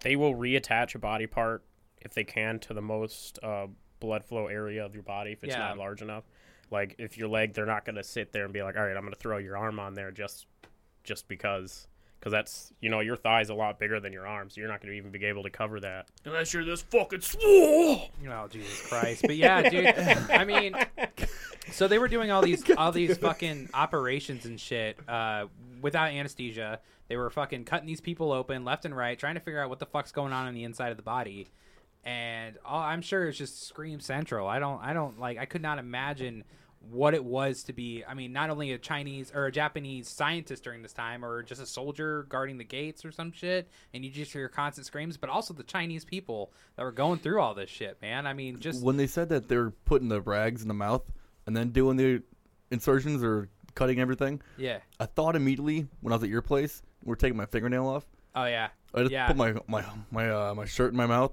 They 0.00 0.16
will 0.16 0.34
reattach 0.34 0.94
a 0.94 0.98
body 0.98 1.26
part 1.26 1.64
if 2.00 2.12
they 2.12 2.24
can 2.24 2.58
to 2.60 2.74
the 2.74 2.82
most 2.82 3.38
uh, 3.42 3.68
blood 4.00 4.24
flow 4.24 4.48
area 4.48 4.84
of 4.84 4.94
your 4.94 5.02
body 5.02 5.32
if 5.32 5.42
it's 5.44 5.54
Yeah. 5.54 5.60
not 5.60 5.78
large 5.78 6.02
enough. 6.02 6.24
Like 6.70 6.96
if 6.98 7.16
your 7.16 7.28
leg, 7.28 7.54
they're 7.54 7.66
not 7.66 7.84
gonna 7.84 8.02
sit 8.04 8.32
there 8.32 8.44
and 8.44 8.52
be 8.52 8.62
like, 8.62 8.76
all 8.76 8.84
right, 8.84 8.96
I'm 8.96 9.04
gonna 9.04 9.16
throw 9.16 9.38
your 9.38 9.56
arm 9.56 9.78
on 9.78 9.94
there 9.94 10.10
just 10.10 10.46
just 11.04 11.28
because. 11.28 11.86
Because 12.24 12.32
that's 12.32 12.72
you 12.80 12.88
know 12.88 13.00
your 13.00 13.16
thigh's 13.16 13.50
a 13.50 13.54
lot 13.54 13.78
bigger 13.78 14.00
than 14.00 14.10
your 14.10 14.26
arm, 14.26 14.48
so 14.48 14.58
you're 14.58 14.70
not 14.70 14.80
gonna 14.80 14.94
even 14.94 15.10
be 15.10 15.22
able 15.26 15.42
to 15.42 15.50
cover 15.50 15.78
that. 15.80 16.08
unless 16.24 16.54
you're 16.54 16.64
this 16.64 16.80
fucking 16.80 17.20
swole. 17.20 18.08
Oh 18.26 18.48
Jesus 18.48 18.80
Christ! 18.88 19.26
But 19.26 19.36
yeah, 19.36 19.68
dude. 19.68 19.86
I 20.30 20.46
mean, 20.46 20.74
so 21.70 21.86
they 21.86 21.98
were 21.98 22.08
doing 22.08 22.30
all 22.30 22.40
these 22.40 22.64
all 22.78 22.92
these 22.92 23.18
fucking 23.18 23.68
operations 23.74 24.46
and 24.46 24.58
shit 24.58 24.98
uh, 25.06 25.48
without 25.82 26.12
anesthesia. 26.12 26.80
They 27.08 27.18
were 27.18 27.28
fucking 27.28 27.64
cutting 27.66 27.86
these 27.86 28.00
people 28.00 28.32
open 28.32 28.64
left 28.64 28.86
and 28.86 28.96
right, 28.96 29.18
trying 29.18 29.34
to 29.34 29.40
figure 29.40 29.60
out 29.60 29.68
what 29.68 29.78
the 29.78 29.84
fuck's 29.84 30.10
going 30.10 30.32
on 30.32 30.48
in 30.48 30.54
the 30.54 30.64
inside 30.64 30.92
of 30.92 30.96
the 30.96 31.02
body. 31.02 31.50
And 32.04 32.56
all, 32.64 32.80
I'm 32.80 33.02
sure 33.02 33.28
it's 33.28 33.36
just 33.36 33.66
Scream 33.66 34.00
Central. 34.00 34.48
I 34.48 34.58
don't, 34.58 34.82
I 34.82 34.94
don't 34.94 35.20
like, 35.20 35.36
I 35.36 35.44
could 35.44 35.60
not 35.60 35.78
imagine 35.78 36.44
what 36.90 37.14
it 37.14 37.24
was 37.24 37.62
to 37.64 37.72
be. 37.72 38.04
I 38.06 38.14
mean, 38.14 38.32
not 38.32 38.50
only 38.50 38.72
a 38.72 38.78
Chinese 38.78 39.32
or 39.34 39.46
a 39.46 39.52
Japanese 39.52 40.08
scientist 40.08 40.64
during 40.64 40.82
this 40.82 40.92
time, 40.92 41.24
or 41.24 41.42
just 41.42 41.60
a 41.62 41.66
soldier 41.66 42.24
guarding 42.28 42.58
the 42.58 42.64
gates 42.64 43.04
or 43.04 43.12
some 43.12 43.32
shit, 43.32 43.68
and 43.92 44.04
you 44.04 44.10
just 44.10 44.32
hear 44.32 44.48
constant 44.48 44.86
screams, 44.86 45.16
but 45.16 45.30
also 45.30 45.54
the 45.54 45.62
Chinese 45.62 46.04
people 46.04 46.52
that 46.76 46.82
were 46.82 46.92
going 46.92 47.18
through 47.18 47.40
all 47.40 47.54
this 47.54 47.70
shit, 47.70 48.00
man. 48.02 48.26
I 48.26 48.32
mean, 48.32 48.60
just 48.60 48.82
when 48.82 48.96
they 48.96 49.06
said 49.06 49.28
that 49.30 49.48
they're 49.48 49.70
putting 49.70 50.08
the 50.08 50.20
rags 50.20 50.62
in 50.62 50.68
the 50.68 50.74
mouth 50.74 51.02
and 51.46 51.56
then 51.56 51.70
doing 51.70 51.96
the 51.96 52.22
insertions 52.70 53.22
or 53.22 53.48
cutting 53.74 54.00
everything, 54.00 54.40
yeah. 54.56 54.78
I 55.00 55.06
thought 55.06 55.36
immediately 55.36 55.86
when 56.00 56.12
I 56.12 56.16
was 56.16 56.22
at 56.22 56.28
your 56.30 56.42
place, 56.42 56.82
we 57.04 57.12
are 57.12 57.16
taking 57.16 57.36
my 57.36 57.46
fingernail 57.46 57.86
off. 57.86 58.06
Oh 58.34 58.44
yeah, 58.46 58.68
I 58.94 59.00
just 59.00 59.12
Yeah. 59.12 59.28
put 59.28 59.36
my 59.36 59.54
my 59.68 59.84
my 60.10 60.30
uh, 60.30 60.54
my 60.54 60.64
shirt 60.64 60.90
in 60.92 60.96
my 60.96 61.06
mouth. 61.06 61.32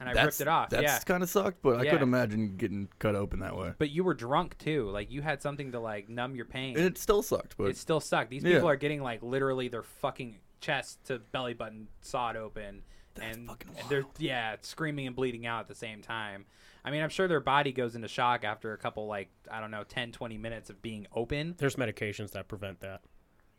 And 0.00 0.08
I 0.08 0.14
That's- 0.14 0.26
ripped 0.38 0.40
it 0.42 0.48
off. 0.48 0.70
That's 0.70 0.82
yeah. 0.82 0.98
kind 1.00 1.22
of 1.22 1.28
sucked, 1.28 1.62
but 1.62 1.80
I 1.80 1.82
Yeah. 1.84 1.92
could 1.92 2.02
imagine 2.02 2.56
getting 2.56 2.88
cut 2.98 3.14
open 3.14 3.40
that 3.40 3.56
way. 3.56 3.72
But 3.78 3.90
you 3.90 4.04
were 4.04 4.14
drunk 4.14 4.58
too. 4.58 4.88
Like 4.90 5.10
you 5.10 5.22
had 5.22 5.40
something 5.42 5.72
to 5.72 5.80
like 5.80 6.08
numb 6.08 6.34
your 6.36 6.44
pain. 6.44 6.76
And 6.76 6.84
it 6.86 6.98
still 6.98 7.22
sucked, 7.22 7.56
but 7.56 7.64
it 7.68 7.76
still 7.76 8.00
sucked. 8.00 8.30
These 8.30 8.44
Yeah. 8.44 8.54
people 8.54 8.68
are 8.68 8.76
getting 8.76 9.02
like 9.02 9.22
literally 9.22 9.68
their 9.68 9.82
fucking 9.82 10.36
chest 10.60 11.04
to 11.06 11.18
belly 11.18 11.54
button 11.54 11.88
sawed 12.00 12.36
open, 12.36 12.82
and, 13.20 13.46
fucking 13.46 13.70
and 13.78 13.88
they're 13.88 14.04
yeah 14.18 14.56
screaming 14.62 15.06
and 15.06 15.16
bleeding 15.16 15.46
out 15.46 15.60
at 15.60 15.68
the 15.68 15.74
same 15.74 16.02
time. 16.02 16.46
I 16.84 16.90
mean, 16.90 17.02
I'm 17.02 17.08
sure 17.08 17.26
their 17.26 17.40
body 17.40 17.72
goes 17.72 17.96
into 17.96 18.06
shock 18.08 18.44
after 18.44 18.72
a 18.72 18.78
couple 18.78 19.06
like 19.06 19.28
I 19.50 19.60
don't 19.60 19.70
know 19.70 19.84
10, 19.84 20.12
20 20.12 20.38
minutes 20.38 20.70
of 20.70 20.80
being 20.82 21.06
open. 21.12 21.54
There's 21.58 21.76
medications 21.76 22.30
that 22.32 22.48
prevent 22.48 22.80
that. 22.80 23.00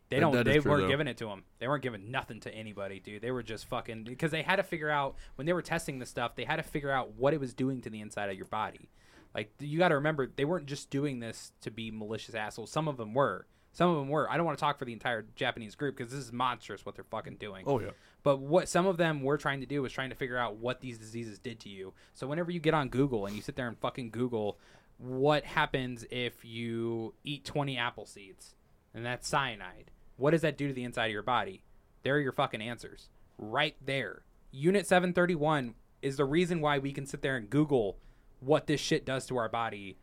They 0.09 0.19
don't. 0.19 0.33
that 0.33 0.45
they 0.45 0.59
true, 0.59 0.71
weren't 0.71 0.83
though. 0.83 0.89
giving 0.89 1.07
it 1.07 1.17
to 1.17 1.25
them. 1.25 1.43
They 1.59 1.67
weren't 1.67 1.83
giving 1.83 2.11
nothing 2.11 2.39
to 2.41 2.53
anybody, 2.53 2.99
dude. 2.99 3.21
They 3.21 3.31
were 3.31 3.43
just 3.43 3.65
fucking 3.65 4.05
because 4.05 4.31
they 4.31 4.41
had 4.41 4.57
to 4.57 4.63
figure 4.63 4.89
out 4.89 5.15
when 5.35 5.45
they 5.45 5.53
were 5.53 5.61
testing 5.61 5.99
the 5.99 6.05
stuff. 6.05 6.35
They 6.35 6.45
had 6.45 6.57
to 6.57 6.63
figure 6.63 6.91
out 6.91 7.13
what 7.15 7.33
it 7.33 7.39
was 7.39 7.53
doing 7.53 7.81
to 7.81 7.89
the 7.89 8.01
inside 8.01 8.29
of 8.29 8.37
your 8.37 8.45
body. 8.45 8.89
Like 9.35 9.51
you 9.59 9.77
got 9.77 9.89
to 9.89 9.95
remember, 9.95 10.31
they 10.33 10.45
weren't 10.45 10.65
just 10.65 10.89
doing 10.89 11.19
this 11.19 11.51
to 11.61 11.71
be 11.71 11.91
malicious 11.91 12.35
assholes. 12.35 12.71
Some 12.71 12.87
of 12.87 12.97
them 12.97 13.13
were. 13.13 13.45
Some 13.73 13.91
of 13.91 13.97
them 13.97 14.09
were. 14.09 14.29
I 14.29 14.37
don't 14.37 14.45
want 14.45 14.57
to 14.57 14.61
talk 14.61 14.79
for 14.79 14.85
the 14.85 14.93
entire 14.93 15.27
Japanese 15.35 15.75
group 15.75 15.97
because 15.97 16.11
this 16.11 16.23
is 16.23 16.31
monstrous 16.31 16.85
what 16.85 16.95
they're 16.95 17.03
fucking 17.03 17.35
doing. 17.35 17.65
oh 17.67 17.79
yeah, 17.79 17.91
But 18.23 18.39
what 18.39 18.67
some 18.69 18.87
of 18.87 18.97
them 18.97 19.21
were 19.21 19.37
trying 19.37 19.59
to 19.59 19.67
do 19.67 19.81
was 19.81 19.91
trying 19.91 20.09
to 20.09 20.15
figure 20.15 20.37
out 20.37 20.55
what 20.55 20.81
these 20.81 20.97
diseases 20.97 21.37
did 21.37 21.59
to 21.59 21.69
you. 21.69 21.93
So 22.13 22.25
whenever 22.27 22.49
you 22.49 22.59
get 22.59 22.73
on 22.73 22.89
Google 22.89 23.25
and 23.27 23.35
you 23.35 23.41
sit 23.41 23.55
there 23.55 23.67
and 23.67 23.77
fucking 23.77 24.09
Google 24.09 24.57
what 24.97 25.45
happens 25.45 26.05
if 26.09 26.43
you 26.43 27.13
eat 27.23 27.45
20 27.45 27.77
apple 27.77 28.05
seeds 28.05 28.55
and 28.93 29.05
that's 29.05 29.27
cyanide, 29.27 29.91
what 30.17 30.31
does 30.31 30.41
that 30.41 30.57
do 30.57 30.67
to 30.67 30.73
the 30.73 30.83
inside 30.83 31.05
of 31.05 31.11
your 31.11 31.23
body? 31.23 31.63
There 32.03 32.15
are 32.15 32.19
your 32.19 32.31
fucking 32.31 32.61
answers. 32.61 33.09
Right 33.37 33.75
there. 33.83 34.23
Unit 34.51 34.85
731 34.85 35.75
is 36.01 36.17
the 36.17 36.25
reason 36.25 36.61
why 36.61 36.79
we 36.79 36.91
can 36.91 37.05
sit 37.05 37.21
there 37.21 37.37
and 37.37 37.49
Google 37.49 37.97
what 38.39 38.67
this 38.67 38.81
shit 38.81 39.05
does 39.05 39.25
to 39.27 39.37
our 39.37 39.49
body. 39.49 39.97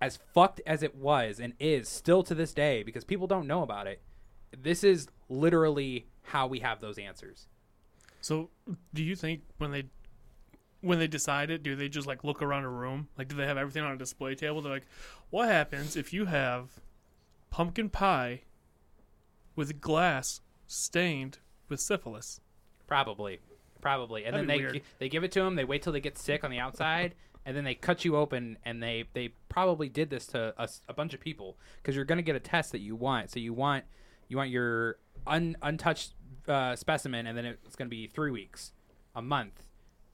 As 0.00 0.18
fucked 0.32 0.60
as 0.66 0.82
it 0.82 0.94
was 0.94 1.40
and 1.40 1.54
is 1.58 1.88
still 1.88 2.22
to 2.22 2.34
this 2.34 2.52
day 2.52 2.82
because 2.82 3.04
people 3.04 3.26
don't 3.26 3.46
know 3.46 3.62
about 3.62 3.86
it. 3.86 4.00
This 4.56 4.84
is 4.84 5.08
literally 5.28 6.06
how 6.22 6.46
we 6.46 6.60
have 6.60 6.80
those 6.80 6.98
answers. 6.98 7.48
So, 8.20 8.50
do 8.94 9.02
you 9.02 9.16
think 9.16 9.42
when 9.58 9.72
they 9.72 9.84
when 10.80 10.98
they 10.98 11.08
decide 11.08 11.50
it, 11.50 11.62
do 11.62 11.74
they 11.74 11.88
just 11.88 12.06
like 12.06 12.24
look 12.24 12.42
around 12.42 12.64
a 12.64 12.68
room? 12.68 13.08
Like, 13.18 13.28
do 13.28 13.36
they 13.36 13.46
have 13.46 13.58
everything 13.58 13.82
on 13.82 13.92
a 13.92 13.98
display 13.98 14.34
table? 14.34 14.62
They're 14.62 14.72
like, 14.72 14.86
what 15.30 15.48
happens 15.48 15.96
if 15.96 16.12
you 16.12 16.26
have 16.26 16.68
pumpkin 17.50 17.88
pie 17.88 18.42
with 19.58 19.80
glass 19.80 20.40
stained 20.68 21.38
with 21.68 21.80
syphilis? 21.80 22.40
Probably, 22.86 23.40
probably. 23.82 24.24
And 24.24 24.32
That'd 24.34 24.48
then 24.48 24.56
they 24.56 24.62
weird. 24.62 24.82
they 24.98 25.08
give 25.08 25.24
it 25.24 25.32
to 25.32 25.40
them. 25.40 25.56
They 25.56 25.64
wait 25.64 25.82
till 25.82 25.92
they 25.92 26.00
get 26.00 26.16
sick 26.16 26.44
on 26.44 26.50
the 26.50 26.58
outside, 26.60 27.14
and 27.44 27.56
then 27.56 27.64
they 27.64 27.74
cut 27.74 28.04
you 28.04 28.16
open. 28.16 28.56
And 28.64 28.82
they 28.82 29.04
they 29.12 29.34
probably 29.48 29.88
did 29.88 30.08
this 30.08 30.26
to 30.28 30.54
a 30.88 30.94
bunch 30.94 31.12
of 31.12 31.20
people 31.20 31.58
because 31.76 31.94
you're 31.96 32.04
gonna 32.06 32.22
get 32.22 32.36
a 32.36 32.40
test 32.40 32.72
that 32.72 32.80
you 32.80 32.94
want. 32.96 33.30
So 33.30 33.40
you 33.40 33.52
want 33.52 33.84
you 34.28 34.36
want 34.38 34.50
your 34.50 34.98
un, 35.26 35.56
untouched 35.60 36.14
uh, 36.46 36.76
specimen, 36.76 37.26
and 37.26 37.36
then 37.36 37.44
it's 37.44 37.76
gonna 37.76 37.90
be 37.90 38.06
three 38.06 38.30
weeks, 38.30 38.72
a 39.14 39.20
month, 39.20 39.64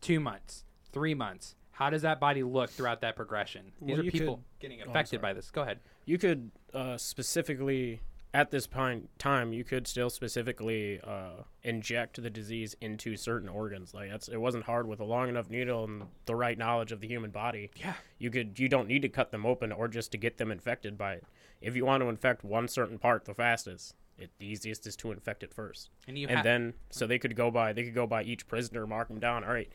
two 0.00 0.18
months, 0.20 0.64
three 0.90 1.14
months. 1.14 1.54
How 1.72 1.90
does 1.90 2.02
that 2.02 2.20
body 2.20 2.44
look 2.44 2.70
throughout 2.70 3.00
that 3.00 3.16
progression? 3.16 3.72
These 3.82 3.96
Well, 3.98 4.06
are 4.06 4.10
people 4.10 4.36
could- 4.36 4.44
getting 4.60 4.80
affected 4.80 5.20
sorry. 5.20 5.22
by 5.22 5.32
this. 5.34 5.50
Go 5.50 5.62
ahead. 5.62 5.80
You 6.06 6.18
could 6.18 6.50
uh, 6.72 6.96
specifically, 6.96 8.00
at 8.34 8.50
this 8.50 8.66
point 8.66 9.08
time, 9.16 9.52
you 9.52 9.62
could 9.62 9.86
still 9.86 10.10
specifically 10.10 11.00
uh, 11.04 11.44
inject 11.62 12.20
the 12.20 12.28
disease 12.28 12.74
into 12.80 13.16
certain 13.16 13.48
organs. 13.48 13.94
Like 13.94 14.10
that's 14.10 14.26
it 14.26 14.36
wasn't 14.38 14.64
hard 14.64 14.88
with 14.88 14.98
a 14.98 15.04
long 15.04 15.28
enough 15.28 15.48
needle 15.48 15.84
and 15.84 16.02
the 16.26 16.34
right 16.34 16.58
knowledge 16.58 16.90
of 16.90 17.00
the 17.00 17.06
human 17.06 17.30
body. 17.30 17.70
Yeah. 17.76 17.94
You 18.18 18.30
could 18.30 18.58
you 18.58 18.68
don't 18.68 18.88
need 18.88 19.02
to 19.02 19.08
cut 19.08 19.30
them 19.30 19.46
open 19.46 19.70
or 19.70 19.86
just 19.86 20.10
to 20.12 20.18
get 20.18 20.36
them 20.36 20.50
infected 20.50 20.98
by 20.98 21.14
it. 21.14 21.24
If 21.60 21.76
you 21.76 21.86
want 21.86 22.02
to 22.02 22.08
infect 22.08 22.44
one 22.44 22.66
certain 22.66 22.98
part 22.98 23.24
the 23.24 23.34
fastest, 23.34 23.94
it 24.18 24.32
the 24.38 24.46
easiest 24.46 24.84
is 24.88 24.96
to 24.96 25.12
infect 25.12 25.44
it 25.44 25.54
first. 25.54 25.90
And 26.08 26.18
you 26.18 26.26
and 26.26 26.38
ha- 26.38 26.42
then 26.42 26.74
so 26.90 27.06
they 27.06 27.20
could 27.20 27.36
go 27.36 27.52
by 27.52 27.72
they 27.72 27.84
could 27.84 27.94
go 27.94 28.06
by 28.08 28.24
each 28.24 28.48
prisoner, 28.48 28.84
mark 28.84 29.06
them 29.06 29.20
down. 29.20 29.44
All 29.44 29.52
right, 29.52 29.70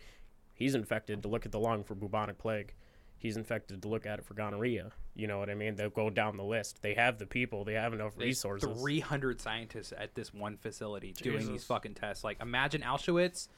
he's 0.53 0.75
infected 0.75 1.21
to 1.21 1.29
look 1.29 1.45
at 1.45 1.53
the 1.53 1.59
lung 1.59 1.85
for 1.85 1.95
bubonic 1.95 2.37
plague. 2.37 2.73
He's 3.19 3.35
infected 3.35 3.81
to 3.81 3.87
look 3.89 4.05
at 4.05 4.19
it 4.19 4.25
for 4.25 4.33
gonorrhea. 4.33 4.91
You 5.13 5.27
know 5.27 5.39
what 5.39 5.49
I 5.49 5.53
mean? 5.53 5.75
They'll 5.75 5.89
go 5.89 6.09
down 6.09 6.37
the 6.37 6.43
list. 6.43 6.81
They 6.81 6.93
have 6.93 7.19
the 7.19 7.25
people. 7.25 7.65
They 7.65 7.73
have 7.73 7.93
enough 7.93 8.15
There's 8.15 8.27
resources. 8.29 8.81
300 8.81 9.41
scientists 9.41 9.93
at 9.95 10.15
this 10.15 10.33
one 10.33 10.55
facility 10.55 11.11
doing 11.11 11.45
these 11.45 11.65
fucking 11.65 11.95
tests. 11.95 12.23
Like, 12.23 12.41
imagine 12.41 12.81
Auschwitz, 12.81 13.49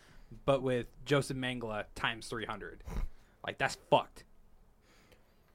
but 0.46 0.64
with 0.64 0.88
Joseph 1.06 1.38
Mengele 1.38 1.84
times 1.94 2.28
300. 2.28 2.84
Like, 3.46 3.60
that's 3.60 3.78
fucked. 3.92 4.24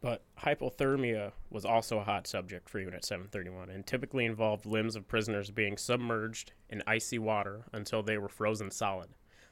But 0.00 0.22
hypothermia 0.40 1.32
was 1.50 1.64
also 1.64 1.98
a 1.98 2.04
hot 2.04 2.28
subject 2.28 2.68
for 2.68 2.78
Unit 2.78 3.04
731 3.04 3.70
and 3.70 3.84
typically 3.84 4.24
involved 4.24 4.66
limbs 4.66 4.94
of 4.94 5.08
prisoners 5.08 5.50
being 5.50 5.76
submerged 5.76 6.52
in 6.70 6.80
icy 6.86 7.18
water 7.18 7.64
until 7.72 8.04
they 8.04 8.18
were 8.18 8.28
frozen 8.28 8.70
solid. 8.70 9.08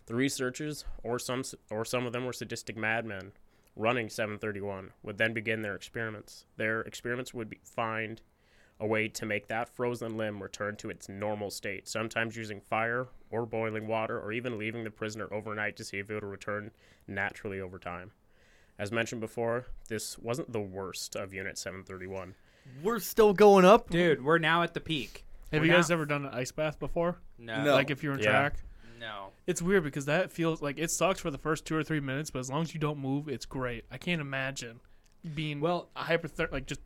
The 0.06 0.14
researchers, 0.14 0.84
or 1.02 1.18
some, 1.18 1.42
or 1.70 1.84
some 1.84 2.06
of 2.06 2.12
them 2.12 2.24
were 2.24 2.32
sadistic 2.32 2.76
madmen 2.76 3.32
running 3.76 4.08
731, 4.08 4.90
would 5.02 5.18
then 5.18 5.32
begin 5.32 5.62
their 5.62 5.74
experiments. 5.74 6.46
Their 6.56 6.80
experiments 6.82 7.34
would 7.34 7.50
be, 7.50 7.58
find 7.64 8.20
a 8.80 8.86
way 8.86 9.08
to 9.08 9.24
make 9.26 9.46
that 9.48 9.68
frozen 9.68 10.16
limb 10.16 10.42
return 10.42 10.76
to 10.76 10.90
its 10.90 11.08
normal 11.08 11.50
state, 11.50 11.86
sometimes 11.88 12.36
using 12.36 12.60
fire 12.60 13.06
or 13.30 13.46
boiling 13.46 13.86
water, 13.86 14.18
or 14.20 14.32
even 14.32 14.58
leaving 14.58 14.84
the 14.84 14.90
prisoner 14.90 15.32
overnight 15.32 15.76
to 15.76 15.84
see 15.84 15.98
if 15.98 16.10
it 16.10 16.14
would 16.14 16.24
return 16.24 16.70
naturally 17.06 17.60
over 17.60 17.78
time. 17.78 18.10
As 18.78 18.90
mentioned 18.90 19.20
before, 19.20 19.66
this 19.88 20.18
wasn't 20.18 20.52
the 20.52 20.60
worst 20.60 21.14
of 21.14 21.32
Unit 21.32 21.56
731. 21.58 22.34
we're 22.82 22.98
still 22.98 23.32
going 23.34 23.64
up. 23.64 23.90
Dude, 23.90 24.24
we're 24.24 24.38
now 24.38 24.62
at 24.62 24.74
the 24.74 24.80
peak. 24.80 25.24
Have 25.52 25.60
We're 25.60 25.66
you 25.66 25.72
guys 25.72 25.90
not- 25.90 25.94
ever 25.94 26.06
done 26.06 26.24
an 26.24 26.34
ice 26.34 26.50
bath 26.50 26.78
before? 26.80 27.18
No. 27.38 27.62
No. 27.62 27.74
Like 27.74 27.90
if 27.90 28.02
you're 28.02 28.14
in 28.14 28.20
Yeah. 28.20 28.30
track? 28.30 28.56
No. 29.04 29.32
It's 29.46 29.60
weird 29.60 29.84
because 29.84 30.06
that 30.06 30.32
feels 30.32 30.62
like 30.62 30.78
it 30.78 30.90
sucks 30.90 31.20
for 31.20 31.30
the 31.30 31.38
first 31.38 31.66
two 31.66 31.76
or 31.76 31.84
three 31.84 32.00
minutes, 32.00 32.30
but 32.30 32.38
as 32.38 32.50
long 32.50 32.62
as 32.62 32.72
you 32.72 32.80
don't 32.80 32.98
move, 32.98 33.28
it's 33.28 33.44
great. 33.44 33.84
I 33.90 33.98
can't 33.98 34.20
imagine 34.20 34.80
being 35.34 35.60
Well- 35.60 35.90
a 35.94 36.04
hypothermic, 36.04 36.52
like 36.52 36.66
just 36.66 36.80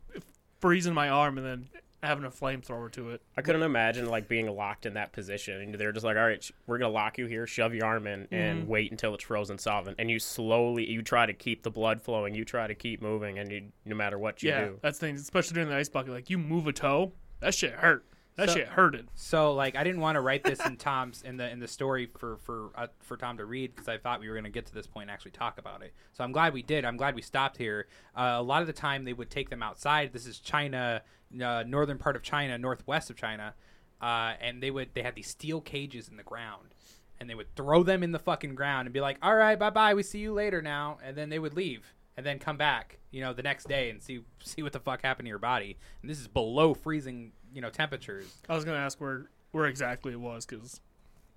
freezing 0.59 0.93
my 0.93 1.09
arm 1.09 1.37
and 1.37 1.47
then 1.47 1.69
having 2.01 2.23
a 2.23 2.29
flamethrower 2.29 2.91
to 2.91 3.09
it. 3.09 3.21
I 3.35 3.41
couldn't 3.41 3.63
imagine 3.63 4.07
like 4.07 4.27
being 4.27 4.47
locked 4.47 4.85
in 4.85 4.93
that 4.93 5.11
position, 5.11 5.61
and 5.61 5.75
they're 5.75 5.91
just 5.91 6.05
like, 6.05 6.15
"All 6.15 6.23
right, 6.23 6.41
sh- 6.41 6.51
we're 6.65 6.77
gonna 6.77 6.93
lock 6.93 7.17
you 7.17 7.25
here, 7.25 7.45
shove 7.45 7.73
your 7.73 7.85
arm 7.85 8.07
in, 8.07 8.27
and 8.31 8.61
mm-hmm. 8.61 8.69
wait 8.69 8.91
until 8.91 9.13
it's 9.15 9.23
frozen 9.23 9.57
solid." 9.57 9.95
And 9.99 10.09
you 10.09 10.19
slowly, 10.19 10.89
you 10.89 11.01
try 11.01 11.25
to 11.25 11.33
keep 11.33 11.63
the 11.63 11.71
blood 11.71 12.01
flowing, 12.01 12.35
you 12.35 12.45
try 12.45 12.67
to 12.67 12.75
keep 12.75 13.01
moving, 13.01 13.37
and 13.37 13.51
you, 13.51 13.71
no 13.85 13.95
matter 13.95 14.17
what 14.17 14.41
you 14.41 14.49
yeah, 14.49 14.65
do, 14.65 14.79
that's 14.81 14.99
the 14.99 15.07
thing, 15.07 15.15
especially 15.15 15.55
during 15.55 15.69
the 15.69 15.75
ice 15.75 15.89
bucket. 15.89 16.13
Like 16.13 16.29
you 16.29 16.37
move 16.37 16.67
a 16.67 16.73
toe, 16.73 17.11
that 17.41 17.53
shit 17.53 17.73
hurt. 17.73 18.05
That 18.39 18.49
So- 18.49 18.55
shit 18.55 18.67
hurted. 18.69 19.07
So 19.15 19.53
like 19.53 19.75
I 19.75 19.83
didn't 19.83 20.01
want 20.01 20.15
to 20.15 20.21
write 20.21 20.43
this 20.43 20.59
in 20.65 20.77
Tom's 20.77 21.21
in 21.21 21.37
the 21.37 21.49
in 21.49 21.59
the 21.59 21.67
story 21.67 22.07
for 22.17 22.37
for 22.37 22.71
uh, 22.75 22.87
for 22.99 23.17
Tom 23.17 23.37
to 23.37 23.45
read 23.45 23.75
because 23.75 23.87
I 23.87 23.97
thought 23.97 24.19
we 24.19 24.27
were 24.27 24.33
going 24.35 24.43
to 24.45 24.49
get 24.49 24.65
to 24.67 24.73
this 24.73 24.87
point 24.87 25.03
and 25.03 25.11
actually 25.11 25.31
talk 25.31 25.57
about 25.57 25.81
it. 25.83 25.93
So 26.13 26.23
I'm 26.23 26.31
glad 26.31 26.53
we 26.53 26.61
did. 26.63 26.85
I'm 26.85 26.97
glad 26.97 27.15
we 27.15 27.21
stopped 27.21 27.57
here. 27.57 27.87
Uh, 28.15 28.35
a 28.37 28.41
lot 28.41 28.61
of 28.61 28.67
the 28.67 28.73
time 28.73 29.03
they 29.03 29.13
would 29.13 29.29
take 29.29 29.49
them 29.49 29.61
outside. 29.61 30.13
This 30.13 30.25
is 30.25 30.39
China, 30.39 31.01
uh, 31.43 31.63
northern 31.67 31.97
part 31.97 32.15
of 32.15 32.23
China, 32.23 32.57
northwest 32.57 33.09
of 33.09 33.15
China, 33.15 33.53
uh, 34.01 34.33
and 34.41 34.63
they 34.63 34.71
would 34.71 34.89
they 34.93 35.03
had 35.03 35.15
these 35.15 35.27
steel 35.29 35.61
cages 35.61 36.07
in 36.07 36.17
the 36.17 36.23
ground. 36.23 36.73
And 37.21 37.29
they 37.29 37.35
would 37.35 37.53
throw 37.53 37.83
them 37.83 38.01
in 38.01 38.13
the 38.13 38.19
fucking 38.19 38.55
ground 38.55 38.85
and 38.87 38.93
be 38.93 39.01
like, 39.01 39.17
"All 39.21 39.35
right, 39.35 39.59
bye 39.59 39.69
bye. 39.71 39.93
We 39.93 40.03
see 40.03 40.19
you 40.19 40.31
later 40.33 40.61
now." 40.61 40.99
And 41.03 41.17
then 41.17 41.27
they 41.29 41.37
would 41.39 41.53
leave 41.53 41.93
and 42.15 42.25
then 42.25 42.39
come 42.39 42.55
back, 42.55 42.99
you 43.11 43.19
know, 43.21 43.33
the 43.33 43.43
next 43.43 43.67
day 43.67 43.89
and 43.89 44.01
see 44.01 44.21
see 44.41 44.63
what 44.63 44.71
the 44.71 44.79
fuck 44.79 45.01
happened 45.01 45.25
to 45.25 45.29
your 45.29 45.37
body. 45.37 45.77
And 46.01 46.09
this 46.09 46.17
is 46.19 46.29
below 46.29 46.73
freezing, 46.73 47.33
you 47.53 47.61
know, 47.61 47.69
temperatures. 47.69 48.25
I 48.47 48.55
was 48.55 48.65
gonna 48.65 48.77
ask 48.77 48.99
where 48.99 49.29
where 49.51 49.65
exactly 49.65 50.13
it 50.13 50.19
was 50.19 50.45
because 50.45 50.79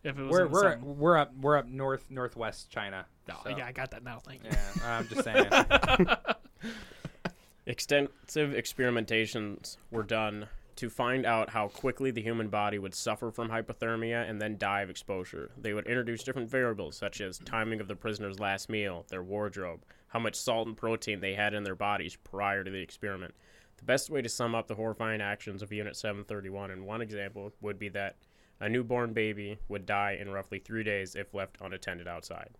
if 0.04 0.18
it 0.18 0.22
was 0.22 0.30
we're 0.30 0.46
we're 0.48 0.72
some- 0.72 0.98
we're 0.98 1.16
up 1.16 1.32
we're 1.40 1.56
up 1.56 1.68
north 1.68 2.04
northwest 2.10 2.70
China. 2.70 3.06
No, 3.28 3.36
so- 3.44 3.56
yeah, 3.56 3.66
I 3.66 3.72
got 3.72 3.90
that 3.92 4.02
now. 4.02 4.18
Thank 4.18 4.44
you. 4.44 4.50
yeah. 4.52 4.98
I'm 4.98 5.08
just 5.08 5.24
saying. 5.24 5.46
extensive 7.66 8.50
experimentations 8.50 9.76
were 9.90 10.02
done 10.02 10.46
to 10.74 10.88
find 10.90 11.26
out 11.26 11.50
how 11.50 11.68
quickly 11.68 12.10
the 12.10 12.22
human 12.22 12.48
body 12.48 12.78
would 12.78 12.94
suffer 12.94 13.30
from 13.30 13.48
hypothermia 13.50 14.28
and 14.28 14.40
then 14.40 14.56
die 14.58 14.80
of 14.80 14.90
exposure. 14.90 15.50
They 15.60 15.74
would 15.74 15.86
introduce 15.86 16.24
different 16.24 16.50
variables 16.50 16.96
such 16.96 17.20
as 17.20 17.38
timing 17.38 17.80
of 17.80 17.88
the 17.88 17.94
prisoner's 17.94 18.40
last 18.40 18.68
meal, 18.68 19.04
their 19.08 19.22
wardrobe, 19.22 19.80
how 20.08 20.18
much 20.18 20.34
salt 20.34 20.66
and 20.66 20.76
protein 20.76 21.20
they 21.20 21.34
had 21.34 21.54
in 21.54 21.62
their 21.62 21.76
bodies 21.76 22.16
prior 22.24 22.64
to 22.64 22.70
the 22.70 22.80
experiment. 22.80 23.34
The 23.82 23.86
best 23.86 24.10
way 24.10 24.22
to 24.22 24.28
sum 24.28 24.54
up 24.54 24.68
the 24.68 24.76
horrifying 24.76 25.20
actions 25.20 25.60
of 25.60 25.72
Unit 25.72 25.96
731 25.96 26.70
in 26.70 26.84
one 26.84 27.02
example 27.02 27.52
would 27.60 27.80
be 27.80 27.88
that 27.88 28.14
a 28.60 28.68
newborn 28.68 29.12
baby 29.12 29.58
would 29.66 29.86
die 29.86 30.16
in 30.20 30.30
roughly 30.30 30.60
three 30.60 30.84
days 30.84 31.16
if 31.16 31.34
left 31.34 31.56
unattended 31.60 32.06
outside. 32.06 32.50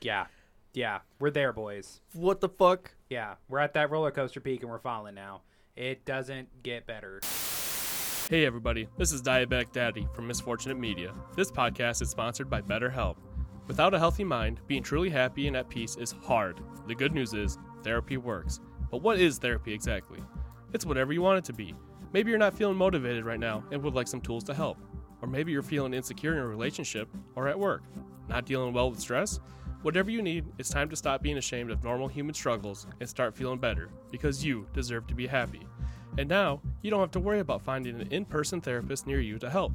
Yeah. 0.00 0.26
Yeah. 0.74 0.98
We're 1.20 1.30
there, 1.30 1.52
boys. 1.52 2.00
What 2.14 2.40
the 2.40 2.48
fuck? 2.48 2.90
Yeah. 3.08 3.34
We're 3.48 3.60
at 3.60 3.74
that 3.74 3.92
roller 3.92 4.10
coaster 4.10 4.40
peak 4.40 4.62
and 4.62 4.70
we're 4.72 4.80
falling 4.80 5.14
now. 5.14 5.42
It 5.76 6.04
doesn't 6.04 6.48
get 6.64 6.84
better. 6.84 7.20
Hey 8.28 8.44
everybody, 8.44 8.88
this 8.98 9.12
is 9.12 9.22
Diabetic 9.22 9.70
Daddy 9.70 10.08
from 10.12 10.26
Misfortunate 10.26 10.78
Media. 10.78 11.14
This 11.36 11.52
podcast 11.52 12.02
is 12.02 12.10
sponsored 12.10 12.50
by 12.50 12.60
BetterHelp. 12.60 13.18
Without 13.68 13.94
a 13.94 14.00
healthy 14.00 14.24
mind, 14.24 14.58
being 14.66 14.82
truly 14.82 15.10
happy 15.10 15.46
and 15.46 15.56
at 15.56 15.68
peace 15.68 15.94
is 15.94 16.10
hard. 16.10 16.58
The 16.88 16.94
good 16.96 17.12
news 17.12 17.34
is, 17.34 17.56
therapy 17.84 18.16
works. 18.16 18.58
But 18.90 19.02
what 19.02 19.20
is 19.20 19.38
therapy 19.38 19.72
exactly? 19.72 20.18
It's 20.72 20.86
whatever 20.86 21.12
you 21.12 21.22
want 21.22 21.38
it 21.38 21.44
to 21.44 21.52
be. 21.52 21.74
Maybe 22.12 22.30
you're 22.30 22.38
not 22.38 22.54
feeling 22.54 22.76
motivated 22.76 23.24
right 23.24 23.40
now 23.40 23.64
and 23.70 23.82
would 23.82 23.94
like 23.94 24.08
some 24.08 24.20
tools 24.20 24.44
to 24.44 24.54
help. 24.54 24.78
Or 25.20 25.28
maybe 25.28 25.52
you're 25.52 25.62
feeling 25.62 25.94
insecure 25.94 26.32
in 26.32 26.38
a 26.38 26.46
relationship 26.46 27.08
or 27.36 27.48
at 27.48 27.58
work. 27.58 27.82
Not 28.28 28.46
dealing 28.46 28.72
well 28.72 28.90
with 28.90 29.00
stress? 29.00 29.40
Whatever 29.82 30.10
you 30.10 30.22
need, 30.22 30.44
it's 30.58 30.68
time 30.68 30.88
to 30.90 30.96
stop 30.96 31.22
being 31.22 31.38
ashamed 31.38 31.70
of 31.70 31.82
normal 31.82 32.08
human 32.08 32.34
struggles 32.34 32.86
and 33.00 33.08
start 33.08 33.34
feeling 33.34 33.58
better 33.58 33.90
because 34.10 34.44
you 34.44 34.66
deserve 34.72 35.06
to 35.08 35.14
be 35.14 35.26
happy. 35.26 35.66
And 36.18 36.28
now, 36.28 36.60
you 36.82 36.90
don't 36.90 37.00
have 37.00 37.10
to 37.12 37.20
worry 37.20 37.40
about 37.40 37.62
finding 37.62 38.00
an 38.00 38.08
in 38.10 38.24
person 38.24 38.60
therapist 38.60 39.06
near 39.06 39.20
you 39.20 39.38
to 39.38 39.50
help. 39.50 39.72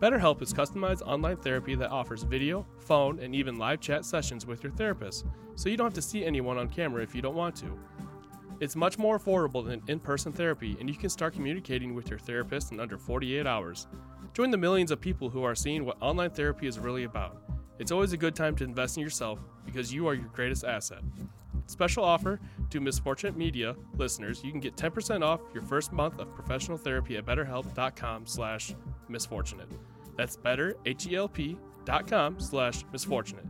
BetterHelp 0.00 0.42
is 0.42 0.52
customized 0.52 1.06
online 1.06 1.36
therapy 1.36 1.74
that 1.74 1.90
offers 1.90 2.22
video, 2.22 2.66
phone, 2.80 3.18
and 3.20 3.34
even 3.34 3.56
live 3.56 3.80
chat 3.80 4.04
sessions 4.04 4.46
with 4.46 4.62
your 4.62 4.72
therapist, 4.72 5.24
so 5.54 5.68
you 5.68 5.76
don't 5.76 5.86
have 5.86 5.94
to 5.94 6.02
see 6.02 6.24
anyone 6.24 6.58
on 6.58 6.68
camera 6.68 7.02
if 7.02 7.14
you 7.14 7.22
don't 7.22 7.34
want 7.34 7.56
to. 7.56 7.78
It's 8.58 8.74
much 8.74 8.98
more 8.98 9.18
affordable 9.18 9.64
than 9.64 9.82
in 9.86 10.00
person 10.00 10.32
therapy, 10.32 10.76
and 10.80 10.88
you 10.88 10.96
can 10.96 11.10
start 11.10 11.34
communicating 11.34 11.94
with 11.94 12.08
your 12.08 12.18
therapist 12.18 12.72
in 12.72 12.80
under 12.80 12.96
48 12.96 13.46
hours. 13.46 13.86
Join 14.32 14.50
the 14.50 14.56
millions 14.56 14.90
of 14.90 15.00
people 15.00 15.28
who 15.28 15.42
are 15.42 15.54
seeing 15.54 15.84
what 15.84 15.96
online 16.00 16.30
therapy 16.30 16.66
is 16.66 16.78
really 16.78 17.04
about. 17.04 17.42
It's 17.78 17.92
always 17.92 18.12
a 18.12 18.16
good 18.16 18.34
time 18.34 18.56
to 18.56 18.64
invest 18.64 18.96
in 18.96 19.02
yourself 19.02 19.40
because 19.64 19.92
you 19.92 20.08
are 20.08 20.14
your 20.14 20.28
greatest 20.28 20.64
asset. 20.64 21.00
Special 21.66 22.04
offer 22.04 22.40
to 22.70 22.80
Misfortunate 22.80 23.36
Media 23.36 23.76
listeners, 23.96 24.42
you 24.42 24.50
can 24.50 24.60
get 24.60 24.76
10% 24.76 25.22
off 25.22 25.40
your 25.52 25.62
first 25.62 25.92
month 25.92 26.18
of 26.18 26.32
professional 26.34 26.78
therapy 26.78 27.16
at 27.16 27.26
betterhelp.com 27.26 28.26
slash 28.26 28.74
misfortunate. 29.08 29.68
That's 30.16 30.36
better, 30.36 30.76
H-E-L-P 30.86 31.58
dot 31.84 32.06
com 32.06 32.40
slash 32.40 32.84
misfortunate. 32.90 33.44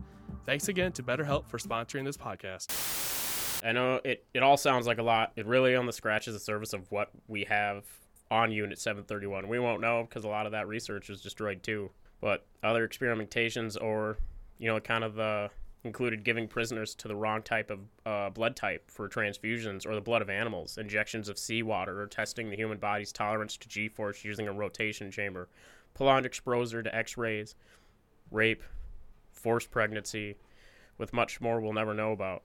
Thanks 0.45 0.67
again 0.67 0.91
to 0.93 1.03
BetterHelp 1.03 1.47
for 1.47 1.57
sponsoring 1.57 2.05
this 2.05 2.17
podcast. 2.17 3.26
I 3.67 3.73
know 3.73 3.99
it, 4.05 4.25
it 4.33 4.43
all 4.43 4.55
sounds 4.55 4.87
like 4.87 4.97
a 4.97 5.03
lot. 5.03 5.33
It 5.35 5.45
really 5.45 5.75
only 5.75 5.91
scratches 5.91 6.33
the 6.33 6.39
surface 6.39 6.71
of 6.71 6.89
what 6.89 7.09
we 7.27 7.43
have 7.43 7.83
on 8.31 8.49
Unit 8.49 8.79
731. 8.79 9.49
We 9.49 9.59
won't 9.59 9.81
know 9.81 10.07
because 10.07 10.23
a 10.23 10.29
lot 10.29 10.45
of 10.45 10.53
that 10.53 10.69
research 10.69 11.09
is 11.09 11.19
destroyed 11.19 11.63
too. 11.63 11.91
But 12.21 12.45
other 12.63 12.87
experimentations 12.87 13.75
or, 13.79 14.19
you 14.57 14.69
know, 14.69 14.79
kind 14.79 15.03
of 15.03 15.15
the 15.15 15.49
included 15.83 16.23
giving 16.23 16.47
prisoners 16.47 16.95
to 16.95 17.09
the 17.09 17.15
wrong 17.15 17.41
type 17.41 17.69
of 17.69 17.79
uh, 18.05 18.29
blood 18.29 18.55
type 18.55 18.89
for 18.89 19.09
transfusions 19.09 19.85
or 19.85 19.95
the 19.95 20.01
blood 20.01 20.21
of 20.21 20.29
animals, 20.29 20.77
injections 20.77 21.27
of 21.27 21.37
seawater, 21.37 22.01
or 22.01 22.07
testing 22.07 22.49
the 22.49 22.55
human 22.55 22.77
body's 22.77 23.11
tolerance 23.11 23.57
to 23.57 23.67
G 23.67 23.89
force 23.89 24.23
using 24.23 24.47
a 24.47 24.53
rotation 24.53 25.11
chamber, 25.11 25.49
prolonged 25.93 26.25
exposure 26.25 26.81
to 26.81 26.95
X 26.95 27.17
rays, 27.17 27.55
rape, 28.31 28.63
forced 29.33 29.71
pregnancy, 29.71 30.37
with 30.97 31.11
much 31.11 31.41
more 31.41 31.59
we'll 31.59 31.73
never 31.73 31.93
know 31.93 32.13
about. 32.13 32.43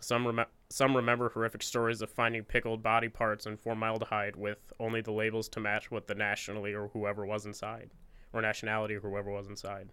Some, 0.00 0.26
rem- 0.26 0.46
some 0.70 0.94
remember 0.94 1.30
horrific 1.30 1.62
stories 1.62 2.02
of 2.02 2.10
finding 2.10 2.44
pickled 2.44 2.82
body 2.82 3.08
parts 3.08 3.46
in 3.46 3.56
formaldehyde 3.56 4.36
with 4.36 4.72
only 4.78 5.00
the 5.00 5.12
labels 5.12 5.48
to 5.48 5.60
match 5.60 5.90
what 5.90 6.06
the 6.06 6.14
nationally 6.14 6.74
or 6.74 6.88
whoever 6.88 7.24
was 7.24 7.46
inside, 7.46 7.90
or 8.32 8.42
nationality 8.42 8.94
or 8.94 9.00
whoever 9.00 9.30
was 9.30 9.48
inside. 9.48 9.88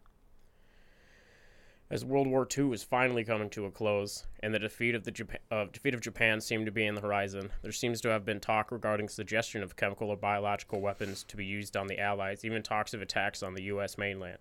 As 1.89 2.03
World 2.03 2.27
War 2.27 2.47
II 2.57 2.65
was 2.65 2.83
finally 2.83 3.23
coming 3.23 3.49
to 3.51 3.65
a 3.65 3.71
close, 3.71 4.25
and 4.41 4.53
the 4.53 4.59
defeat 4.59 4.95
of 4.95 5.03
the 5.03 5.39
uh, 5.51 5.65
defeat 5.71 5.93
of 5.93 6.01
Japan 6.01 6.41
seemed 6.41 6.65
to 6.65 6.71
be 6.71 6.85
in 6.85 6.95
the 6.95 7.01
horizon, 7.01 7.51
there 7.61 7.71
seems 7.71 8.01
to 8.01 8.09
have 8.09 8.25
been 8.25 8.39
talk 8.39 8.71
regarding 8.71 9.07
suggestion 9.07 9.61
of 9.61 9.75
chemical 9.75 10.09
or 10.09 10.17
biological 10.17 10.81
weapons 10.81 11.23
to 11.25 11.37
be 11.37 11.45
used 11.45 11.77
on 11.77 11.85
the 11.85 11.99
Allies, 11.99 12.43
even 12.43 12.63
talks 12.63 12.95
of 12.95 13.03
attacks 13.03 13.43
on 13.43 13.53
the 13.53 13.63
U.S. 13.65 13.99
mainland. 13.99 14.39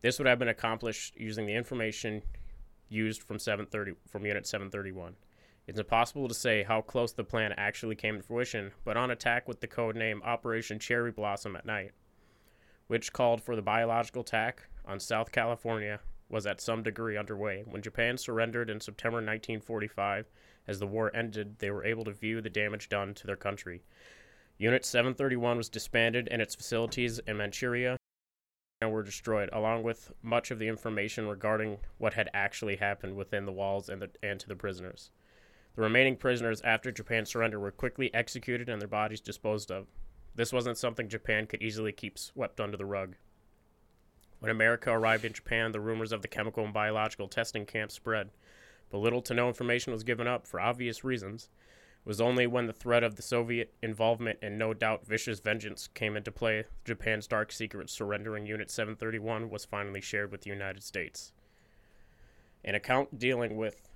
This 0.00 0.18
would 0.18 0.26
have 0.26 0.38
been 0.38 0.48
accomplished 0.48 1.14
using 1.16 1.44
the 1.44 1.54
information 1.54 2.22
used 2.88 3.22
from 3.22 3.38
730 3.38 3.92
from 4.08 4.24
Unit 4.24 4.46
731. 4.46 5.14
It's 5.70 5.78
impossible 5.78 6.26
to 6.26 6.34
say 6.34 6.64
how 6.64 6.80
close 6.80 7.12
the 7.12 7.22
plan 7.22 7.54
actually 7.56 7.94
came 7.94 8.16
to 8.16 8.24
fruition, 8.24 8.72
but 8.82 8.96
on 8.96 9.12
attack 9.12 9.46
with 9.46 9.60
the 9.60 9.68
code 9.68 9.94
name 9.94 10.20
Operation 10.24 10.80
Cherry 10.80 11.12
Blossom 11.12 11.54
at 11.54 11.64
night, 11.64 11.92
which 12.88 13.12
called 13.12 13.40
for 13.40 13.54
the 13.54 13.62
biological 13.62 14.22
attack 14.22 14.64
on 14.84 14.98
South 14.98 15.30
California 15.30 16.00
was 16.28 16.44
at 16.44 16.60
some 16.60 16.82
degree 16.82 17.16
underway. 17.16 17.62
When 17.64 17.82
Japan 17.82 18.18
surrendered 18.18 18.68
in 18.68 18.80
September 18.80 19.18
1945, 19.18 20.28
as 20.66 20.80
the 20.80 20.88
war 20.88 21.14
ended, 21.14 21.60
they 21.60 21.70
were 21.70 21.84
able 21.84 22.02
to 22.02 22.10
view 22.10 22.40
the 22.40 22.50
damage 22.50 22.88
done 22.88 23.14
to 23.14 23.26
their 23.28 23.36
country. 23.36 23.84
Unit 24.58 24.84
731 24.84 25.56
was 25.56 25.68
disbanded 25.68 26.26
and 26.32 26.42
its 26.42 26.56
facilities 26.56 27.20
in 27.28 27.36
Manchuria 27.36 27.96
were 28.82 29.04
destroyed, 29.04 29.48
along 29.52 29.84
with 29.84 30.10
much 30.20 30.50
of 30.50 30.58
the 30.58 30.66
information 30.66 31.28
regarding 31.28 31.78
what 31.98 32.14
had 32.14 32.28
actually 32.34 32.74
happened 32.74 33.14
within 33.14 33.46
the 33.46 33.52
walls 33.52 33.88
and, 33.88 34.02
the, 34.02 34.10
and 34.20 34.40
to 34.40 34.48
the 34.48 34.56
prisoners. 34.56 35.12
The 35.76 35.82
remaining 35.82 36.16
prisoners 36.16 36.60
after 36.62 36.90
Japan's 36.90 37.30
surrender 37.30 37.58
were 37.58 37.70
quickly 37.70 38.12
executed 38.12 38.68
and 38.68 38.80
their 38.80 38.88
bodies 38.88 39.20
disposed 39.20 39.70
of. 39.70 39.86
This 40.34 40.52
wasn't 40.52 40.78
something 40.78 41.08
Japan 41.08 41.46
could 41.46 41.62
easily 41.62 41.92
keep 41.92 42.18
swept 42.18 42.60
under 42.60 42.76
the 42.76 42.86
rug. 42.86 43.16
When 44.40 44.50
America 44.50 44.90
arrived 44.90 45.24
in 45.24 45.32
Japan, 45.32 45.72
the 45.72 45.80
rumors 45.80 46.12
of 46.12 46.22
the 46.22 46.28
chemical 46.28 46.64
and 46.64 46.72
biological 46.72 47.28
testing 47.28 47.66
camp 47.66 47.92
spread, 47.92 48.30
but 48.88 48.98
little 48.98 49.22
to 49.22 49.34
no 49.34 49.48
information 49.48 49.92
was 49.92 50.02
given 50.02 50.26
up 50.26 50.46
for 50.46 50.58
obvious 50.58 51.04
reasons. 51.04 51.50
It 52.04 52.08
was 52.08 52.20
only 52.20 52.46
when 52.46 52.66
the 52.66 52.72
threat 52.72 53.04
of 53.04 53.16
the 53.16 53.22
Soviet 53.22 53.74
involvement 53.82 54.38
and 54.40 54.58
no 54.58 54.72
doubt 54.72 55.06
vicious 55.06 55.40
vengeance 55.40 55.88
came 55.88 56.16
into 56.16 56.32
play, 56.32 56.64
Japan's 56.86 57.26
dark 57.26 57.52
secret 57.52 57.90
surrendering 57.90 58.46
Unit 58.46 58.70
731 58.70 59.50
was 59.50 59.66
finally 59.66 60.00
shared 60.00 60.32
with 60.32 60.40
the 60.40 60.50
United 60.50 60.82
States. 60.82 61.32
An 62.64 62.74
account 62.74 63.18
dealing 63.18 63.56
with 63.56 63.89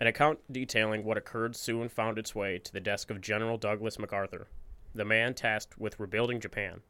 an 0.00 0.06
account 0.06 0.38
detailing 0.50 1.04
what 1.04 1.16
occurred 1.16 1.56
soon 1.56 1.88
found 1.88 2.18
its 2.18 2.34
way 2.34 2.58
to 2.58 2.72
the 2.72 2.80
desk 2.80 3.10
of 3.10 3.20
General 3.20 3.56
Douglas 3.56 3.98
MacArthur, 3.98 4.46
the 4.94 5.04
man 5.04 5.34
tasked 5.34 5.78
with 5.78 5.98
rebuilding 5.98 6.40
Japan. 6.40 6.82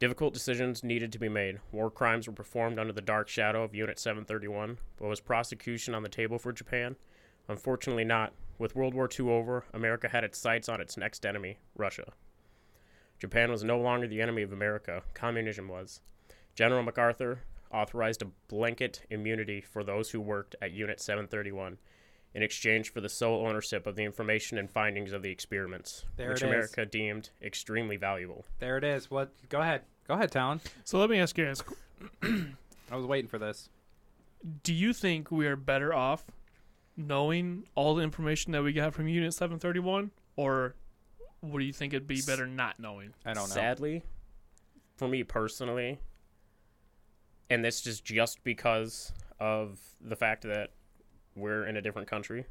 Difficult 0.00 0.34
decisions 0.34 0.82
needed 0.82 1.12
to 1.12 1.18
be 1.20 1.28
made. 1.28 1.60
War 1.70 1.88
crimes 1.88 2.26
were 2.26 2.32
performed 2.32 2.80
under 2.80 2.92
the 2.92 3.00
dark 3.00 3.28
shadow 3.28 3.62
of 3.62 3.74
Unit 3.74 4.00
731, 4.00 4.78
but 4.98 5.06
was 5.06 5.20
prosecution 5.20 5.94
on 5.94 6.02
the 6.02 6.08
table 6.08 6.40
for 6.40 6.52
Japan? 6.52 6.96
Unfortunately, 7.46 8.04
not. 8.04 8.32
With 8.58 8.74
World 8.74 8.94
War 8.94 9.08
II 9.08 9.30
over, 9.30 9.64
America 9.72 10.08
had 10.08 10.24
its 10.24 10.38
sights 10.38 10.68
on 10.68 10.80
its 10.80 10.96
next 10.96 11.24
enemy, 11.24 11.58
Russia. 11.76 12.12
Japan 13.20 13.52
was 13.52 13.62
no 13.62 13.78
longer 13.78 14.08
the 14.08 14.20
enemy 14.20 14.42
of 14.42 14.52
America, 14.52 15.02
communism 15.14 15.68
was. 15.68 16.00
General 16.56 16.82
MacArthur 16.82 17.44
authorized 17.70 18.22
a 18.22 18.30
blanket 18.48 19.02
immunity 19.10 19.60
for 19.60 19.84
those 19.84 20.10
who 20.10 20.20
worked 20.20 20.56
at 20.60 20.72
Unit 20.72 21.00
731 21.00 21.78
in 22.34 22.42
exchange 22.42 22.92
for 22.92 23.00
the 23.00 23.08
sole 23.08 23.46
ownership 23.46 23.86
of 23.86 23.94
the 23.96 24.02
information 24.04 24.56
and 24.58 24.70
findings 24.70 25.12
of 25.12 25.22
the 25.22 25.30
experiments, 25.30 26.04
There 26.16 26.30
which 26.30 26.42
it 26.42 26.46
is. 26.46 26.50
America 26.50 26.86
deemed 26.86 27.30
extremely 27.42 27.96
valuable. 27.96 28.44
There 28.58 28.78
it 28.78 28.84
is. 28.84 29.10
What? 29.10 29.32
Go 29.48 29.60
ahead. 29.60 29.82
Go 30.08 30.14
ahead, 30.14 30.30
Talon. 30.30 30.60
So 30.84 30.98
let 30.98 31.10
me 31.10 31.18
ask 31.18 31.36
you 31.38 31.44
guys 31.46 31.62
I 32.90 32.96
was 32.96 33.06
waiting 33.06 33.28
for 33.28 33.38
this. 33.38 33.68
do 34.62 34.72
you 34.72 34.92
think 34.92 35.30
we 35.30 35.46
are 35.46 35.56
better 35.56 35.92
off 35.94 36.24
knowing 36.96 37.64
all 37.74 37.94
the 37.94 38.02
information 38.02 38.52
that 38.52 38.62
we 38.62 38.72
got 38.72 38.92
from 38.94 39.08
Unit 39.08 39.32
731, 39.32 40.10
or 40.36 40.74
what 41.40 41.58
do 41.60 41.64
you 41.64 41.72
think 41.72 41.92
it'd 41.94 42.06
be 42.06 42.20
better 42.26 42.46
not 42.46 42.78
knowing? 42.78 43.14
I 43.24 43.32
don't 43.34 43.48
know. 43.48 43.54
Sadly, 43.54 44.02
for 44.96 45.08
me 45.08 45.22
personally, 45.22 45.98
and 47.50 47.64
this 47.64 47.86
is 47.86 48.00
just 48.00 48.42
because 48.44 49.12
of 49.40 49.78
the 50.00 50.16
fact 50.16 50.42
that 50.42 50.70
we're 51.34 51.66
in 51.66 51.76
a 51.76 51.82
different 51.82 52.08
country, 52.08 52.46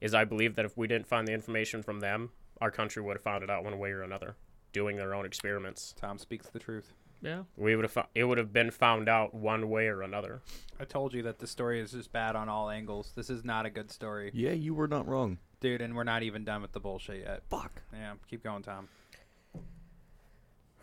is 0.00 0.14
I 0.14 0.24
believe 0.24 0.54
that 0.56 0.64
if 0.64 0.76
we 0.76 0.86
didn't 0.86 1.06
find 1.06 1.26
the 1.26 1.32
information 1.32 1.82
from 1.82 2.00
them, 2.00 2.30
our 2.60 2.70
country 2.70 3.02
would 3.02 3.16
have 3.16 3.22
found 3.22 3.42
it 3.44 3.50
out 3.50 3.64
one 3.64 3.78
way 3.78 3.90
or 3.90 4.02
another, 4.02 4.36
doing 4.72 4.96
their 4.96 5.14
own 5.14 5.24
experiments. 5.26 5.94
Tom 5.98 6.18
speaks 6.18 6.46
the 6.48 6.58
truth. 6.58 6.92
Yeah. 7.20 7.42
We 7.56 7.76
would 7.76 7.84
have 7.84 7.92
fo- 7.92 8.08
it 8.16 8.24
would 8.24 8.38
have 8.38 8.52
been 8.52 8.70
found 8.72 9.08
out 9.08 9.32
one 9.32 9.68
way 9.70 9.86
or 9.86 10.02
another. 10.02 10.42
I 10.80 10.84
told 10.84 11.14
you 11.14 11.22
that 11.22 11.38
the 11.38 11.46
story 11.46 11.80
is 11.80 11.92
just 11.92 12.12
bad 12.12 12.34
on 12.34 12.48
all 12.48 12.68
angles. 12.68 13.12
This 13.14 13.30
is 13.30 13.44
not 13.44 13.64
a 13.64 13.70
good 13.70 13.92
story, 13.92 14.30
Yeah, 14.34 14.50
you 14.52 14.74
were 14.74 14.88
not 14.88 15.06
wrong. 15.06 15.38
dude, 15.60 15.80
and 15.80 15.94
we're 15.94 16.02
not 16.04 16.24
even 16.24 16.44
done 16.44 16.62
with 16.62 16.72
the 16.72 16.80
bullshit 16.80 17.20
yet. 17.20 17.42
Fuck. 17.48 17.82
Yeah, 17.92 18.14
keep 18.28 18.42
going, 18.42 18.62
Tom. 18.64 18.88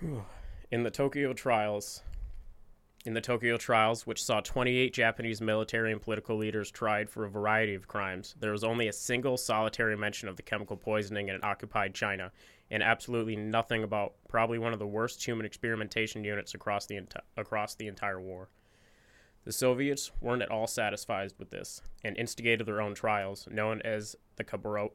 In 0.72 0.84
the 0.84 0.92
Tokyo 0.92 1.34
trials, 1.34 2.04
in 3.10 3.16
the 3.16 3.22
Tokyo 3.22 3.58
trials, 3.58 4.06
which 4.06 4.24
saw 4.24 4.40
28 4.40 4.94
Japanese 4.94 5.42
military 5.42 5.92
and 5.92 6.00
political 6.00 6.38
leaders 6.38 6.70
tried 6.70 7.10
for 7.10 7.26
a 7.26 7.30
variety 7.30 7.74
of 7.74 7.88
crimes, 7.88 8.36
there 8.40 8.52
was 8.52 8.64
only 8.64 8.88
a 8.88 8.94
single 8.94 9.36
solitary 9.36 9.98
mention 9.98 10.30
of 10.30 10.36
the 10.36 10.44
chemical 10.44 10.78
poisoning 10.78 11.28
in 11.30 11.40
occupied 11.42 11.96
China, 11.96 12.32
and 12.70 12.84
absolutely 12.84 13.36
nothing 13.36 13.82
about 13.82 14.14
probably 14.28 14.60
one 14.60 14.74
of 14.74 14.80
the 14.80 14.86
worst 14.86 15.26
human 15.26 15.44
experimentation 15.44 16.24
units 16.24 16.54
across 16.54 16.86
the 16.86 16.98
enti- 16.98 17.24
across 17.36 17.74
the 17.74 17.88
entire 17.88 18.22
war. 18.22 18.48
The 19.44 19.54
Soviets 19.54 20.12
weren't 20.22 20.44
at 20.44 20.52
all 20.52 20.68
satisfied 20.68 21.34
with 21.40 21.50
this 21.50 21.82
and 22.04 22.16
instigated 22.16 22.68
their 22.68 22.80
own 22.80 22.94
trials, 22.94 23.48
known 23.50 23.82
as 23.82 24.16
the 24.36 24.44
Khabaro-. 24.44 24.92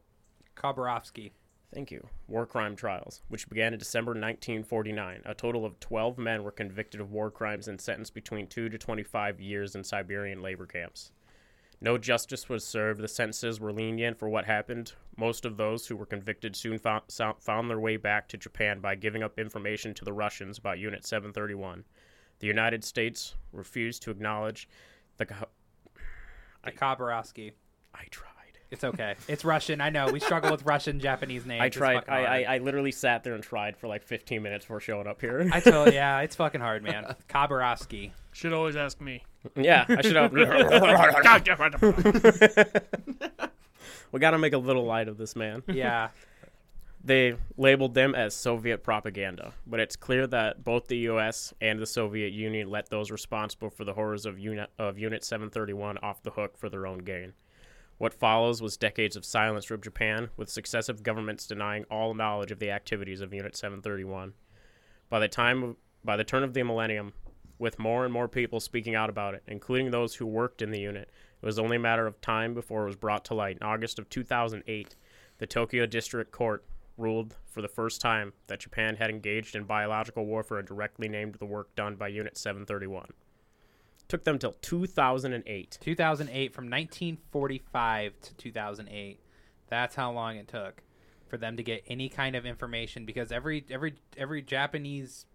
Thank 1.74 1.90
you. 1.90 2.06
War 2.28 2.46
crime 2.46 2.76
trials, 2.76 3.22
which 3.26 3.48
began 3.48 3.72
in 3.72 3.80
December 3.80 4.10
1949. 4.10 5.22
A 5.24 5.34
total 5.34 5.66
of 5.66 5.80
12 5.80 6.18
men 6.18 6.44
were 6.44 6.52
convicted 6.52 7.00
of 7.00 7.10
war 7.10 7.32
crimes 7.32 7.66
and 7.66 7.80
sentenced 7.80 8.14
between 8.14 8.46
2 8.46 8.68
to 8.68 8.78
25 8.78 9.40
years 9.40 9.74
in 9.74 9.82
Siberian 9.82 10.40
labor 10.40 10.66
camps. 10.66 11.10
No 11.80 11.98
justice 11.98 12.48
was 12.48 12.64
served. 12.64 13.00
The 13.00 13.08
sentences 13.08 13.58
were 13.58 13.72
lenient 13.72 14.20
for 14.20 14.28
what 14.28 14.44
happened. 14.44 14.92
Most 15.16 15.44
of 15.44 15.56
those 15.56 15.88
who 15.88 15.96
were 15.96 16.06
convicted 16.06 16.54
soon 16.54 16.78
found, 16.78 17.02
found 17.40 17.68
their 17.68 17.80
way 17.80 17.96
back 17.96 18.28
to 18.28 18.38
Japan 18.38 18.78
by 18.78 18.94
giving 18.94 19.24
up 19.24 19.36
information 19.36 19.94
to 19.94 20.04
the 20.04 20.12
Russians 20.12 20.58
about 20.58 20.78
Unit 20.78 21.04
731. 21.04 21.82
The 22.38 22.46
United 22.46 22.84
States 22.84 23.34
refused 23.52 24.02
to 24.02 24.12
acknowledge 24.12 24.68
the. 25.16 25.26
The 26.64 26.72
Khabarovsky. 26.72 27.52
I 27.92 28.04
tried. 28.10 28.43
It's 28.70 28.84
okay. 28.84 29.14
It's 29.28 29.44
Russian. 29.44 29.80
I 29.80 29.90
know. 29.90 30.10
We 30.10 30.20
struggle 30.20 30.50
with 30.50 30.64
Russian 30.64 30.98
Japanese 31.00 31.46
names. 31.46 31.62
I 31.62 31.68
tried. 31.68 32.04
I. 32.08 32.24
I, 32.24 32.54
I 32.54 32.58
literally 32.58 32.92
sat 32.92 33.22
there 33.24 33.34
and 33.34 33.42
tried 33.42 33.76
for 33.76 33.86
like 33.86 34.02
15 34.02 34.42
minutes 34.42 34.64
before 34.64 34.80
showing 34.80 35.06
up 35.06 35.20
here. 35.20 35.48
I 35.52 35.60
told 35.60 35.92
yeah, 35.92 36.20
it's 36.20 36.36
fucking 36.36 36.60
hard, 36.60 36.82
man. 36.82 37.14
Khabarovsky. 37.28 38.10
Should 38.32 38.52
always 38.52 38.76
ask 38.76 39.00
me. 39.00 39.22
Yeah, 39.54 39.84
I 39.88 40.02
should 40.02 40.16
have. 40.16 40.32
God 40.32 41.44
damn 41.44 41.58
it. 41.60 42.84
we 44.10 44.20
got 44.20 44.30
to 44.32 44.38
make 44.38 44.54
a 44.54 44.58
little 44.58 44.84
light 44.84 45.08
of 45.08 45.18
this 45.18 45.36
man. 45.36 45.62
Yeah. 45.68 46.08
They 47.06 47.36
labeled 47.58 47.92
them 47.92 48.14
as 48.14 48.34
Soviet 48.34 48.82
propaganda, 48.82 49.52
but 49.66 49.78
it's 49.78 49.94
clear 49.94 50.26
that 50.28 50.64
both 50.64 50.88
the 50.88 50.96
U.S. 50.98 51.52
and 51.60 51.78
the 51.78 51.84
Soviet 51.84 52.32
Union 52.32 52.70
let 52.70 52.88
those 52.88 53.10
responsible 53.10 53.68
for 53.68 53.84
the 53.84 53.92
horrors 53.92 54.24
of 54.24 54.38
Unit, 54.38 54.70
of 54.78 54.98
Unit 54.98 55.22
731 55.22 55.98
off 55.98 56.22
the 56.22 56.30
hook 56.30 56.56
for 56.56 56.70
their 56.70 56.86
own 56.86 57.00
gain. 57.00 57.34
What 57.98 58.12
follows 58.12 58.60
was 58.60 58.76
decades 58.76 59.16
of 59.16 59.24
silence 59.24 59.64
from 59.64 59.80
Japan, 59.80 60.30
with 60.36 60.48
successive 60.48 61.02
governments 61.02 61.46
denying 61.46 61.84
all 61.84 62.12
knowledge 62.14 62.50
of 62.50 62.58
the 62.58 62.70
activities 62.70 63.20
of 63.20 63.32
Unit 63.32 63.56
731. 63.56 64.32
By 65.08 65.20
the 65.20 65.28
time 65.28 65.76
by 66.04 66.16
the 66.16 66.24
turn 66.24 66.42
of 66.42 66.54
the 66.54 66.62
millennium, 66.62 67.12
with 67.58 67.78
more 67.78 68.04
and 68.04 68.12
more 68.12 68.28
people 68.28 68.60
speaking 68.60 68.94
out 68.94 69.08
about 69.08 69.34
it, 69.34 69.42
including 69.46 69.90
those 69.90 70.16
who 70.16 70.26
worked 70.26 70.60
in 70.60 70.70
the 70.70 70.80
unit, 70.80 71.10
it 71.40 71.46
was 71.46 71.58
only 71.58 71.76
a 71.76 71.80
matter 71.80 72.06
of 72.06 72.20
time 72.20 72.52
before 72.52 72.82
it 72.82 72.86
was 72.86 72.96
brought 72.96 73.24
to 73.26 73.34
light. 73.34 73.58
In 73.60 73.66
August 73.66 73.98
of 73.98 74.08
2008, 74.08 74.96
the 75.38 75.46
Tokyo 75.46 75.86
District 75.86 76.32
Court 76.32 76.64
ruled 76.96 77.36
for 77.46 77.62
the 77.62 77.68
first 77.68 78.00
time 78.00 78.32
that 78.48 78.60
Japan 78.60 78.96
had 78.96 79.10
engaged 79.10 79.54
in 79.54 79.64
biological 79.64 80.26
warfare 80.26 80.58
and 80.58 80.68
directly 80.68 81.08
named 81.08 81.36
the 81.36 81.46
work 81.46 81.74
done 81.74 81.96
by 81.96 82.08
Unit 82.08 82.36
731. 82.36 83.10
Took 84.08 84.24
them 84.24 84.38
till 84.38 84.52
2008. 84.60 85.78
2008 85.80 86.54
from 86.54 86.64
1945 86.64 88.20
to 88.20 88.34
2008. 88.34 89.20
That's 89.68 89.94
how 89.94 90.12
long 90.12 90.36
it 90.36 90.48
took 90.48 90.82
for 91.28 91.38
them 91.38 91.56
to 91.56 91.62
get 91.62 91.82
any 91.88 92.08
kind 92.08 92.36
of 92.36 92.46
information 92.46 93.04
because 93.04 93.32
every 93.32 93.64
every 93.70 93.94
every 94.16 94.42
Japanese 94.42 95.26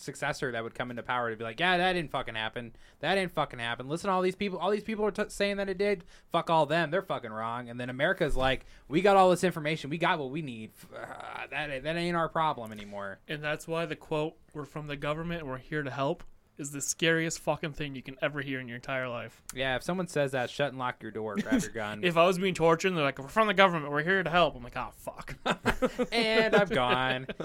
successor 0.00 0.52
that 0.52 0.62
would 0.62 0.74
come 0.74 0.90
into 0.90 1.02
power 1.02 1.30
to 1.30 1.36
be 1.36 1.44
like, 1.44 1.60
yeah, 1.60 1.76
that 1.76 1.92
didn't 1.92 2.10
fucking 2.10 2.34
happen. 2.34 2.72
That 3.00 3.14
didn't 3.16 3.32
fucking 3.32 3.58
happen. 3.58 3.88
Listen, 3.88 4.08
to 4.08 4.14
all 4.14 4.22
these 4.22 4.36
people, 4.36 4.58
all 4.58 4.70
these 4.70 4.82
people 4.82 5.04
are 5.04 5.10
t- 5.10 5.24
saying 5.28 5.56
that 5.56 5.68
it 5.68 5.78
did. 5.78 6.04
Fuck 6.32 6.50
all 6.50 6.66
them. 6.66 6.90
They're 6.90 7.02
fucking 7.02 7.30
wrong. 7.30 7.68
And 7.68 7.78
then 7.78 7.90
America's 7.90 8.36
like, 8.36 8.64
we 8.88 9.00
got 9.00 9.16
all 9.16 9.30
this 9.30 9.44
information. 9.44 9.90
We 9.90 9.98
got 9.98 10.18
what 10.18 10.30
we 10.30 10.42
need. 10.42 10.70
Uh, 10.94 11.46
that 11.50 11.82
that 11.82 11.96
ain't 11.96 12.16
our 12.16 12.28
problem 12.28 12.72
anymore. 12.72 13.18
And 13.28 13.42
that's 13.42 13.66
why 13.66 13.86
the 13.86 13.96
quote, 13.96 14.36
we're 14.54 14.64
from 14.64 14.86
the 14.86 14.96
government, 14.96 15.46
we're 15.46 15.58
here 15.58 15.82
to 15.82 15.90
help, 15.90 16.22
is 16.58 16.72
the 16.72 16.80
scariest 16.80 17.38
fucking 17.38 17.72
thing 17.72 17.94
you 17.94 18.02
can 18.02 18.16
ever 18.20 18.40
hear 18.40 18.58
in 18.60 18.66
your 18.66 18.74
entire 18.74 19.08
life. 19.08 19.42
Yeah, 19.54 19.76
if 19.76 19.82
someone 19.84 20.08
says 20.08 20.32
that, 20.32 20.50
shut 20.50 20.70
and 20.70 20.78
lock 20.78 21.02
your 21.02 21.12
door. 21.12 21.36
Grab 21.36 21.62
your 21.62 21.70
gun. 21.74 22.02
If 22.02 22.16
I 22.16 22.26
was 22.26 22.38
being 22.38 22.54
tortured 22.54 22.88
and 22.88 22.96
they're 22.96 23.04
like, 23.04 23.18
we're 23.18 23.28
from 23.28 23.46
the 23.46 23.54
government, 23.54 23.92
we're 23.92 24.02
here 24.02 24.22
to 24.22 24.28
help, 24.30 24.56
I'm 24.56 24.64
like, 24.64 24.76
oh, 24.76 24.90
fuck. 24.96 25.36
and 26.12 26.54
I've 26.54 26.70
gone. 26.70 27.26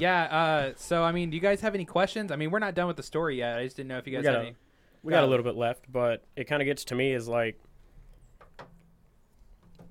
Yeah. 0.00 0.22
Uh, 0.24 0.72
so, 0.76 1.02
I 1.04 1.12
mean, 1.12 1.30
do 1.30 1.36
you 1.36 1.40
guys 1.42 1.60
have 1.60 1.74
any 1.74 1.84
questions? 1.84 2.32
I 2.32 2.36
mean, 2.36 2.50
we're 2.50 2.58
not 2.58 2.74
done 2.74 2.86
with 2.86 2.96
the 2.96 3.02
story 3.02 3.36
yet. 3.38 3.58
I 3.58 3.64
just 3.64 3.76
didn't 3.76 3.88
know 3.88 3.98
if 3.98 4.06
you 4.06 4.14
guys 4.14 4.22
got 4.24 4.32
had 4.34 4.38
a- 4.42 4.46
any. 4.46 4.56
We 5.02 5.10
got 5.10 5.24
a 5.24 5.26
little 5.26 5.44
bit 5.44 5.56
left, 5.56 5.90
but 5.92 6.24
it 6.36 6.44
kind 6.44 6.62
of 6.62 6.66
gets 6.66 6.84
to 6.86 6.94
me 6.94 7.12
is 7.12 7.26
like 7.28 7.60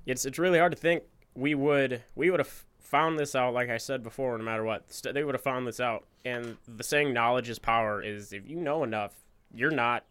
it's 0.05 0.25
it's 0.25 0.39
really 0.39 0.57
hard 0.57 0.71
to 0.71 0.77
think 0.77 1.03
we 1.36 1.53
would 1.53 2.01
we 2.15 2.29
would 2.32 2.39
have 2.39 2.65
found 2.91 3.17
this 3.17 3.35
out 3.35 3.53
like 3.53 3.69
I 3.69 3.77
said 3.77 4.03
before 4.03 4.37
no 4.37 4.43
matter 4.43 4.65
what 4.65 4.91
St- 4.91 5.15
they 5.15 5.23
would 5.23 5.33
have 5.33 5.41
found 5.41 5.65
this 5.65 5.79
out 5.79 6.03
and 6.25 6.57
the 6.67 6.83
saying 6.83 7.13
knowledge 7.13 7.47
is 7.47 7.57
power 7.57 8.03
is 8.03 8.33
if 8.33 8.47
you 8.47 8.57
know 8.57 8.83
enough 8.83 9.13
you're 9.53 9.71
not 9.71 10.03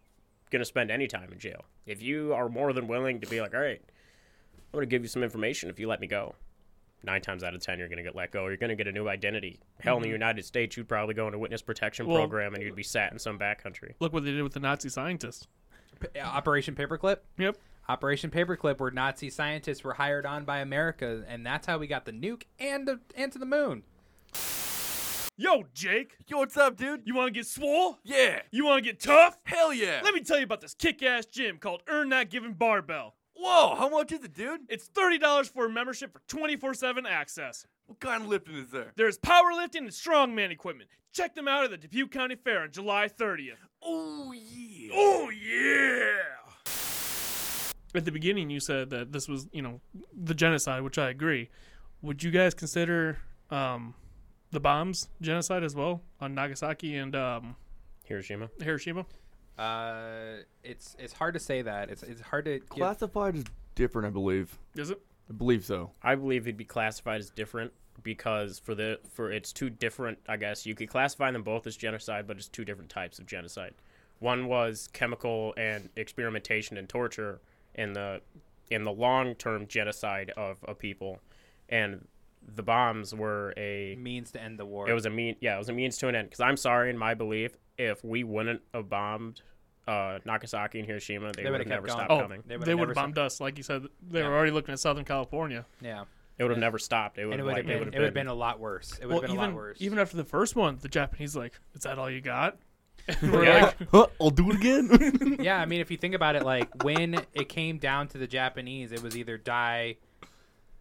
going 0.51 0.61
to 0.61 0.67
spend 0.67 0.91
any 0.91 1.07
time 1.07 1.31
in 1.31 1.39
jail 1.39 1.67
if 1.87 2.03
you 2.03 2.33
are 2.33 2.49
more 2.49 2.73
than 2.73 2.89
willing 2.89 3.21
to 3.21 3.27
be 3.27 3.39
like 3.39 3.55
all 3.55 3.61
right 3.61 3.83
I'm 4.57 4.79
going 4.79 4.83
to 4.83 4.87
give 4.87 5.03
you 5.03 5.09
some 5.09 5.23
information 5.23 5.69
if 5.69 5.79
you 5.79 5.89
let 5.89 6.01
me 6.01 6.07
go 6.07 6.35
nine 7.05 7.21
times 7.21 7.45
out 7.45 7.55
of 7.55 7.61
ten 7.61 7.79
you're 7.79 7.89
going 7.89 7.99
to 7.99 8.03
get 8.03 8.17
let 8.17 8.31
go 8.31 8.47
you're 8.47 8.57
going 8.57 8.71
to 8.71 8.77
get 8.77 8.89
a 8.89 8.93
new 8.93 9.09
identity 9.09 9.61
hell 9.81 9.97
in 9.97 10.03
the 10.03 10.09
mm-hmm. 10.09 10.15
United 10.15 10.47
States 10.47 10.75
you'd 10.75 10.89
probably 10.89 11.15
go 11.15 11.27
into 11.27 11.39
witness 11.39 11.61
protection 11.61 12.07
Well- 12.07 12.17
program 12.17 12.55
and 12.55 12.63
you'd 12.63 12.75
be 12.75 12.83
sat 12.83 13.13
in 13.13 13.19
some 13.19 13.39
backcountry 13.39 13.93
Look 14.01 14.15
what 14.15 14.25
they 14.25 14.33
did 14.33 14.43
with 14.43 14.55
the 14.55 14.61
Nazi 14.61 14.89
scientists. 14.89 15.47
P- 16.01 16.19
uh, 16.19 16.25
Operation 16.25 16.75
Paperclip. 16.75 17.19
Yep. 17.37 17.59
Operation 17.91 18.31
Paperclip, 18.31 18.79
where 18.79 18.93
Nazi 18.93 19.29
scientists 19.31 19.83
were 19.83 19.95
hired 19.95 20.25
on 20.25 20.45
by 20.45 20.59
America, 20.59 21.25
and 21.27 21.45
that's 21.45 21.67
how 21.67 21.77
we 21.77 21.89
got 21.89 22.05
the 22.05 22.13
nuke 22.13 22.45
and 22.61 22.87
the, 22.87 23.01
and 23.17 23.33
to 23.33 23.39
the 23.39 23.45
moon. 23.45 23.83
Yo, 25.37 25.65
Jake, 25.75 26.15
Yo, 26.29 26.39
what's 26.39 26.57
up, 26.57 26.77
dude? 26.77 27.03
you 27.05 27.17
want 27.17 27.27
to 27.27 27.33
get 27.33 27.47
swole? 27.47 27.99
Yeah. 28.05 28.43
You 28.53 28.65
want 28.65 28.85
to 28.85 28.89
get 28.89 29.01
tough? 29.01 29.39
Hell 29.43 29.73
yeah. 29.73 30.03
Let 30.05 30.15
me 30.15 30.21
tell 30.21 30.39
you 30.39 30.45
about 30.45 30.61
this 30.61 30.75
kick 30.75 31.03
ass 31.03 31.27
gym 31.27 31.59
called 31.59 31.83
Earn 31.89 32.11
That 32.11 32.31
Given 32.31 32.53
Barbell. 32.53 33.17
Whoa, 33.35 33.75
how 33.75 33.89
much 33.89 34.13
is 34.13 34.23
it, 34.23 34.35
dude? 34.35 34.61
It's 34.69 34.89
$30 34.89 35.51
for 35.53 35.67
a 35.67 35.71
membership 35.71 36.13
for 36.13 36.21
24 36.29 36.75
7 36.75 37.07
access. 37.07 37.67
What 37.87 37.99
kind 37.99 38.23
of 38.23 38.29
lifting 38.29 38.55
is 38.55 38.71
there? 38.71 38.93
There's 38.95 39.19
powerlifting 39.19 39.79
and 39.79 39.89
strongman 39.89 40.53
equipment. 40.53 40.91
Check 41.13 41.35
them 41.35 41.49
out 41.49 41.65
at 41.65 41.71
the 41.73 41.77
Dubuque 41.77 42.13
County 42.13 42.37
Fair 42.37 42.61
on 42.61 42.71
July 42.71 43.09
30th. 43.09 43.55
Oh, 43.83 44.33
yeah. 44.33 44.91
Oh, 44.95 45.31
yeah! 45.31 46.13
At 47.95 48.05
the 48.05 48.13
beginning, 48.13 48.51
you 48.51 48.61
said 48.61 48.91
that 48.91 49.13
this 49.13 49.29
was, 49.29 49.49
you 49.53 49.63
know, 49.63 49.81
the 50.13 50.35
genocide, 50.35 50.83
which 50.83 50.99
I 50.99 51.11
agree. 51.11 51.51
Would 52.03 52.23
you 52.23 52.31
guys 52.31 52.55
consider 52.55 53.19
um, 53.51 53.95
the 54.53 54.61
bombs 54.61 55.09
genocide 55.21 55.65
as 55.65 55.75
well 55.75 56.03
on 56.21 56.35
Nagasaki 56.35 56.97
and 56.97 57.15
um, 57.17 57.57
Hiroshima 58.05 58.49
Hiroshima? 58.61 59.07
Uh, 59.59 60.43
it's 60.63 60.97
it's 60.99 61.13
hard 61.13 61.35
to 61.35 61.41
say 61.41 61.63
that. 61.63 61.91
It's 61.91 62.03
it's 62.03 62.21
hard 62.21 62.47
to 62.47 62.61
give, 62.61 62.69
Classified 62.69 63.37
is 63.37 63.45
different, 63.75 64.07
I 64.07 64.11
believe. 64.11 64.57
Is 64.77 64.91
it? 64.91 65.01
I 65.29 65.33
believe 65.33 65.65
so. 65.65 65.91
I 66.03 66.15
believe 66.15 66.43
it'd 66.47 66.57
be 66.57 66.65
classified 66.65 67.21
as 67.21 67.31
different 67.31 67.73
because 68.03 68.59
for 68.59 68.75
the 68.75 68.99
for 69.13 69.31
it's 69.31 69.53
two 69.53 69.69
different. 69.69 70.19
I 70.29 70.37
guess 70.37 70.65
you 70.65 70.75
could 70.75 70.89
classify 70.89 71.31
them 71.31 71.43
both 71.43 71.67
as 71.67 71.77
genocide, 71.77 72.27
but 72.27 72.37
it's 72.37 72.49
two 72.49 72.65
different 72.65 72.91
types 72.91 73.19
of 73.19 73.27
genocide. 73.27 73.75
One 74.19 74.47
was 74.49 74.89
chemical 74.93 75.55
and 75.57 75.89
experimentation 75.97 76.77
and 76.77 76.89
torture, 76.89 77.41
in 77.75 77.93
the 77.93 78.21
in 78.71 78.85
the 78.85 78.93
long 78.93 79.35
term 79.35 79.67
genocide 79.67 80.31
of 80.37 80.59
a 80.69 80.75
people, 80.75 81.19
and 81.69 82.07
the 82.55 82.63
bombs 82.63 83.15
were 83.15 83.53
a 83.57 83.97
means 83.97 84.31
to 84.33 84.41
end 84.43 84.59
the 84.59 84.65
war. 84.65 84.89
it 84.89 84.93
was 84.95 85.07
a 85.07 85.11
mean 85.11 85.37
yeah 85.41 85.55
it 85.55 85.59
was 85.59 85.69
a 85.69 85.73
means 85.73 85.99
to 85.99 86.09
an 86.09 86.15
end. 86.15 86.29
Because 86.29 86.41
I'm 86.41 86.57
sorry, 86.57 86.91
in 86.91 86.97
my 86.99 87.15
belief, 87.15 87.53
if 87.79 88.03
we 88.05 88.25
wouldn't 88.25 88.63
have 88.75 88.89
bombed 88.89 89.43
uh, 89.89 90.19
Nagasaki 90.25 90.79
and 90.79 90.87
Hiroshima, 90.87 91.33
they, 91.33 91.43
They 91.43 91.51
would 91.51 91.59
would've 91.59 91.67
never 91.69 91.87
kept 91.87 91.97
going. 91.99 92.07
stopped 92.07 92.13
Oh, 92.13 92.23
coming. 92.23 92.43
They 92.47 92.55
they 92.55 92.57
would've 92.59 92.69
would 92.75 92.89
never 92.89 92.89
have 92.91 92.95
bombed 93.15 93.19
us. 93.19 93.41
Like 93.41 93.57
you 93.57 93.63
said, 93.65 93.87
they 94.09 94.21
Yeah. 94.21 94.29
were 94.29 94.37
already 94.37 94.53
looking 94.53 94.73
at 94.73 94.79
Southern 94.79 95.05
California. 95.05 95.65
yeah, 95.81 96.05
It 96.39 96.45
would 96.45 96.51
have 96.51 96.61
never 96.61 96.79
stopped. 96.79 97.19
It 97.19 97.27
would 97.27 97.39
have 97.39 97.47
like, 97.47 97.57
have 97.59 97.67
been 97.67 97.79
would've 97.81 97.95
it 97.95 97.99
would 97.99 98.05
have 98.05 98.15
been 98.15 98.27
a 98.29 98.35
lot 98.35 98.61
worse. 98.61 98.93
It 98.99 99.07
would 99.07 99.09
Well, 99.09 99.21
have 99.23 99.29
been 99.29 99.37
even, 99.37 99.45
a 99.45 99.49
lot 99.49 99.57
worse. 99.57 99.79
even 99.81 99.99
after 99.99 100.17
the 100.17 100.25
first 100.25 100.55
one, 100.55 100.79
the 100.81 100.89
Japanese 100.89 101.35
like, 101.35 101.59
is 101.75 101.83
that 101.83 101.99
all 101.99 102.09
you 102.11 102.21
got? 102.21 102.59
And 103.09 103.17
Yeah. 103.23 103.31
we're 103.33 103.61
like, 103.63 103.77
Huh, 103.91 104.07
I'll 104.21 104.31
do 104.31 104.51
it 104.51 104.57
again. 104.57 105.37
yeah, 105.41 105.59
I 105.61 105.67
mean, 105.67 105.81
if 105.81 105.91
you 105.91 105.97
think 105.97 106.15
about 106.15 106.37
it, 106.37 106.45
like 106.45 106.85
when 106.85 107.15
it 107.35 107.49
came 107.49 107.79
down 107.79 108.09
to 108.09 108.19
the 108.19 108.27
Japanese, 108.27 108.93
it 108.93 109.03
was 109.03 109.17
either 109.17 109.37
die 109.39 109.97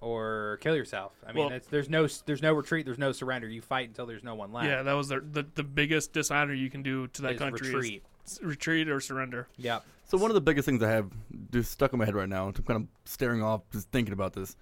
or 0.02 0.58
kill 0.62 0.76
yourself. 0.76 1.14
I 1.28 1.34
mean, 1.34 1.46
Well- 1.48 1.56
it's, 1.56 1.68
there's 1.68 1.90
no 1.90 2.08
there's 2.26 2.42
no 2.42 2.54
retreat, 2.54 2.86
there's 2.86 2.98
no 2.98 3.12
surrender. 3.12 3.48
You 3.48 3.62
fight 3.62 3.88
until 3.90 4.06
there's 4.06 4.24
no 4.24 4.36
one 4.36 4.54
left. 4.54 4.68
yeah, 4.68 4.84
that 4.84 4.94
was 4.94 5.08
their, 5.10 5.20
the 5.20 5.46
the 5.56 5.64
biggest 5.64 6.14
dishonor 6.14 6.54
you 6.54 6.70
can 6.70 6.84
do 6.84 7.08
to 7.08 7.22
that 7.24 7.34
Is 7.34 7.40
country. 7.40 7.68
retreat. 7.74 8.04
s- 8.26 8.40
retreat 8.42 8.88
or 8.90 9.00
surrender. 9.02 9.48
Yep. 9.58 9.84
so 10.06 10.18
one 10.18 10.32
of 10.32 10.36
the 10.36 10.42
biggest 10.42 10.66
things 10.66 10.82
I 10.84 10.90
have 10.90 11.10
just 11.52 11.72
stuck 11.72 11.92
in 11.94 12.00
my 12.00 12.06
head 12.06 12.16
right 12.16 12.30
now, 12.30 12.48
I'm 12.48 12.54
kind 12.54 12.84
of 12.84 12.88
staring 13.10 13.44
off, 13.44 13.62
just 13.72 13.90
thinking 13.92 14.14
about 14.14 14.34
this. 14.34 14.56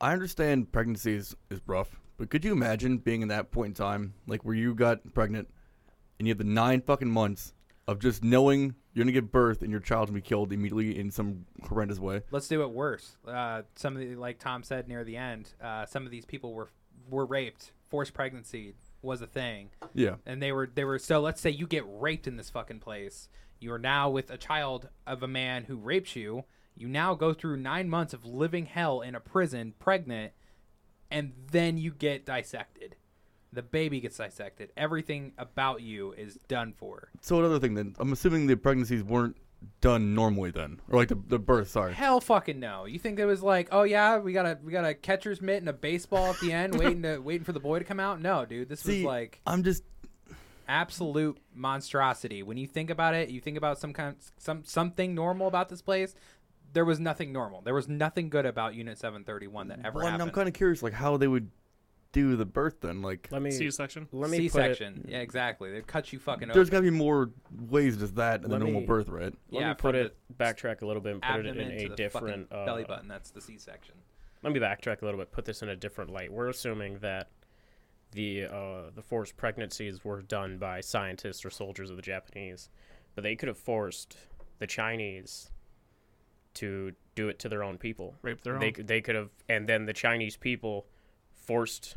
I 0.00 0.12
understand 0.12 0.72
pregnancy 0.72 1.14
is, 1.14 1.36
is 1.50 1.60
rough, 1.66 2.00
but 2.16 2.28
could 2.30 2.44
you 2.44 2.52
imagine 2.52 2.98
being 2.98 3.22
in 3.22 3.28
that 3.28 3.50
point 3.52 3.68
in 3.68 3.74
time, 3.74 4.14
like 4.26 4.44
where 4.44 4.54
you 4.54 4.74
got 4.74 5.12
pregnant 5.14 5.48
and 6.24 6.28
you 6.28 6.32
have 6.32 6.38
the 6.38 6.44
nine 6.44 6.80
fucking 6.80 7.10
months 7.10 7.52
of 7.86 7.98
just 7.98 8.24
knowing 8.24 8.74
you're 8.94 9.04
gonna 9.04 9.12
give 9.12 9.30
birth 9.30 9.60
and 9.60 9.70
your 9.70 9.80
child's 9.80 10.10
gonna 10.10 10.22
be 10.22 10.26
killed 10.26 10.52
immediately 10.54 10.98
in 10.98 11.10
some 11.10 11.44
horrendous 11.68 11.98
way? 11.98 12.22
Let's 12.30 12.48
do 12.48 12.62
it 12.62 12.70
worse. 12.70 13.16
Uh, 13.28 13.62
some 13.74 13.94
of 13.94 14.00
the, 14.00 14.16
like 14.16 14.38
Tom 14.38 14.62
said 14.62 14.88
near 14.88 15.04
the 15.04 15.18
end, 15.18 15.52
uh, 15.62 15.84
some 15.84 16.06
of 16.06 16.10
these 16.10 16.24
people 16.24 16.54
were 16.54 16.70
were 17.10 17.26
raped. 17.26 17.72
Forced 17.90 18.14
pregnancy 18.14 18.74
was 19.02 19.20
a 19.20 19.26
thing, 19.26 19.68
Yeah. 19.92 20.16
and 20.24 20.42
they 20.42 20.50
were 20.50 20.66
they 20.74 20.84
were. 20.84 20.98
So 20.98 21.20
let's 21.20 21.42
say 21.42 21.50
you 21.50 21.66
get 21.66 21.84
raped 21.86 22.26
in 22.26 22.38
this 22.38 22.48
fucking 22.48 22.80
place. 22.80 23.28
You 23.60 23.72
are 23.74 23.78
now 23.78 24.08
with 24.08 24.30
a 24.30 24.38
child 24.38 24.88
of 25.06 25.22
a 25.22 25.28
man 25.28 25.64
who 25.64 25.76
raped 25.76 26.16
you. 26.16 26.44
You 26.74 26.88
now 26.88 27.14
go 27.14 27.34
through 27.34 27.58
nine 27.58 27.88
months 27.90 28.14
of 28.14 28.24
living 28.24 28.64
hell 28.66 29.02
in 29.02 29.14
a 29.14 29.20
prison, 29.20 29.74
pregnant, 29.78 30.32
and 31.10 31.32
then 31.52 31.76
you 31.76 31.92
get 31.92 32.24
dissected. 32.24 32.96
The 33.54 33.62
baby 33.62 34.00
gets 34.00 34.16
dissected. 34.18 34.72
Everything 34.76 35.32
about 35.38 35.80
you 35.82 36.12
is 36.12 36.36
done 36.48 36.72
for. 36.72 37.10
So 37.20 37.38
another 37.38 37.58
thing 37.58 37.74
then, 37.74 37.94
I'm 37.98 38.12
assuming 38.12 38.46
the 38.46 38.56
pregnancies 38.56 39.02
weren't 39.02 39.36
done 39.80 40.14
normally 40.14 40.50
then, 40.50 40.80
or 40.90 40.98
like 40.98 41.08
the 41.08 41.14
the 41.14 41.38
birth. 41.38 41.68
Sorry. 41.70 41.94
Hell 41.94 42.20
fucking 42.20 42.60
no. 42.60 42.84
You 42.84 42.98
think 42.98 43.18
it 43.18 43.24
was 43.24 43.42
like, 43.42 43.68
oh 43.72 43.84
yeah, 43.84 44.18
we 44.18 44.32
got 44.32 44.44
a 44.44 44.58
we 44.62 44.72
got 44.72 44.84
a 44.84 44.92
catcher's 44.94 45.40
mitt 45.40 45.58
and 45.58 45.68
a 45.68 45.72
baseball 45.72 46.26
at 46.32 46.40
the 46.40 46.52
end, 46.52 46.74
waiting 46.78 47.02
to 47.02 47.18
waiting 47.18 47.44
for 47.44 47.52
the 47.52 47.60
boy 47.60 47.78
to 47.78 47.84
come 47.84 48.00
out? 48.00 48.20
No, 48.20 48.44
dude, 48.44 48.68
this 48.68 48.80
See, 48.80 48.98
was 49.04 49.06
like 49.06 49.40
I'm 49.46 49.62
just 49.62 49.82
absolute 50.68 51.38
monstrosity. 51.54 52.42
When 52.42 52.56
you 52.56 52.66
think 52.66 52.90
about 52.90 53.14
it, 53.14 53.28
you 53.30 53.40
think 53.40 53.56
about 53.56 53.78
some 53.78 53.92
kind 53.92 54.16
some 54.38 54.64
something 54.64 55.14
normal 55.14 55.46
about 55.48 55.68
this 55.68 55.82
place. 55.82 56.14
There 56.72 56.84
was 56.84 56.98
nothing 56.98 57.32
normal. 57.32 57.60
There 57.60 57.74
was 57.74 57.88
nothing 57.88 58.28
good 58.28 58.46
about 58.46 58.74
Unit 58.74 58.98
731 58.98 59.68
that 59.68 59.78
ever 59.84 59.98
Well, 60.00 60.06
happened. 60.08 60.22
I'm 60.22 60.30
kind 60.34 60.48
of 60.48 60.54
curious, 60.54 60.82
like 60.82 60.92
how 60.92 61.16
they 61.16 61.28
would 61.28 61.50
do 62.14 62.36
the 62.36 62.46
birth 62.46 62.80
then. 62.80 63.02
Like, 63.02 63.28
Let 63.30 63.42
me 63.42 63.50
C-section. 63.50 64.08
let 64.12 64.30
me 64.30 64.38
put 64.48 64.62
it- 64.64 64.76
C-section. 64.76 65.04
Yeah, 65.08 65.18
exactly. 65.18 65.70
They 65.72 65.82
cut 65.82 66.12
you 66.12 66.18
fucking 66.18 66.48
there's 66.48 66.70
got 66.70 66.78
to 66.78 66.82
be 66.82 66.90
more 66.90 67.30
ways 67.68 67.98
to 67.98 68.06
that 68.06 68.40
than 68.42 68.50
a 68.52 68.54
Let 68.54 68.60
normal 68.62 68.80
me- 68.80 68.86
birth, 68.86 69.08
right? 69.10 69.34
Let 69.50 69.60
Yeah, 69.60 69.68
me 69.68 69.74
put 69.74 69.94
from 69.94 70.06
it 70.06 70.16
backtrack 70.38 70.80
a 70.82 70.86
little 70.86 71.02
bit 71.02 71.12
and 71.12 71.22
put 71.22 71.40
it 71.44 71.48
Abdomen 71.50 71.70
in 71.72 71.78
to 71.80 71.84
a 71.84 71.88
the 71.90 71.96
different 71.96 72.48
fucking 72.48 72.62
uh, 72.62 72.64
belly 72.64 72.84
button. 72.84 73.08
That's 73.08 73.30
the 73.30 73.40
C-section. 73.40 73.96
Let 74.42 74.52
me 74.52 74.60
backtrack 74.60 75.02
a 75.02 75.04
little 75.04 75.18
bit. 75.18 75.32
Put 75.32 75.44
this 75.44 75.60
in 75.62 75.68
a 75.68 75.76
different 75.76 76.10
light. 76.10 76.32
We're 76.32 76.48
assuming 76.48 76.98
that 77.00 77.28
the 78.12 78.44
uh, 78.44 78.90
the 78.94 79.02
forced 79.02 79.36
pregnancies 79.36 80.04
were 80.04 80.22
done 80.22 80.56
by 80.58 80.80
scientists 80.80 81.44
or 81.44 81.50
soldiers 81.50 81.90
of 81.90 81.96
the 81.96 82.02
Japanese, 82.02 82.70
but 83.16 83.22
they 83.24 83.34
could 83.36 83.48
have 83.48 83.58
forced 83.58 84.16
the 84.60 84.66
Chinese 84.68 85.50
to 86.54 86.92
do 87.16 87.28
it 87.28 87.38
to 87.40 87.48
their 87.48 87.64
own 87.64 87.78
people. 87.78 88.14
Rape 88.22 88.40
their 88.42 88.54
own. 88.54 88.60
They 88.60 88.70
could- 88.70 88.86
they 88.86 89.00
could 89.00 89.16
have, 89.16 89.30
and 89.48 89.68
then 89.68 89.86
the 89.86 89.92
Chinese 89.92 90.36
people 90.36 90.86
forced 91.32 91.96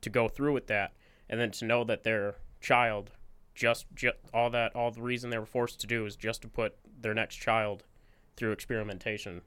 to 0.00 0.10
go 0.10 0.28
through 0.28 0.52
with 0.52 0.66
that, 0.68 0.92
and 1.28 1.40
then 1.40 1.50
to 1.52 1.64
know 1.64 1.84
that 1.84 2.04
their 2.04 2.36
child 2.60 3.10
just, 3.54 3.86
just 3.94 4.16
all 4.32 4.50
that 4.50 4.74
all 4.76 4.90
the 4.90 5.02
reason 5.02 5.30
they 5.30 5.38
were 5.38 5.46
forced 5.46 5.80
to 5.80 5.86
do 5.86 6.06
is 6.06 6.14
just 6.16 6.42
to 6.42 6.48
put 6.48 6.76
their 7.00 7.14
next 7.14 7.36
child 7.36 7.84
through 8.36 8.52
experimentation. 8.52 9.42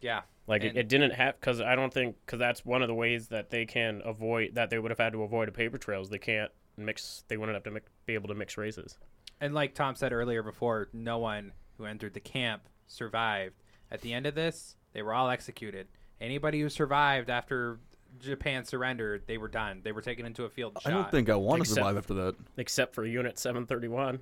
Yeah. 0.00 0.22
Like 0.46 0.64
it, 0.64 0.76
it 0.76 0.88
didn't 0.88 1.10
have 1.12 1.38
because 1.40 1.60
I 1.60 1.74
don't 1.74 1.92
think 1.92 2.16
because 2.24 2.38
that's 2.38 2.64
one 2.64 2.82
of 2.82 2.88
the 2.88 2.94
ways 2.94 3.28
that 3.28 3.50
they 3.50 3.66
can 3.66 4.00
avoid 4.04 4.54
that 4.54 4.70
they 4.70 4.78
would 4.78 4.90
have 4.90 4.98
had 4.98 5.12
to 5.12 5.22
avoid 5.22 5.48
a 5.48 5.52
paper 5.52 5.76
trails. 5.76 6.08
They 6.08 6.18
can't 6.18 6.50
mix. 6.76 7.24
They 7.28 7.36
wouldn't 7.36 7.54
have 7.56 7.64
to 7.64 7.70
mix, 7.70 7.90
be 8.06 8.14
able 8.14 8.28
to 8.28 8.34
mix 8.34 8.56
races. 8.56 8.96
And 9.40 9.54
like 9.54 9.74
Tom 9.74 9.94
said 9.96 10.12
earlier 10.12 10.42
before, 10.42 10.88
no 10.92 11.18
one 11.18 11.52
who 11.76 11.84
entered 11.84 12.14
the 12.14 12.20
camp 12.20 12.62
survived. 12.86 13.62
At 13.90 14.00
the 14.00 14.14
end 14.14 14.26
of 14.26 14.34
this, 14.34 14.76
they 14.92 15.02
were 15.02 15.12
all 15.12 15.28
executed. 15.28 15.88
Anybody 16.20 16.60
who 16.60 16.68
survived 16.68 17.28
after 17.28 17.78
Japan 18.20 18.64
surrendered, 18.64 19.22
they 19.26 19.38
were 19.38 19.48
done. 19.48 19.80
They 19.84 19.92
were 19.92 20.02
taken 20.02 20.26
into 20.26 20.44
a 20.44 20.48
field 20.48 20.78
and 20.84 20.94
I 20.94 20.96
don't 20.96 21.10
think 21.10 21.28
I 21.28 21.36
want 21.36 21.58
to 21.58 21.62
Except- 21.62 21.74
survive 21.76 21.96
after 21.96 22.14
that. 22.14 22.34
Except 22.56 22.94
for 22.94 23.04
Unit 23.04 23.38
Seven 23.38 23.66
Thirty 23.66 23.88
One. 23.88 24.20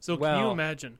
So 0.00 0.16
can 0.16 0.36
you 0.38 0.42
Well- 0.44 0.50
imagine? 0.52 0.98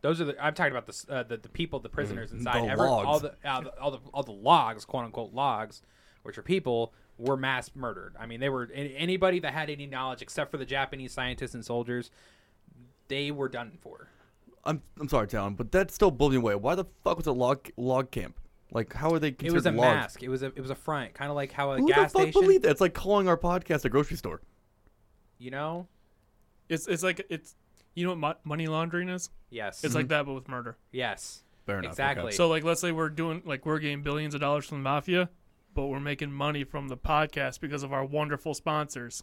those 0.00 0.20
are 0.20 0.24
the. 0.26 0.44
I'm 0.44 0.54
talking 0.54 0.72
about 0.72 0.86
the 0.86 0.92
s- 0.92 1.06
uh, 1.08 1.22
the, 1.24 1.36
the 1.38 1.48
people, 1.48 1.80
the 1.80 1.88
prisoners 1.88 2.32
inside. 2.32 2.64
The 2.64 2.68
Ever- 2.72 2.86
all 2.86 3.02
logs. 3.04 3.22
the, 3.22 3.34
all 3.48 3.62
the 3.62 3.80
all 3.80 3.90
the 3.90 3.98
all 4.14 4.22
the 4.22 4.32
logs, 4.32 4.84
quote 4.84 5.04
unquote 5.04 5.32
logs, 5.32 5.82
which 6.22 6.38
are 6.38 6.42
people, 6.42 6.92
were 7.16 7.36
mass 7.36 7.70
murdered. 7.74 8.14
I 8.18 8.26
mean, 8.26 8.38
they 8.40 8.48
were 8.48 8.68
a- 8.72 8.76
anybody 8.96 9.40
that 9.40 9.52
had 9.52 9.70
any 9.70 9.86
knowledge, 9.86 10.22
except 10.22 10.50
for 10.50 10.56
the 10.56 10.64
Japanese 10.66 11.12
scientists 11.12 11.54
and 11.54 11.64
soldiers, 11.64 12.10
they 13.08 13.30
were 13.30 13.48
done 13.48 13.78
for. 13.80 14.08
I'm 14.64 14.82
I'm 15.00 15.08
sorry, 15.08 15.26
Talon, 15.28 15.54
but 15.54 15.72
that 15.72 15.90
still 15.90 16.10
blows 16.10 16.30
me 16.32 16.36
away. 16.36 16.54
Why 16.54 16.74
the 16.74 16.84
fuck 17.02 17.16
was 17.16 17.26
a 17.26 17.32
log 17.32 17.68
log 17.76 18.10
camp? 18.10 18.38
Like, 18.70 18.92
how 18.92 19.10
are 19.12 19.18
they 19.18 19.34
It 19.40 19.52
was 19.52 19.64
a 19.66 19.70
logs? 19.70 19.80
mask. 19.80 20.22
It 20.22 20.28
was 20.28 20.42
a 20.42 20.46
it 20.46 20.60
was 20.60 20.70
a 20.70 20.74
front, 20.74 21.14
kind 21.14 21.30
of 21.30 21.36
like 21.36 21.52
how 21.52 21.72
a 21.72 21.78
Who 21.78 21.88
gas 21.88 22.12
the 22.12 22.18
fuck 22.18 22.22
station. 22.28 22.40
believed 22.42 22.64
that? 22.64 22.70
It's 22.70 22.80
like 22.80 22.94
calling 22.94 23.26
our 23.28 23.36
podcast 23.38 23.84
a 23.84 23.88
grocery 23.88 24.16
store. 24.18 24.40
You 25.38 25.50
know? 25.50 25.86
It's 26.68 26.86
it's 26.86 27.02
like 27.02 27.24
it's 27.30 27.54
you 27.94 28.04
know 28.04 28.10
what 28.10 28.18
mo- 28.18 28.34
money 28.44 28.66
laundering 28.66 29.08
is? 29.08 29.30
Yes. 29.50 29.82
It's 29.84 29.94
like 29.94 30.08
that 30.08 30.26
but 30.26 30.34
with 30.34 30.48
murder. 30.48 30.76
yes. 30.92 31.42
Fair 31.66 31.78
enough. 31.80 31.92
Exactly. 31.92 32.24
okay. 32.28 32.34
So 32.36 32.48
like 32.48 32.64
let's 32.64 32.80
say 32.80 32.92
we're 32.92 33.08
doing 33.10 33.42
like 33.44 33.66
we're 33.66 33.78
getting 33.78 34.02
billions 34.02 34.34
of 34.34 34.40
dollars 34.40 34.66
from 34.66 34.78
the 34.78 34.82
mafia, 34.84 35.28
but 35.74 35.86
we're 35.86 36.00
making 36.00 36.32
money 36.32 36.64
from 36.64 36.88
the 36.88 36.96
podcast 36.96 37.60
because 37.60 37.82
of 37.82 37.92
our 37.92 38.04
wonderful 38.04 38.54
sponsors. 38.54 39.22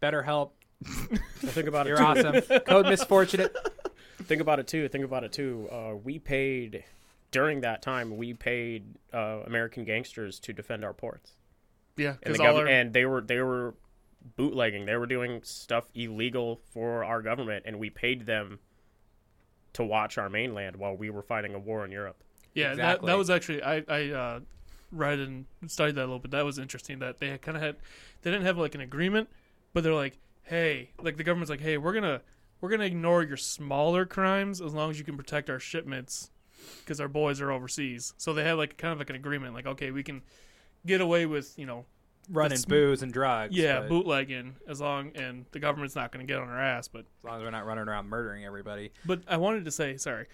Better 0.00 0.22
help. 0.22 0.56
Think 0.84 1.66
about 1.68 1.86
it. 1.86 1.90
You're 1.90 1.98
too. 1.98 2.04
awesome. 2.04 2.60
Code 2.60 2.86
misfortunate. 2.86 3.54
Think 4.22 4.40
about 4.40 4.58
it 4.60 4.66
too. 4.68 4.88
Think 4.88 5.04
about 5.04 5.24
it 5.24 5.32
too. 5.32 5.68
Uh, 5.70 5.94
we 6.02 6.18
paid 6.20 6.84
during 7.30 7.60
that 7.62 7.82
time. 7.82 8.16
We 8.16 8.34
paid 8.34 8.94
uh, 9.12 9.40
American 9.46 9.84
gangsters 9.84 10.38
to 10.40 10.52
defend 10.52 10.84
our 10.84 10.92
ports, 10.92 11.32
Yeah, 11.96 12.14
and, 12.22 12.34
the 12.34 12.38
gov- 12.38 12.58
our, 12.58 12.66
and 12.66 12.92
they 12.92 13.04
were 13.04 13.20
they 13.20 13.40
were 13.40 13.74
bootlegging. 14.36 14.86
They 14.86 14.96
were 14.96 15.06
doing 15.06 15.42
stuff 15.42 15.84
illegal 15.94 16.60
for 16.72 17.04
our 17.04 17.22
government, 17.22 17.64
and 17.66 17.78
we 17.78 17.90
paid 17.90 18.26
them 18.26 18.58
to 19.72 19.84
watch 19.84 20.18
our 20.18 20.28
mainland 20.28 20.76
while 20.76 20.96
we 20.96 21.10
were 21.10 21.22
fighting 21.22 21.54
a 21.54 21.58
war 21.58 21.84
in 21.84 21.92
Europe. 21.92 22.22
yeah, 22.54 22.74
that, 22.74 23.02
that 23.02 23.16
was 23.18 23.30
actually 23.30 23.62
I 23.62 23.84
I 23.88 24.10
uh, 24.10 24.40
read 24.90 25.20
and 25.20 25.46
studied 25.68 25.94
that 25.94 26.02
a 26.02 26.06
little 26.08 26.18
bit. 26.18 26.32
That 26.32 26.44
was 26.44 26.58
interesting 26.58 26.98
that 26.98 27.20
they 27.20 27.36
kind 27.38 27.56
of 27.56 27.62
had 27.62 27.76
they 28.22 28.30
didn't 28.30 28.46
have 28.46 28.58
like 28.58 28.74
an 28.74 28.80
agreement, 28.80 29.28
but 29.72 29.84
they're 29.84 29.94
like, 29.94 30.18
hey, 30.42 30.90
like 31.00 31.16
the 31.16 31.24
government's 31.24 31.50
like, 31.50 31.60
hey, 31.60 31.78
we're 31.78 31.92
gonna 31.92 32.20
we're 32.60 32.70
gonna 32.70 32.84
ignore 32.84 33.22
your 33.22 33.36
smaller 33.36 34.04
crimes 34.04 34.60
as 34.60 34.74
long 34.74 34.90
as 34.90 34.98
you 34.98 35.04
can 35.04 35.16
protect 35.16 35.48
our 35.48 35.60
shipments 35.60 36.30
because 36.80 37.00
our 37.00 37.08
boys 37.08 37.40
are 37.40 37.50
overseas. 37.50 38.14
So 38.18 38.32
they 38.32 38.44
had 38.44 38.54
like 38.54 38.76
kind 38.76 38.92
of 38.92 38.98
like 38.98 39.10
an 39.10 39.16
agreement, 39.16 39.54
like 39.54 39.66
okay, 39.66 39.90
we 39.90 40.02
can 40.02 40.22
get 40.86 41.00
away 41.00 41.26
with 41.26 41.58
you 41.58 41.66
know 41.66 41.84
Running 42.28 42.52
It's- 42.52 42.64
booze 42.64 43.02
and 43.02 43.12
drugs. 43.12 43.56
yeah 43.56 43.80
but 43.80 43.88
bootlegging 43.88 44.54
as 44.68 44.80
long 44.80 45.10
and 45.16 45.46
the 45.50 45.58
government's 45.58 45.96
not 45.96 46.12
gonna 46.12 46.24
get 46.24 46.38
on 46.38 46.48
our 46.48 46.60
ass, 46.60 46.86
but 46.86 47.00
As 47.00 47.24
long 47.24 47.36
as 47.38 47.42
we're 47.42 47.50
not 47.50 47.66
running 47.66 47.88
around 47.88 48.08
murdering 48.08 48.44
everybody. 48.44 48.92
But 49.04 49.22
I 49.26 49.36
wanted 49.36 49.64
to 49.64 49.70
say, 49.72 49.96
sorry, 49.96 50.26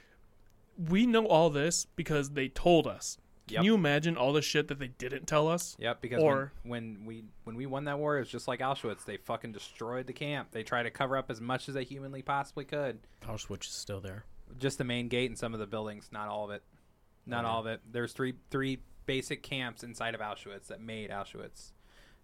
we 0.77 1.07
know 1.07 1.27
all 1.27 1.49
this 1.51 1.87
because 1.97 2.31
they 2.31 2.49
told 2.49 2.87
us. 2.87 3.19
Can 3.47 3.55
Yep. 3.57 3.65
you 3.65 3.75
imagine 3.77 4.17
all 4.17 4.33
the 4.33 4.43
shit 4.43 4.67
that 4.69 4.81
they 4.81 4.89
didn't 4.89 5.27
tell 5.27 5.47
us? 5.49 5.77
Yep, 5.79 6.01
because 6.03 6.23
Or- 6.23 6.53
when, 6.65 6.97
when 6.97 7.07
we 7.07 7.25
when 7.45 7.57
we 7.57 7.65
won 7.65 7.85
that 7.85 7.99
war, 7.99 8.17
it 8.17 8.21
was 8.21 8.29
just 8.29 8.49
like 8.49 8.59
Auschwitz. 8.61 9.05
They 9.05 9.17
fucking 9.17 9.53
destroyed 9.53 10.07
the 10.09 10.13
camp. 10.13 10.51
They 10.51 10.65
tried 10.65 10.83
to 10.83 10.91
cover 10.91 11.17
up 11.17 11.31
as 11.31 11.41
much 11.41 11.69
as 11.69 11.75
they 11.77 11.85
humanly 11.85 12.21
possibly 12.23 12.65
could. 12.65 12.99
Auschwitz 13.25 13.69
is 13.69 13.75
still 13.75 14.01
there. 14.01 14.25
Just 14.59 14.79
the 14.79 14.85
main 14.85 15.09
gate 15.09 15.31
and 15.31 15.39
some 15.39 15.55
of 15.55 15.61
the 15.61 15.67
buildings, 15.67 16.09
not 16.13 16.29
all 16.29 16.45
of 16.45 16.51
it. 16.51 16.63
Not 17.27 17.45
all 17.45 17.61
of 17.61 17.67
it. 17.67 17.81
There's 17.91 18.13
three 18.13 18.35
three 18.51 18.79
basic 19.07 19.43
camps 19.43 19.83
inside 19.83 20.15
of 20.15 20.21
Auschwitz 20.21 20.69
that 20.69 20.81
made 20.81 21.11
Auschwitz. 21.11 21.73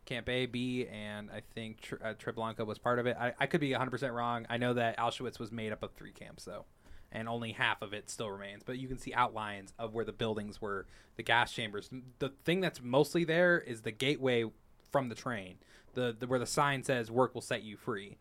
Camp 0.04 0.28
A, 0.28 0.46
B, 0.46 0.86
and 0.88 1.30
I 1.30 1.42
think 1.54 1.80
Tr- 1.80 1.94
uh, 2.02 2.14
Treblinka 2.14 2.66
was 2.66 2.78
part 2.78 2.98
of 2.98 3.06
it. 3.06 3.16
I, 3.18 3.34
I 3.38 3.46
could 3.46 3.60
be 3.60 3.70
100% 3.70 4.12
wrong. 4.12 4.46
I 4.50 4.56
know 4.56 4.74
that 4.74 4.98
Auschwitz 4.98 5.38
was 5.38 5.52
made 5.52 5.72
up 5.72 5.84
of 5.84 5.92
three 5.92 6.10
camps, 6.10 6.44
though, 6.44 6.64
and 7.12 7.28
only 7.28 7.52
half 7.52 7.82
of 7.82 7.92
it 7.92 8.10
still 8.10 8.28
remains. 8.28 8.64
But 8.64 8.78
you 8.78 8.88
can 8.88 8.98
see 8.98 9.14
outlines 9.14 9.72
of 9.78 9.94
where 9.94 10.04
the 10.04 10.12
buildings 10.12 10.60
were, 10.60 10.86
the 11.16 11.22
gas 11.22 11.52
chambers. 11.52 11.88
The 12.18 12.30
thing 12.44 12.60
that's 12.60 12.82
mostly 12.82 13.22
there 13.22 13.60
is 13.60 13.82
the 13.82 13.92
gateway 13.92 14.44
from 14.90 15.08
the 15.08 15.14
train, 15.14 15.58
the, 15.94 16.16
the 16.18 16.26
where 16.26 16.40
the 16.40 16.46
sign 16.46 16.82
says 16.82 17.08
"Work 17.08 17.34
will 17.34 17.40
set 17.40 17.62
you 17.62 17.76
free." 17.76 18.18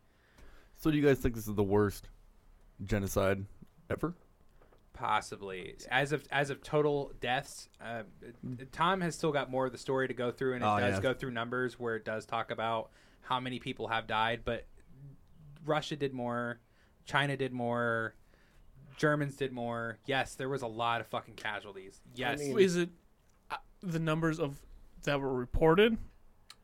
So 0.76 0.92
do 0.92 0.98
you 0.98 1.04
guys 1.04 1.18
think 1.18 1.34
this 1.34 1.48
is 1.48 1.56
the 1.56 1.64
worst 1.64 2.10
genocide 2.84 3.46
ever? 3.92 4.14
Possibly, 4.94 5.76
as 5.90 6.12
of 6.12 6.24
as 6.32 6.50
of 6.50 6.62
total 6.62 7.12
deaths, 7.22 7.70
uh, 7.84 8.04
Tom 8.72 9.02
has 9.02 9.16
still 9.16 9.32
got 9.32 9.50
more 9.50 9.66
of 9.66 9.72
the 9.72 9.78
story 9.78 10.08
to 10.08 10.14
go 10.14 10.32
through, 10.32 10.54
and 10.56 10.64
it 10.64 10.68
Oh, 10.68 10.80
does 10.80 10.96
yeah. 10.96 11.02
go 11.02 11.14
through 11.14 11.32
numbers 11.32 11.80
where 11.80 11.96
it 11.96 12.06
does 12.06 12.26
talk 12.26 12.52
about 12.52 12.92
how 13.22 13.40
many 13.40 13.58
people 13.58 13.88
have 13.88 14.06
died. 14.06 14.42
But 14.46 14.68
Russia 15.66 15.96
did 15.96 16.14
more, 16.14 16.60
China 17.06 17.36
did 17.38 17.52
more, 17.54 18.16
Germans 18.98 19.36
did 19.38 19.52
more. 19.54 19.98
Yes, 20.06 20.36
there 20.36 20.50
was 20.50 20.62
a 20.62 20.68
lot 20.68 21.02
of 21.02 21.08
fucking 21.08 21.36
casualties. 21.36 22.02
Yes, 22.14 22.40
mean- 22.40 22.60
Is 22.60 22.76
it 22.76 22.90
uh, 23.50 23.58
the 23.82 24.00
numbers 24.00 24.40
of 24.40 24.60
that 25.04 25.20
were 25.20 25.34
reported? 25.34 25.98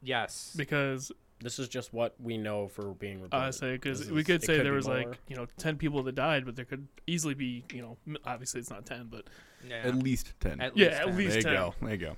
yes, 0.01 0.53
Because 0.55 1.11
This 1.39 1.59
is 1.59 1.67
just 1.67 1.93
what 1.93 2.15
we 2.19 2.37
know 2.37 2.67
for 2.67 2.93
being 2.95 3.21
reported. 3.21 3.45
I 3.45 3.51
say 3.51 3.73
because 3.73 4.09
we 4.09 4.23
could 4.23 4.43
say 4.43 4.57
could 4.57 4.65
there 4.65 4.73
was 4.73 4.87
more. 4.87 4.97
like 4.97 5.19
you 5.27 5.35
know 5.35 5.47
ten 5.57 5.77
people 5.77 6.01
that 6.03 6.15
died, 6.15 6.45
but 6.45 6.55
there 6.55 6.65
could 6.65 6.87
easily 7.05 7.35
be 7.35 7.63
you 7.71 7.81
know 7.81 7.97
obviously 8.25 8.59
it's 8.59 8.69
not 8.69 8.85
ten, 8.85 9.07
but 9.09 9.25
yeah. 9.67 9.81
At 9.83 9.95
least 9.95 10.33
ten. 10.39 10.59
At 10.61 10.75
yeah, 10.75 10.87
least 10.87 10.99
at 10.99 11.05
10. 11.05 11.17
least 11.17 11.31
there 11.31 11.53
you 11.53 11.57
go. 11.57 11.75
There 11.81 11.91
you 11.91 11.97
go. 11.97 12.17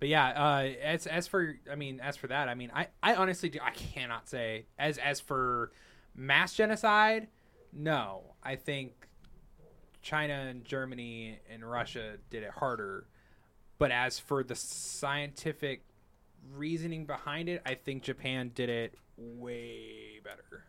But 0.00 0.08
yeah, 0.08 0.28
uh, 0.28 0.68
as 0.82 1.06
as 1.06 1.26
for 1.26 1.56
I 1.70 1.74
mean, 1.74 2.00
as 2.00 2.16
for 2.16 2.26
that, 2.26 2.48
I 2.48 2.54
mean, 2.54 2.70
I, 2.74 2.88
I 3.02 3.14
honestly 3.14 3.48
do 3.48 3.58
I 3.62 3.70
cannot 3.70 4.28
say 4.28 4.66
as 4.78 4.98
as 4.98 5.20
for 5.20 5.72
mass 6.14 6.54
genocide, 6.54 7.28
no. 7.72 8.34
I 8.42 8.56
think 8.56 8.92
China 10.02 10.34
and 10.34 10.64
Germany 10.64 11.38
and 11.50 11.68
Russia 11.68 12.16
did 12.30 12.42
it 12.42 12.50
harder. 12.50 13.06
But 13.78 13.90
as 13.90 14.18
for 14.18 14.44
the 14.44 14.54
scientific 14.54 15.82
reasoning 16.52 17.06
behind 17.06 17.48
it, 17.48 17.62
I 17.64 17.74
think 17.74 18.02
Japan 18.02 18.50
did 18.54 18.68
it 18.68 18.94
way 19.16 20.20
better. 20.22 20.64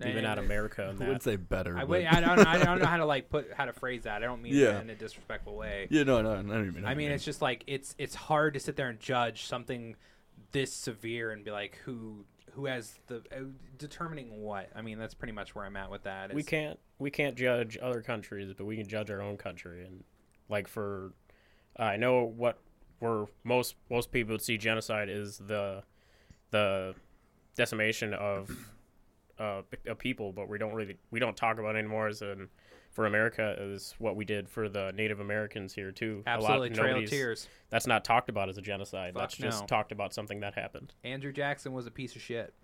Even 0.00 0.18
And- 0.18 0.26
out 0.26 0.38
America 0.38 0.94
I 1.00 1.08
would 1.08 1.22
say 1.24 1.34
better. 1.34 1.76
I, 1.76 1.84
but- 1.84 2.06
I 2.06 2.20
don't 2.20 2.38
I 2.46 2.58
don't 2.62 2.78
know 2.78 2.86
how 2.86 2.98
to 2.98 3.04
like 3.04 3.28
put 3.30 3.52
how 3.52 3.64
to 3.64 3.72
phrase 3.72 4.04
that. 4.04 4.22
I 4.22 4.26
don't 4.26 4.40
mean 4.42 4.54
Yeah. 4.54 4.72
that 4.72 4.82
in 4.82 4.90
a 4.90 4.94
disrespectful 4.94 5.56
way. 5.56 5.88
Yeah, 5.90 6.04
no, 6.04 6.22
no, 6.22 6.32
I 6.32 6.36
don't 6.36 6.66
even. 6.68 6.84
I 6.86 6.94
mean, 6.94 7.10
it's 7.10 7.24
just 7.24 7.42
like 7.42 7.64
it's 7.66 7.96
it's 7.98 8.14
hard 8.14 8.54
to 8.54 8.60
sit 8.60 8.76
there 8.76 8.88
and 8.88 9.00
judge 9.00 9.46
something 9.46 9.96
this 10.52 10.72
severe 10.72 11.32
and 11.32 11.44
be 11.44 11.50
like 11.50 11.76
who 11.84 12.24
who 12.52 12.66
has 12.66 12.98
the 13.08 13.16
uh, 13.32 13.40
determining 13.76 14.40
what. 14.40 14.70
I 14.74 14.82
mean, 14.82 14.98
that's 14.98 15.14
pretty 15.14 15.32
much 15.32 15.54
where 15.56 15.64
I'm 15.64 15.76
at 15.76 15.90
with 15.90 16.04
that. 16.04 16.32
we 16.32 16.44
can't 16.44 16.78
we 17.00 17.10
can't 17.10 17.34
judge 17.36 17.76
other 17.82 18.00
countries, 18.00 18.52
but 18.56 18.66
we 18.66 18.76
can 18.76 18.86
judge 18.86 19.10
our 19.10 19.20
own 19.20 19.36
country. 19.36 19.84
And 19.84 20.04
like 20.48 20.68
for, 20.68 21.12
I 21.76 21.96
know 21.96 22.22
what 22.24 22.58
where 22.98 23.26
most 23.44 23.76
most 23.90 24.10
people 24.10 24.34
would 24.34 24.42
see 24.42 24.58
genocide 24.58 25.08
is 25.08 25.38
the 25.38 25.82
the 26.50 26.94
decimation 27.56 28.14
of 28.14 28.50
uh, 29.38 29.62
a 29.86 29.94
people, 29.94 30.32
but 30.32 30.48
we 30.48 30.58
don't 30.58 30.74
really 30.74 30.96
we 31.10 31.20
don't 31.20 31.36
talk 31.36 31.58
about 31.58 31.76
it 31.76 31.78
anymore 31.78 32.08
as 32.08 32.22
in 32.22 32.48
for 32.90 33.06
America 33.06 33.54
is 33.60 33.94
what 33.98 34.16
we 34.16 34.24
did 34.24 34.48
for 34.48 34.68
the 34.68 34.92
Native 34.92 35.20
Americans 35.20 35.72
here 35.74 35.92
too. 35.92 36.22
A 36.26 36.30
lot- 36.30 36.36
absolutely 36.38 36.70
Trail 36.70 36.98
of 36.98 37.08
Tears. 37.08 37.48
That's 37.70 37.86
not 37.86 38.04
talked 38.04 38.28
about 38.28 38.48
as 38.48 38.58
a 38.58 38.62
genocide. 38.62 39.14
Fuck 39.14 39.22
that's 39.22 39.36
just 39.36 39.68
talked 39.68 39.92
about 39.92 40.12
something 40.12 40.40
that 40.40 40.54
happened. 40.54 40.94
Andrew 41.04 41.32
Jackson 41.32 41.72
was 41.72 41.86
a 41.86 41.90
piece 41.90 42.16
of 42.16 42.22
shit. 42.22 42.54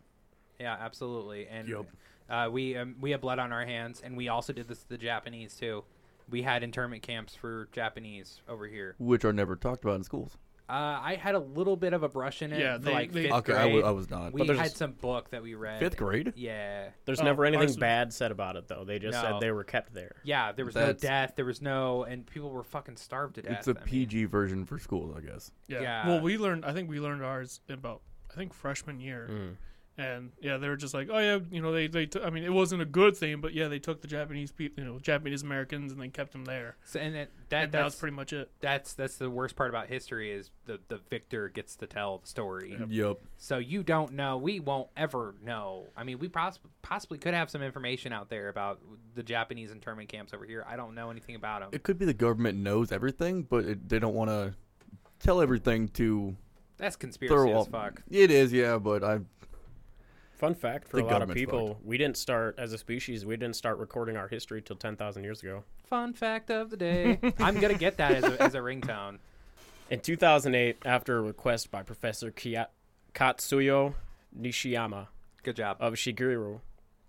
Yeah, 0.59 0.77
absolutely. 0.81 1.47
And 1.49 1.69
Yup. 1.69 1.87
uh, 2.29 2.49
we 2.51 2.77
um, 2.77 2.97
we 3.01 3.11
have 3.11 3.21
blood 3.21 3.39
on 3.39 3.53
our 3.53 3.65
hands, 3.65 4.01
and 4.05 4.17
we 4.17 4.29
also 4.29 4.53
did 4.53 4.67
this 4.67 4.83
to 4.83 4.89
the 4.89 4.99
Japanese 4.99 5.55
too. 5.55 5.85
We 6.31 6.43
had 6.43 6.63
internment 6.63 7.03
camps 7.03 7.35
for 7.35 7.69
Japanese 7.73 8.41
over 8.49 8.67
here. 8.67 8.95
which 8.99 9.25
are 9.25 9.33
never 9.33 9.57
talked 9.57 9.85
about 9.85 9.97
in 9.97 10.05
schools. 10.05 10.37
Uh, 10.67 10.73
I 10.73 11.17
had 11.21 11.35
a 11.35 11.39
little 11.41 11.77
bit 11.77 11.93
of 11.93 12.03
a 12.03 12.09
brush 12.09 12.41
in 12.41 12.51
it. 12.51 12.59
Yeah, 12.59 12.79
for 12.79 12.85
they- 12.85 12.93
like 12.93 13.13
they- 13.13 13.23
fifth 13.25 13.33
Okay, 13.35 13.53
I 13.53 13.69
grade. 13.71 13.83
wa- 13.83 13.89
I 13.91 13.93
was 13.93 14.09
not. 14.09 14.33
We 14.33 14.47
But 14.47 14.57
had 14.57 14.71
some 14.75 14.93
book 14.93 15.29
that 15.29 15.43
we 15.43 15.55
read. 15.55 15.79
Fifth 15.79 15.99
grade. 15.99 16.33
Yeah. 16.37 16.89
There's 17.05 17.21
Oh, 17.21 17.25
never 17.25 17.45
anything 17.45 17.67
ours- 17.69 17.77
bad 17.77 18.15
said 18.15 18.31
about 18.31 18.57
it 18.57 18.67
though. 18.67 18.83
They 18.83 18.99
just 18.99 19.23
No. 19.23 19.33
said 19.33 19.41
they 19.41 19.51
were 19.53 19.65
kept 19.65 19.93
there. 19.93 20.17
Yeah, 20.25 20.53
there 20.53 20.65
was 20.65 20.75
no 20.75 20.95
death. 20.95 21.35
There 21.37 21.45
was 21.45 21.61
no, 21.61 22.05
and 22.05 22.25
people 22.27 22.49
were 22.51 22.65
fucking 22.65 22.97
starved 22.97 23.35
to 23.35 23.43
death. 23.43 23.59
It's 23.59 23.69
a 23.69 23.73
I 23.73 23.75
mean, 23.75 23.85
PG 23.85 24.25
version 24.25 24.65
for 24.65 24.79
schools, 24.79 25.15
I 25.15 25.21
guess. 25.21 25.53
Yeah. 25.69 25.83
Yeah. 25.83 26.09
Well, 26.09 26.21
we 26.23 26.39
learned. 26.39 26.65
I 26.65 26.73
think 26.73 26.89
we 26.89 26.99
learned 26.99 27.23
ours 27.23 27.61
about. 27.69 28.01
I 28.31 28.35
think 28.35 28.55
freshman 28.55 29.01
year, 29.01 29.29
Mm. 29.31 29.57
And 29.97 30.33
yeah, 30.41 30.57
they 30.57 30.69
were 30.69 30.77
just 30.77 30.93
like, 30.93 31.09
oh 31.11 31.19
yeah, 31.19 31.39
you 31.51 31.63
know, 31.63 31.73
they 31.73 31.87
they. 31.87 32.07
T- 32.07 32.21
I 32.21 32.31
mean, 32.31 32.43
it 32.43 32.53
wasn't 32.53 32.83
a 32.83 32.87
good 32.87 33.17
thing, 33.17 33.41
but 33.41 33.55
yeah, 33.55 33.69
they 33.69 33.79
took 33.79 34.01
the 34.01 34.09
Japanese 34.09 34.51
people, 34.51 34.83
you 34.83 34.91
know, 34.91 34.99
Japanese 34.99 35.43
Americans, 35.43 35.93
and 35.93 36.01
they 36.01 36.09
kept 36.09 36.33
them 36.33 36.45
there. 36.45 36.77
So, 36.85 36.99
and 36.99 37.15
it, 37.15 37.31
that 37.51 37.65
and 37.65 37.73
that 37.73 37.85
was 37.85 37.93
that's 37.93 38.01
pretty 38.01 38.17
much 38.17 38.33
it. 38.33 38.51
that's 38.61 38.95
that's 38.95 39.17
the 39.19 39.31
worst 39.31 39.55
part 39.55 39.71
about 39.71 39.87
history 39.87 40.33
is 40.33 40.51
the 40.67 40.81
the 40.89 40.99
victor 41.11 41.49
gets 41.49 41.77
to 41.77 41.87
tell 41.87 42.19
the 42.19 42.27
story. 42.27 42.77
Yup. 42.89 43.21
So 43.37 43.59
you 43.59 43.85
don't 43.85 44.15
know. 44.15 44.37
We 44.37 44.59
won't 44.59 44.89
ever 44.97 45.37
know. 45.45 45.87
I 45.97 46.03
mean, 46.03 46.19
we 46.19 46.29
poss- 46.29 46.59
possibly 46.83 47.19
could 47.19 47.35
have 47.35 47.49
some 47.49 47.63
information 47.63 48.13
out 48.13 48.29
there 48.29 48.49
about 48.49 48.81
the 49.15 49.23
Japanese 49.23 49.71
internment 49.71 50.09
camps 50.09 50.35
over 50.35 50.45
here. 50.45 50.65
I 50.69 50.75
don't 50.75 50.97
know 50.97 51.11
anything 51.11 51.37
about 51.37 51.61
them. 51.61 51.71
It 51.73 51.85
could 51.85 51.99
be 51.99 52.05
the 52.05 52.15
government 52.15 52.59
knows 52.59 52.91
everything, 52.91 53.43
but 53.43 53.65
it, 53.65 53.89
they 53.89 54.01
don't 54.01 54.15
want 54.15 54.31
to 54.31 54.55
tell 55.21 55.41
everything 55.41 55.87
to 55.89 56.35
That's 56.79 56.97
conspiracy 56.97 57.53
as 57.53 57.69
fuck. 57.69 58.03
It 58.11 58.33
is, 58.33 58.53
yeah, 58.53 58.79
but 58.79 59.05
I 59.05 59.21
Fun 60.37 60.55
fact 60.55 60.89
for 60.89 60.97
The 60.97 61.03
a 61.03 61.07
lot 61.07 61.13
of 61.15 61.29
government's 61.29 61.41
people, 61.41 61.79
we 61.85 61.97
didn't 61.97 62.17
start 62.17 62.57
as 62.59 62.73
a 62.73 62.79
species. 62.79 63.25
We 63.25 63.37
didn't 63.37 63.57
start 63.57 63.79
recording 63.79 64.17
our 64.17 64.29
history 64.29 64.61
till 64.61 64.77
ten 64.77 64.97
thousand 64.97 65.25
years 65.25 65.43
ago. 65.43 65.65
Fun 65.85 66.13
fact 66.13 66.51
of 66.51 66.71
the 66.71 66.77
day. 66.77 67.19
I'm 67.39 67.61
gonna 67.61 67.75
get 67.75 67.97
that 67.99 68.13
as 68.13 68.25
a, 68.25 68.43
as 68.43 68.55
a 68.55 68.59
ringtone. 68.59 69.19
In 69.91 70.01
2008, 70.01 70.79
after 70.85 71.19
a 71.19 71.23
request 71.23 71.71
by 71.71 71.83
Professor 71.83 72.31
Kia- 72.31 72.69
Katsuyo 73.15 73.95
Nishiyama 74.39 75.09
Good 75.43 75.57
job. 75.57 75.77
of 75.79 75.95
Shigeru 75.95 76.61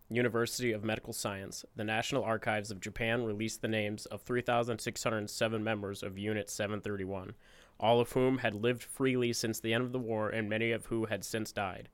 University 0.09 0.71
of 0.71 0.83
Medical 0.83 1.13
Science, 1.13 1.65
the 1.75 1.83
National 1.83 2.23
Archives 2.23 2.69
of 2.69 2.79
Japan 2.79 3.23
released 3.23 3.61
the 3.61 3.67
names 3.67 4.05
of 4.07 4.21
3,607 4.21 5.63
members 5.63 6.03
of 6.03 6.17
Unit 6.19 6.49
731, 6.49 7.33
all 7.79 7.99
of 7.99 8.11
whom 8.11 8.39
had 8.39 8.53
lived 8.53 8.83
freely 8.83 9.33
since 9.33 9.59
the 9.59 9.73
end 9.73 9.83
of 9.83 9.93
the 9.93 9.99
war 9.99 10.29
and 10.29 10.47
many 10.47 10.71
of 10.71 10.85
who 10.87 11.05
had 11.05 11.23
since 11.23 11.51
died. 11.51 11.89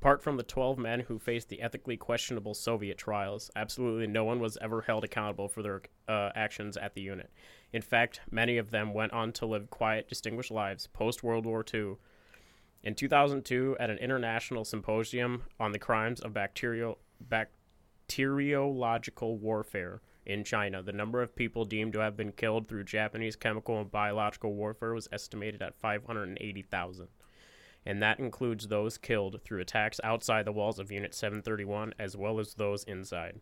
Apart 0.00 0.22
from 0.22 0.36
the 0.36 0.42
12 0.42 0.76
men 0.76 1.00
who 1.00 1.18
faced 1.18 1.48
the 1.48 1.62
ethically 1.62 1.96
questionable 1.96 2.52
Soviet 2.52 2.98
trials, 2.98 3.50
absolutely 3.56 4.06
no 4.06 4.24
one 4.24 4.40
was 4.40 4.58
ever 4.60 4.82
held 4.82 5.04
accountable 5.04 5.48
for 5.48 5.62
their 5.62 5.80
uh, 6.06 6.30
actions 6.34 6.76
at 6.76 6.92
the 6.94 7.00
unit. 7.00 7.30
In 7.72 7.80
fact, 7.80 8.20
many 8.30 8.58
of 8.58 8.70
them 8.70 8.92
went 8.92 9.12
on 9.12 9.32
to 9.32 9.46
live 9.46 9.70
quiet, 9.70 10.06
distinguished 10.08 10.50
lives 10.50 10.86
post 10.86 11.22
World 11.22 11.46
War 11.46 11.64
II. 11.72 11.94
In 12.82 12.94
2002, 12.94 13.78
at 13.80 13.88
an 13.88 13.96
international 13.96 14.66
symposium 14.66 15.44
on 15.58 15.72
the 15.72 15.78
crimes 15.78 16.20
of 16.20 16.34
bacterial, 16.34 16.98
bacteriological 17.20 19.38
warfare 19.38 20.02
in 20.26 20.44
China, 20.44 20.82
the 20.82 20.92
number 20.92 21.22
of 21.22 21.34
people 21.34 21.64
deemed 21.64 21.94
to 21.94 22.00
have 22.00 22.18
been 22.18 22.32
killed 22.32 22.68
through 22.68 22.84
Japanese 22.84 23.34
chemical 23.34 23.80
and 23.80 23.90
biological 23.90 24.52
warfare 24.52 24.92
was 24.92 25.08
estimated 25.10 25.62
at 25.62 25.74
580,000 25.74 27.08
and 27.86 28.02
that 28.02 28.18
includes 28.18 28.66
those 28.66 28.98
killed 28.98 29.40
through 29.44 29.60
attacks 29.60 30.00
outside 30.02 30.44
the 30.44 30.52
walls 30.52 30.78
of 30.78 30.90
Unit 30.90 31.14
731 31.14 31.94
as 31.98 32.16
well 32.16 32.40
as 32.40 32.54
those 32.54 32.84
inside. 32.84 33.40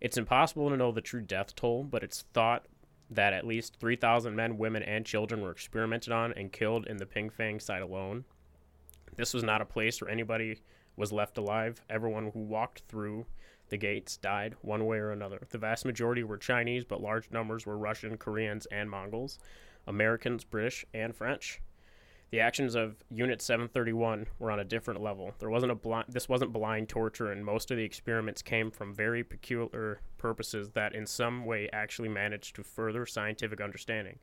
It's 0.00 0.16
impossible 0.16 0.70
to 0.70 0.76
know 0.76 0.92
the 0.92 1.00
true 1.00 1.20
death 1.20 1.54
toll, 1.54 1.84
but 1.84 2.02
it's 2.02 2.24
thought 2.32 2.66
that 3.10 3.32
at 3.32 3.46
least 3.46 3.76
3,000 3.80 4.34
men, 4.34 4.56
women, 4.56 4.84
and 4.84 5.04
children 5.04 5.42
were 5.42 5.50
experimented 5.50 6.12
on 6.12 6.32
and 6.34 6.52
killed 6.52 6.86
in 6.86 6.96
the 6.96 7.06
Pingfang 7.06 7.60
site 7.60 7.82
alone. 7.82 8.24
This 9.16 9.34
was 9.34 9.42
not 9.42 9.60
a 9.60 9.66
place 9.66 10.00
where 10.00 10.10
anybody 10.10 10.60
was 10.96 11.12
left 11.12 11.36
alive. 11.36 11.82
Everyone 11.90 12.30
who 12.32 12.40
walked 12.40 12.84
through 12.88 13.26
the 13.68 13.76
gates 13.76 14.16
died 14.16 14.54
one 14.62 14.86
way 14.86 14.98
or 14.98 15.10
another. 15.10 15.46
The 15.50 15.58
vast 15.58 15.84
majority 15.84 16.22
were 16.22 16.36
Chinese, 16.36 16.84
but 16.84 17.00
large 17.00 17.30
numbers 17.30 17.66
were 17.66 17.76
Russian, 17.76 18.16
Koreans, 18.16 18.66
and 18.66 18.90
Mongols, 18.90 19.38
Americans, 19.86 20.44
British, 20.44 20.84
and 20.94 21.14
French. 21.14 21.60
The 22.30 22.40
actions 22.40 22.76
of 22.76 22.94
Unit 23.10 23.42
731 23.42 24.26
were 24.38 24.52
on 24.52 24.60
a 24.60 24.64
different 24.64 25.02
level. 25.02 25.34
There 25.40 25.50
wasn't 25.50 25.72
a 25.72 26.04
this 26.08 26.28
wasn't 26.28 26.52
blind 26.52 26.88
torture, 26.88 27.32
and 27.32 27.44
most 27.44 27.72
of 27.72 27.76
the 27.76 27.82
experiments 27.82 28.40
came 28.40 28.70
from 28.70 28.94
very 28.94 29.24
peculiar 29.24 30.00
purposes 30.16 30.70
that, 30.70 30.94
in 30.94 31.06
some 31.06 31.44
way, 31.44 31.68
actually 31.72 32.08
managed 32.08 32.54
to 32.56 32.62
further 32.62 33.04
scientific 33.04 33.60
understanding, 33.60 34.20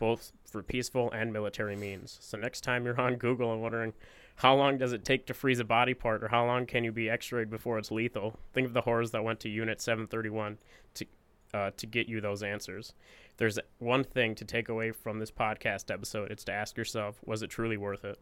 both 0.00 0.32
for 0.44 0.64
peaceful 0.64 1.12
and 1.12 1.32
military 1.32 1.76
means. 1.76 2.18
So 2.20 2.36
next 2.36 2.62
time 2.62 2.84
you're 2.84 3.00
on 3.00 3.16
Google 3.16 3.52
and 3.52 3.62
wondering 3.62 3.92
how 4.36 4.56
long 4.56 4.76
does 4.76 4.92
it 4.92 5.04
take 5.04 5.26
to 5.26 5.34
freeze 5.34 5.60
a 5.60 5.64
body 5.64 5.94
part, 5.94 6.24
or 6.24 6.28
how 6.28 6.44
long 6.44 6.66
can 6.66 6.82
you 6.82 6.90
be 6.90 7.08
X-rayed 7.08 7.50
before 7.50 7.78
it's 7.78 7.92
lethal, 7.92 8.36
think 8.52 8.66
of 8.66 8.72
the 8.72 8.80
horrors 8.80 9.12
that 9.12 9.22
went 9.22 9.38
to 9.40 9.48
Unit 9.48 9.80
731 9.80 10.58
to 10.94 11.06
uh, 11.54 11.70
to 11.76 11.86
get 11.86 12.08
you 12.08 12.20
those 12.20 12.42
answers. 12.42 12.92
If 13.30 13.36
there's 13.36 13.58
one 13.78 14.04
thing 14.04 14.34
to 14.34 14.44
take 14.44 14.68
away 14.68 14.90
from 14.90 15.20
this 15.20 15.30
podcast 15.30 15.90
episode, 15.92 16.30
it's 16.30 16.44
to 16.44 16.52
ask 16.52 16.76
yourself, 16.76 17.20
was 17.24 17.42
it 17.42 17.48
truly 17.48 17.76
worth 17.76 18.04
it? 18.04 18.18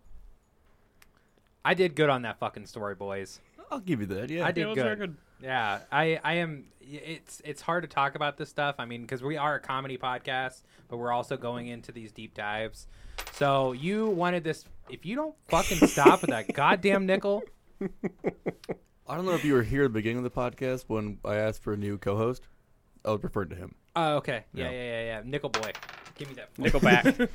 I 1.64 1.74
did 1.74 1.97
good 1.97 2.11
on 2.11 2.22
that 2.22 2.39
fucking 2.39 2.66
story, 2.66 2.95
boys. 2.95 3.41
I'll 3.70 3.80
give 3.80 4.01
you 4.01 4.07
that. 4.07 4.28
Yeah, 4.28 4.45
I 4.45 4.53
did 4.53 4.64
it 4.64 4.66
was 4.66 4.76
good. 4.76 4.99
good. 4.99 5.16
Yeah, 5.41 5.80
I 5.91 6.20
I 6.22 6.35
am. 6.35 6.66
It's 6.80 7.41
it's 7.45 7.62
hard 7.62 7.85
to 7.85 7.89
talk 7.89 8.16
about 8.16 8.37
this 8.37 8.51
stuff. 8.51 8.74
I 8.78 8.85
mean, 8.85 9.03
because 9.03 9.22
we 9.22 9.39
are 9.39 9.55
a 9.55 9.61
comedy 9.61 9.97
podcast, 9.97 10.62
but 10.89 10.99
we're 10.99 11.12
also 11.12 11.39
going 11.39 11.68
into 11.68 11.91
these 11.91 12.12
deep 12.12 12.35
dives. 12.35 12.87
So 13.33 13.72
you 13.72 14.09
wanted 14.09 14.45
this. 14.45 14.64
If 14.91 15.07
you 15.07 15.16
don't 15.16 15.35
fucking 15.49 15.87
stop 15.89 16.20
with 16.20 16.30
that 16.30 16.53
goddamn 16.55 17.07
nickel, 17.07 17.45
I 17.80 19.16
don't 19.16 19.24
know 19.24 19.33
if 19.33 19.45
you 19.45 19.55
were 19.55 19.62
here 19.62 19.85
at 19.85 19.87
the 19.87 19.91
beginning 19.91 20.18
of 20.18 20.24
the 20.24 20.30
podcast 20.30 20.85
when 20.89 21.18
I 21.24 21.37
asked 21.37 21.62
for 21.62 21.72
a 21.72 21.76
new 21.76 21.97
co-host. 21.97 22.47
I 23.05 23.11
was 23.11 23.23
referring 23.23 23.49
to 23.51 23.57
him. 23.57 23.75
Oh, 23.97 24.17
okay. 24.17 24.45
Yeah, 24.55 24.65
Yeah. 24.65 24.71
yeah, 24.71 24.83
yeah, 24.85 25.05
yeah. 25.05 25.23
Nickel 25.25 25.51
boy. 25.51 25.73
Give 26.17 26.29
me 26.29 26.35
that. 26.35 26.55
Nickelback. 26.57 27.29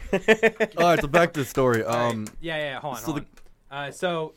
All 0.78 0.84
right, 0.90 1.02
so 1.02 1.08
back 1.08 1.34
to 1.34 1.42
the 1.42 1.46
story. 1.46 1.84
All 1.84 1.96
right. 1.96 2.12
Um, 2.14 2.28
yeah, 2.42 2.58
yeah, 2.58 2.64
yeah. 2.64 2.80
Hold 2.80 2.96
on, 2.96 3.00
so 3.02 3.06
hold 3.12 3.18
the- 3.18 3.76
on. 3.76 3.84
Uh, 3.88 3.92
so 3.92 4.34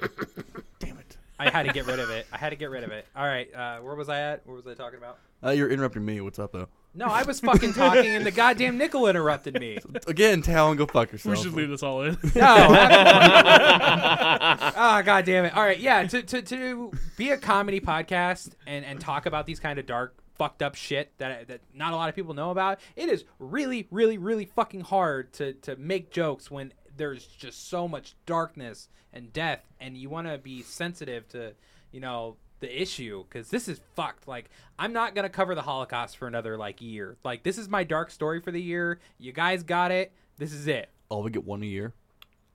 damn 0.78 0.96
it. 0.98 1.16
I 1.38 1.50
had 1.50 1.66
to 1.66 1.72
get 1.72 1.86
rid 1.86 1.98
of 2.00 2.10
it. 2.10 2.26
I 2.32 2.36
had 2.38 2.50
to 2.50 2.56
get 2.56 2.70
rid 2.70 2.84
of 2.84 2.90
it. 2.92 3.06
All 3.16 3.24
right. 3.26 3.52
Uh, 3.54 3.78
where 3.78 3.94
was 3.94 4.08
I 4.08 4.20
at? 4.20 4.46
What 4.46 4.56
was 4.56 4.66
I 4.66 4.74
talking 4.74 4.98
about? 4.98 5.18
Uh, 5.44 5.50
you're 5.50 5.70
interrupting 5.70 6.04
me. 6.04 6.20
What's 6.20 6.38
up, 6.38 6.52
though? 6.52 6.68
No, 6.94 7.06
I 7.06 7.22
was 7.22 7.40
fucking 7.40 7.72
talking, 7.72 8.06
and 8.10 8.26
the 8.26 8.30
goddamn 8.32 8.76
nickel 8.76 9.06
interrupted 9.06 9.58
me. 9.60 9.78
Again, 10.06 10.42
Talon, 10.42 10.76
go 10.76 10.86
fuck 10.86 11.12
yourself. 11.12 11.36
We 11.36 11.42
should 11.42 11.52
leave 11.54 11.68
this 11.70 11.82
all 11.82 12.02
in. 12.02 12.18
No. 12.34 12.42
Ah, 13.62 15.02
god 15.04 15.24
damn 15.24 15.44
it. 15.44 15.56
All 15.56 15.62
right, 15.62 15.78
yeah, 15.78 16.04
to, 16.06 16.22
to 16.22 16.42
to 16.42 16.92
be 17.16 17.30
a 17.30 17.38
comedy 17.38 17.80
podcast 17.80 18.50
and 18.66 18.84
and 18.84 19.00
talk 19.00 19.26
about 19.26 19.46
these 19.46 19.60
kind 19.60 19.78
of 19.78 19.86
dark 19.86 20.16
fucked 20.40 20.62
up 20.62 20.74
shit 20.74 21.12
that 21.18 21.48
that 21.48 21.60
not 21.74 21.92
a 21.92 21.96
lot 21.96 22.08
of 22.08 22.14
people 22.14 22.32
know 22.32 22.50
about. 22.50 22.80
It 22.96 23.10
is 23.10 23.26
really 23.38 23.86
really 23.90 24.16
really 24.16 24.46
fucking 24.46 24.80
hard 24.80 25.34
to 25.34 25.52
to 25.52 25.76
make 25.76 26.10
jokes 26.10 26.50
when 26.50 26.72
there's 26.96 27.26
just 27.26 27.68
so 27.68 27.86
much 27.86 28.16
darkness 28.24 28.88
and 29.12 29.32
death, 29.34 29.60
and 29.78 29.98
you 29.98 30.08
want 30.08 30.28
to 30.28 30.38
be 30.38 30.62
sensitive 30.62 31.28
to, 31.28 31.52
you 31.92 32.00
know, 32.00 32.36
the 32.60 32.80
issue 32.82 33.24
because 33.24 33.50
this 33.50 33.68
is 33.68 33.80
fucked. 33.94 34.26
Like, 34.26 34.50
I'm 34.78 34.92
not 34.94 35.14
gonna 35.14 35.28
cover 35.28 35.54
the 35.54 35.62
Holocaust 35.62 36.16
for 36.16 36.26
another 36.26 36.56
like 36.56 36.80
year. 36.80 37.16
Like, 37.22 37.42
this 37.42 37.58
is 37.58 37.68
my 37.68 37.84
dark 37.84 38.10
story 38.10 38.40
for 38.40 38.50
the 38.50 38.62
year. 38.62 38.98
You 39.18 39.32
guys 39.32 39.62
got 39.62 39.90
it. 39.90 40.12
This 40.38 40.52
is 40.54 40.66
it. 40.66 40.88
Oh, 41.10 41.20
we 41.20 41.30
get 41.30 41.44
one 41.44 41.62
a 41.62 41.66
year. 41.66 41.92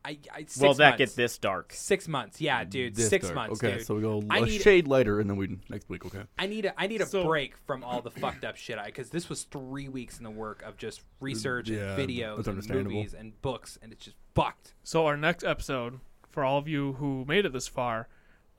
I, 0.05 0.17
I 0.33 0.39
six 0.41 0.59
Will 0.59 0.73
that 0.75 0.91
months. 0.91 0.97
get 0.99 1.15
this 1.15 1.37
dark? 1.39 1.73
Six 1.73 2.07
months, 2.07 2.39
yeah, 2.39 2.63
dude. 2.63 2.95
This 2.95 3.09
six 3.09 3.25
dark. 3.25 3.35
months, 3.35 3.63
Okay, 3.63 3.77
dude. 3.77 3.85
so 3.87 3.95
we 3.95 4.01
go 4.01 4.23
I 4.29 4.37
a 4.39 4.41
need- 4.45 4.61
shade 4.61 4.87
lighter, 4.87 5.19
and 5.19 5.29
then 5.29 5.35
we 5.37 5.57
next 5.69 5.89
week. 5.89 6.05
Okay. 6.05 6.21
I 6.37 6.45
need 6.45 6.65
a 6.65 6.79
I 6.79 6.87
need 6.87 7.01
a 7.01 7.05
So- 7.05 7.23
break 7.25 7.57
from 7.65 7.83
all 7.83 8.01
the 8.01 8.11
fucked 8.11 8.45
up 8.45 8.55
shit 8.55 8.77
I 8.77 8.85
because 8.85 9.09
this 9.09 9.27
was 9.29 9.43
three 9.43 9.89
weeks 9.89 10.17
in 10.19 10.23
the 10.23 10.29
work 10.31 10.61
of 10.61 10.77
just 10.77 11.01
research 11.19 11.69
Yeah, 11.69 11.95
and 11.95 12.09
videos 12.09 12.47
and 12.47 12.69
movies 12.85 13.13
and 13.13 13.41
books 13.41 13.79
and 13.81 13.91
it's 13.91 14.05
just 14.05 14.17
fucked. 14.35 14.73
So 14.83 15.05
our 15.07 15.17
next 15.17 15.43
episode, 15.43 15.99
for 16.31 16.43
all 16.43 16.57
of 16.59 16.67
you 16.67 16.93
who 16.93 17.25
made 17.27 17.45
it 17.45 17.53
this 17.53 17.67
far, 17.67 18.07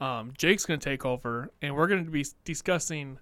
um, 0.00 0.32
Jake's 0.36 0.66
gonna 0.66 0.78
take 0.78 1.04
over, 1.06 1.50
and 1.62 1.76
we're 1.76 1.86
gonna 1.86 2.02
be 2.04 2.24
discussing 2.44 3.18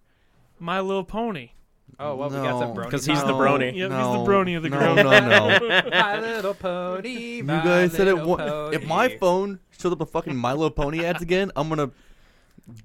My 0.58 0.80
Little 0.80 1.04
Pony. 1.04 1.50
Oh 1.98 2.16
well, 2.16 2.28
we 2.28 2.36
got 2.36 2.58
some 2.58 2.74
No. 2.74 2.82
brony 2.82 2.90
'Cause 2.90 3.06
he's 3.06 3.20
the 3.20 3.26
time. 3.26 3.34
brony. 3.36 3.66
Yep, 3.66 3.72
he's 3.74 3.88
the 3.88 3.88
no, 3.88 4.24
brony 4.26 4.56
of 4.56 4.62
the 4.64 4.68
no, 4.68 4.78
group. 4.94 5.06
No, 5.06 5.20
no, 5.20 5.82
My 5.90 6.20
little 6.20 6.54
pony. 6.54 7.08
You 7.08 7.44
my 7.44 7.62
guys 7.62 7.92
said 7.92 8.08
it. 8.08 8.14
little 8.14 8.30
One, 8.30 8.74
if 8.74 8.84
my 8.86 9.06
pony. 9.08 9.18
phone 9.18 9.58
shows 9.78 9.92
up 9.92 10.00
a 10.00 10.06
fucking 10.06 10.34
Milo 10.36 10.70
Pony 10.70 11.04
ads 11.04 11.22
again, 11.22 11.52
I'm 11.54 11.68
gonna. 11.68 11.90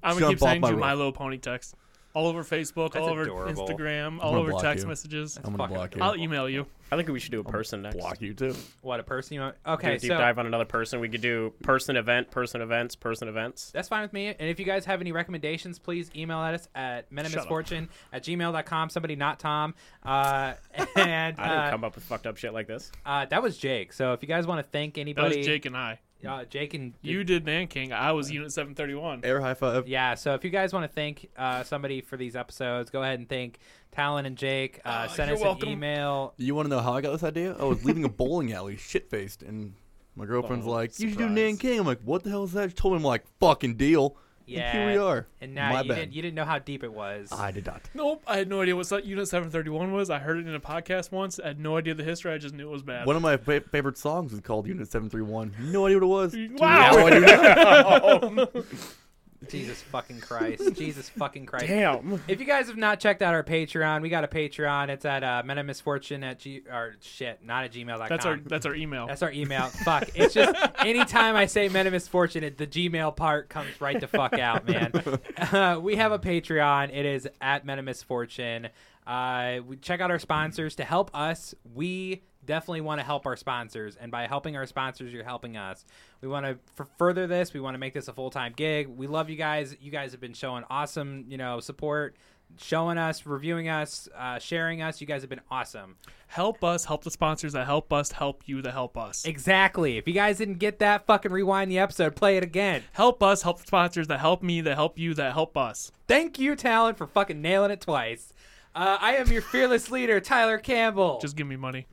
I'm 0.03 0.13
gonna 0.13 0.19
Jump 0.19 0.31
keep 0.35 0.43
off 0.43 0.47
sending 0.49 0.61
my 0.61 0.67
you 0.69 0.73
roof. 0.75 0.81
My 0.81 0.93
Little 0.93 1.11
Pony 1.13 1.37
text 1.37 1.73
all 2.13 2.27
over 2.27 2.43
Facebook, 2.43 2.93
That's 2.93 3.03
all 3.03 3.09
over 3.11 3.21
adorable. 3.23 3.67
Instagram, 3.67 4.19
all 4.21 4.35
over 4.35 4.51
block 4.51 4.63
text 4.63 4.83
you. 4.83 4.89
messages. 4.89 5.37
I'm 5.37 5.43
gonna 5.43 5.57
fucking 5.57 5.75
block 5.75 5.95
you. 5.95 6.01
I'll 6.01 6.15
email 6.15 6.49
you. 6.49 6.65
I 6.91 6.95
think 6.95 7.07
we 7.09 7.19
should 7.19 7.31
do 7.31 7.39
a 7.39 7.43
person 7.43 7.83
next. 7.83 7.97
block 7.97 8.19
you 8.19 8.33
too. 8.33 8.55
what 8.81 8.99
a 8.99 9.03
person 9.03 9.35
you 9.35 9.41
want? 9.41 9.55
Do 9.63 9.71
Okay, 9.73 9.95
a 9.95 9.99
deep 9.99 10.07
so 10.09 10.17
dive 10.17 10.39
on 10.39 10.47
another 10.47 10.65
person. 10.65 10.99
We 10.99 11.07
could 11.07 11.21
do 11.21 11.53
person 11.61 11.95
event, 11.95 12.31
person 12.31 12.61
events, 12.61 12.95
person 12.95 13.27
events. 13.27 13.69
That's 13.71 13.87
fine 13.87 14.01
with 14.01 14.11
me. 14.11 14.27
And 14.27 14.49
if 14.49 14.59
you 14.59 14.65
guys 14.65 14.85
have 14.85 14.99
any 14.99 15.11
recommendations, 15.11 15.77
please 15.77 16.09
email 16.15 16.39
at 16.39 16.55
us 16.55 16.67
at 16.73 17.05
Shut 17.13 17.37
up. 17.37 17.47
menofmisfortune 17.47 17.89
at 18.11 18.23
gmail.com. 18.23 18.89
Somebody 18.89 19.15
not 19.15 19.39
Tom. 19.39 19.75
Uh, 20.03 20.53
and 20.95 21.39
I 21.39 21.47
didn't 21.47 21.59
uh, 21.59 21.69
come 21.69 21.83
up 21.83 21.93
with 21.93 22.03
fucked 22.05 22.25
up 22.25 22.37
shit 22.37 22.53
like 22.53 22.65
this. 22.65 22.91
uh, 23.05 23.25
that 23.27 23.43
was 23.43 23.55
Jake. 23.57 23.93
So 23.93 24.13
if 24.13 24.23
you 24.23 24.27
guys 24.27 24.47
want 24.47 24.65
to 24.65 24.71
thank 24.71 24.95
That 24.95 25.01
anybody, 25.01 25.37
was 25.37 25.45
Jake 25.45 25.67
and 25.67 25.77
I. 25.77 25.99
uh, 26.27 26.43
Jake 26.45 26.73
and 26.73 26.93
You 27.01 27.23
did 27.23 27.45
Nanking. 27.45 27.93
I 27.93 28.11
was 28.11 28.31
Unit 28.31 28.51
731. 28.51 29.21
Air 29.23 29.41
high 29.41 29.53
five. 29.53 29.87
Yeah, 29.87 30.15
so 30.15 30.33
if 30.33 30.43
you 30.43 30.49
guys 30.49 30.73
want 30.73 30.83
to 30.83 30.93
thank 30.93 31.29
uh, 31.37 31.63
somebody 31.63 32.01
for 32.01 32.17
these 32.17 32.35
episodes, 32.35 32.89
go 32.89 33.01
ahead 33.03 33.19
and 33.19 33.27
thank 33.29 33.59
Talon 33.91 34.25
and 34.25 34.37
Jake. 34.37 34.79
Uh, 34.85 35.07
Oh, 35.09 35.13
send 35.13 35.31
us 35.31 35.39
welcome. 35.39 35.67
an 35.69 35.73
email. 35.73 36.33
You 36.37 36.55
want 36.55 36.65
to 36.65 36.69
know 36.69 36.81
how 36.81 36.93
I 36.93 37.01
got 37.01 37.11
this 37.13 37.23
idea? 37.23 37.55
I 37.59 37.63
was 37.63 37.83
leaving 37.85 38.03
a 38.03 38.09
bowling 38.09 38.51
alley, 38.53 38.77
shit 38.77 39.09
faced, 39.09 39.43
and 39.43 39.73
my 40.15 40.25
girlfriend's 40.25 40.67
Oh, 40.67 40.71
like, 40.71 40.99
"You 40.99 41.09
should 41.09 41.17
do 41.17 41.23
surprise. 41.25 41.35
Nanking." 41.35 41.79
I'm 41.79 41.85
like, 41.87 42.01
"What 42.03 42.23
the 42.23 42.29
hell 42.29 42.43
is 42.43 42.51
that?" 42.53 42.69
She 42.71 42.75
told 42.75 42.93
me, 42.93 42.97
I'm 42.97 43.03
like, 43.03 43.23
"Fucking 43.39 43.75
deal." 43.75 44.17
And 44.49 44.63
Yeah, 44.63 44.71
here 44.71 44.87
we 44.91 44.97
are. 44.97 45.27
And 45.41 45.53
now 45.55 45.71
My 45.71 45.81
you 45.81 45.89
bad. 45.89 45.95
didn't 45.95 46.13
you 46.13 46.21
didn't 46.21 46.35
know 46.35 46.45
how 46.45 46.59
deep 46.59 46.83
it 46.83 46.91
was. 46.93 47.31
I 47.31 47.51
did 47.51 47.65
not. 47.65 47.81
Nope, 47.93 48.23
I 48.27 48.37
had 48.37 48.49
no 48.49 48.61
idea 48.61 48.75
what 48.75 48.89
that 48.89 49.05
Unit 49.05 49.27
731 49.27 49.91
was. 49.91 50.09
I 50.09 50.19
heard 50.19 50.37
it 50.37 50.47
in 50.47 50.55
a 50.55 50.59
podcast 50.59 51.11
once. 51.11 51.39
I 51.39 51.47
had 51.47 51.59
no 51.59 51.77
idea 51.77 51.93
the 51.93 52.03
history. 52.03 52.31
I 52.33 52.37
just 52.37 52.55
knew 52.55 52.67
it 52.67 52.71
was 52.71 52.83
bad. 52.83 53.05
One 53.05 53.15
of 53.15 53.21
my 53.21 53.37
fa- 53.37 53.61
favorite 53.61 53.97
songs 53.97 54.33
is 54.33 54.39
called 54.41 54.67
Unit 54.67 54.87
731. 54.91 55.55
No 55.71 55.85
idea 55.85 55.99
what 55.99 56.03
it 56.03 56.05
was. 56.05 56.35
Wow. 56.59 58.47
Now 59.41 59.47
I 59.47 59.49
do 59.49 59.57
now. 59.57 59.63
Jesus 59.63 59.81
fucking 59.83 60.19
Christ. 60.21 60.73
Jesus 60.75 61.09
fucking 61.09 61.45
Christ. 61.45 61.67
Damn. 61.67 62.21
If 62.27 62.39
you 62.39 62.45
guys 62.45 62.67
have 62.67 62.77
not 62.77 62.99
checked 62.99 63.21
out 63.21 63.33
our 63.33 63.43
Patreon, 63.43 64.01
we 64.01 64.09
got 64.09 64.23
a 64.23 64.27
Patreon. 64.27 64.89
It's 64.89 65.05
at 65.05 65.23
uh, 65.23 65.43
Men 65.45 65.57
of 65.57 65.65
Misfortune 65.65 66.23
at 66.23 66.39
G 66.39 66.61
or 66.69 66.95
shit, 67.01 67.43
not 67.43 67.63
at 67.63 67.71
gmail.com. 67.71 68.07
That's 68.09 68.25
our 68.25 68.37
that's 68.37 68.65
our 68.65 68.75
email. 68.75 69.07
That's 69.07 69.23
our 69.23 69.31
email. 69.31 69.67
fuck. 69.67 70.09
It's 70.15 70.33
just 70.33 70.55
anytime 70.85 71.35
I 71.35 71.45
say 71.45 71.69
Men 71.69 71.87
of 71.87 71.93
Misfortune, 71.93 72.43
it, 72.43 72.57
the 72.57 72.67
Gmail 72.67 73.15
part 73.15 73.49
comes 73.49 73.69
right 73.79 73.99
the 73.99 74.07
fuck 74.07 74.33
out, 74.33 74.67
man. 74.67 74.91
Uh, 75.39 75.79
we 75.81 75.95
have 75.95 76.11
a 76.11 76.19
Patreon. 76.19 76.93
It 76.93 77.05
is 77.05 77.27
at 77.41 77.65
Men 77.65 77.79
of 77.79 77.85
Misfortune. 77.85 78.69
Uh, 79.07 79.59
we 79.65 79.77
check 79.77 80.01
out 80.01 80.11
our 80.11 80.19
sponsors 80.19 80.75
to 80.75 80.83
help 80.83 81.09
us. 81.15 81.55
We 81.73 82.23
definitely 82.49 82.81
want 82.81 82.99
to 82.99 83.05
help 83.05 83.25
our 83.27 83.37
sponsors, 83.37 83.95
and 83.95 84.11
by 84.11 84.25
helping 84.25 84.57
our 84.57 84.65
sponsors, 84.65 85.13
you're 85.13 85.23
helping 85.23 85.55
us. 85.55 85.85
We 86.19 86.27
want 86.27 86.45
to 86.47 86.57
further 86.97 87.27
this. 87.27 87.53
We 87.53 87.59
want 87.59 87.75
to 87.75 87.79
make 87.79 87.93
this 87.93 88.07
a 88.07 88.13
full 88.13 88.31
time 88.31 88.53
gig. 88.55 88.87
We 88.87 89.07
love 89.07 89.29
you 89.29 89.35
guys. 89.35 89.77
You 89.79 89.91
guys 89.91 90.11
have 90.11 90.19
been 90.19 90.33
showing 90.33 90.63
awesome, 90.69 91.25
you 91.29 91.37
know, 91.37 91.59
support. 91.59 92.15
Showing 92.57 92.97
us, 92.97 93.27
reviewing 93.27 93.69
us, 93.69 94.09
uh, 94.17 94.39
sharing 94.39 94.81
us. 94.81 94.99
You 94.99 95.05
guys 95.05 95.21
have 95.21 95.29
been 95.29 95.41
awesome. 95.51 95.97
help 96.25 96.63
us, 96.63 96.85
help 96.85 97.03
the 97.03 97.11
sponsors 97.11 97.53
that 97.53 97.67
help 97.67 97.93
us, 97.93 98.11
help 98.11 98.41
you 98.47 98.63
that 98.63 98.71
help 98.71 98.97
us. 98.97 99.23
Exactly. 99.25 99.99
If 99.99 100.07
you 100.07 100.15
guys 100.15 100.39
didn't 100.39 100.57
get 100.57 100.79
that, 100.79 101.05
fucking 101.05 101.31
rewind 101.31 101.69
the 101.69 101.77
episode, 101.77 102.15
play 102.15 102.37
it 102.37 102.43
again. 102.43 102.81
Help 102.93 103.21
us, 103.21 103.43
help 103.43 103.59
the 103.59 103.67
sponsors 103.67 104.07
that 104.07 104.19
help 104.19 104.41
me, 104.41 104.61
that 104.61 104.73
help 104.73 104.97
you, 104.97 105.13
that 105.13 105.33
help 105.33 105.55
us. 105.55 105.91
Thank 106.07 106.39
you, 106.39 106.55
Talon, 106.55 106.95
for 106.95 107.05
fucking 107.05 107.39
nailing 107.39 107.69
it 107.69 107.81
twice. 107.81 108.33
Uh, 108.79 108.97
I 109.01 109.15
am 109.17 109.27
your 109.29 109.41
fearless 109.41 109.91
leader, 109.91 110.21
Tyler 110.21 110.57
Campbell. 110.57 111.19
Just 111.19 111.35
give 111.35 111.45
me 111.45 111.57
money. 111.57 111.85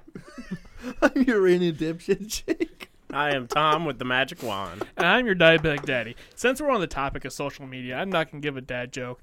I'm 1.03 1.20
your 1.22 1.49
in 1.49 1.61
dipshit 1.74 2.28
Jake. 2.28 2.91
I 3.12 3.34
am 3.34 3.49
Tom 3.49 3.84
with 3.87 3.99
the 3.99 4.05
magic 4.05 4.41
wand. 4.41 4.84
And 4.97 5.05
I'm 5.05 5.26
your 5.26 5.34
diabetic 5.34 5.84
daddy. 5.84 6.14
Since 6.37 6.61
we're 6.61 6.70
on 6.70 6.80
the 6.80 6.87
topic 6.87 7.24
of 7.24 7.32
social 7.32 7.66
media, 7.66 7.97
I'm 7.97 8.09
not 8.09 8.30
gonna 8.30 8.41
give 8.41 8.57
a 8.57 8.61
dad 8.61 8.93
joke. 8.93 9.20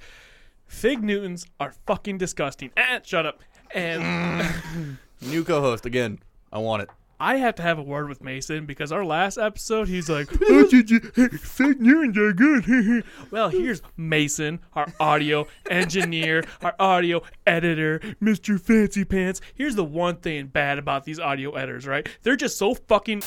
Fig 0.68 1.02
Newtons 1.02 1.48
are 1.58 1.74
fucking 1.88 2.18
disgusting. 2.18 2.72
Eh, 2.76 3.00
shut 3.02 3.26
up. 3.26 3.40
And 3.74 4.98
New 5.22 5.46
co-host 5.46 5.86
again. 5.86 6.20
I 6.52 6.58
want 6.58 6.82
it. 6.82 6.90
I 7.24 7.38
have 7.38 7.56
to 7.56 7.62
have 7.62 7.80
a 7.80 7.82
word 7.82 8.10
with 8.10 8.22
Mason 8.22 8.66
because 8.66 8.92
our 8.92 9.06
last 9.06 9.38
episode, 9.38 9.88
he's 9.88 10.10
like, 10.10 10.28
oh, 10.50 10.68
did 10.70 10.92
you, 10.92 11.00
hey, 11.16 11.30
Fig 11.30 11.80
Newtons 11.80 12.18
are 12.18 12.34
good. 12.34 13.06
well, 13.32 13.48
here's 13.48 13.82
Mason, 13.96 14.60
our 14.74 14.92
audio 15.00 15.48
engineer, 15.70 16.44
our 16.62 16.76
audio 16.78 17.22
editor, 17.48 18.00
Mr. 18.22 18.60
Fancy 18.60 19.06
Pants. 19.06 19.40
Here's 19.56 19.76
the 19.76 19.86
one 19.86 20.18
thing 20.18 20.48
bad 20.48 20.78
about 20.78 21.06
these 21.06 21.18
audio 21.18 21.52
editors, 21.52 21.88
right? 21.88 22.10
They're 22.24 22.36
just 22.36 22.58
so 22.58 22.74
fucking 22.74 23.24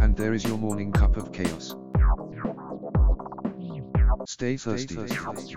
And 0.00 0.16
there 0.16 0.32
is 0.32 0.42
your 0.42 0.56
morning 0.56 0.90
cup 0.90 1.18
of 1.18 1.32
chaos. 1.32 1.74
Stay 4.26 4.56
thirsty. 4.56 4.94
Stay 4.94 5.14
thirsty. 5.14 5.56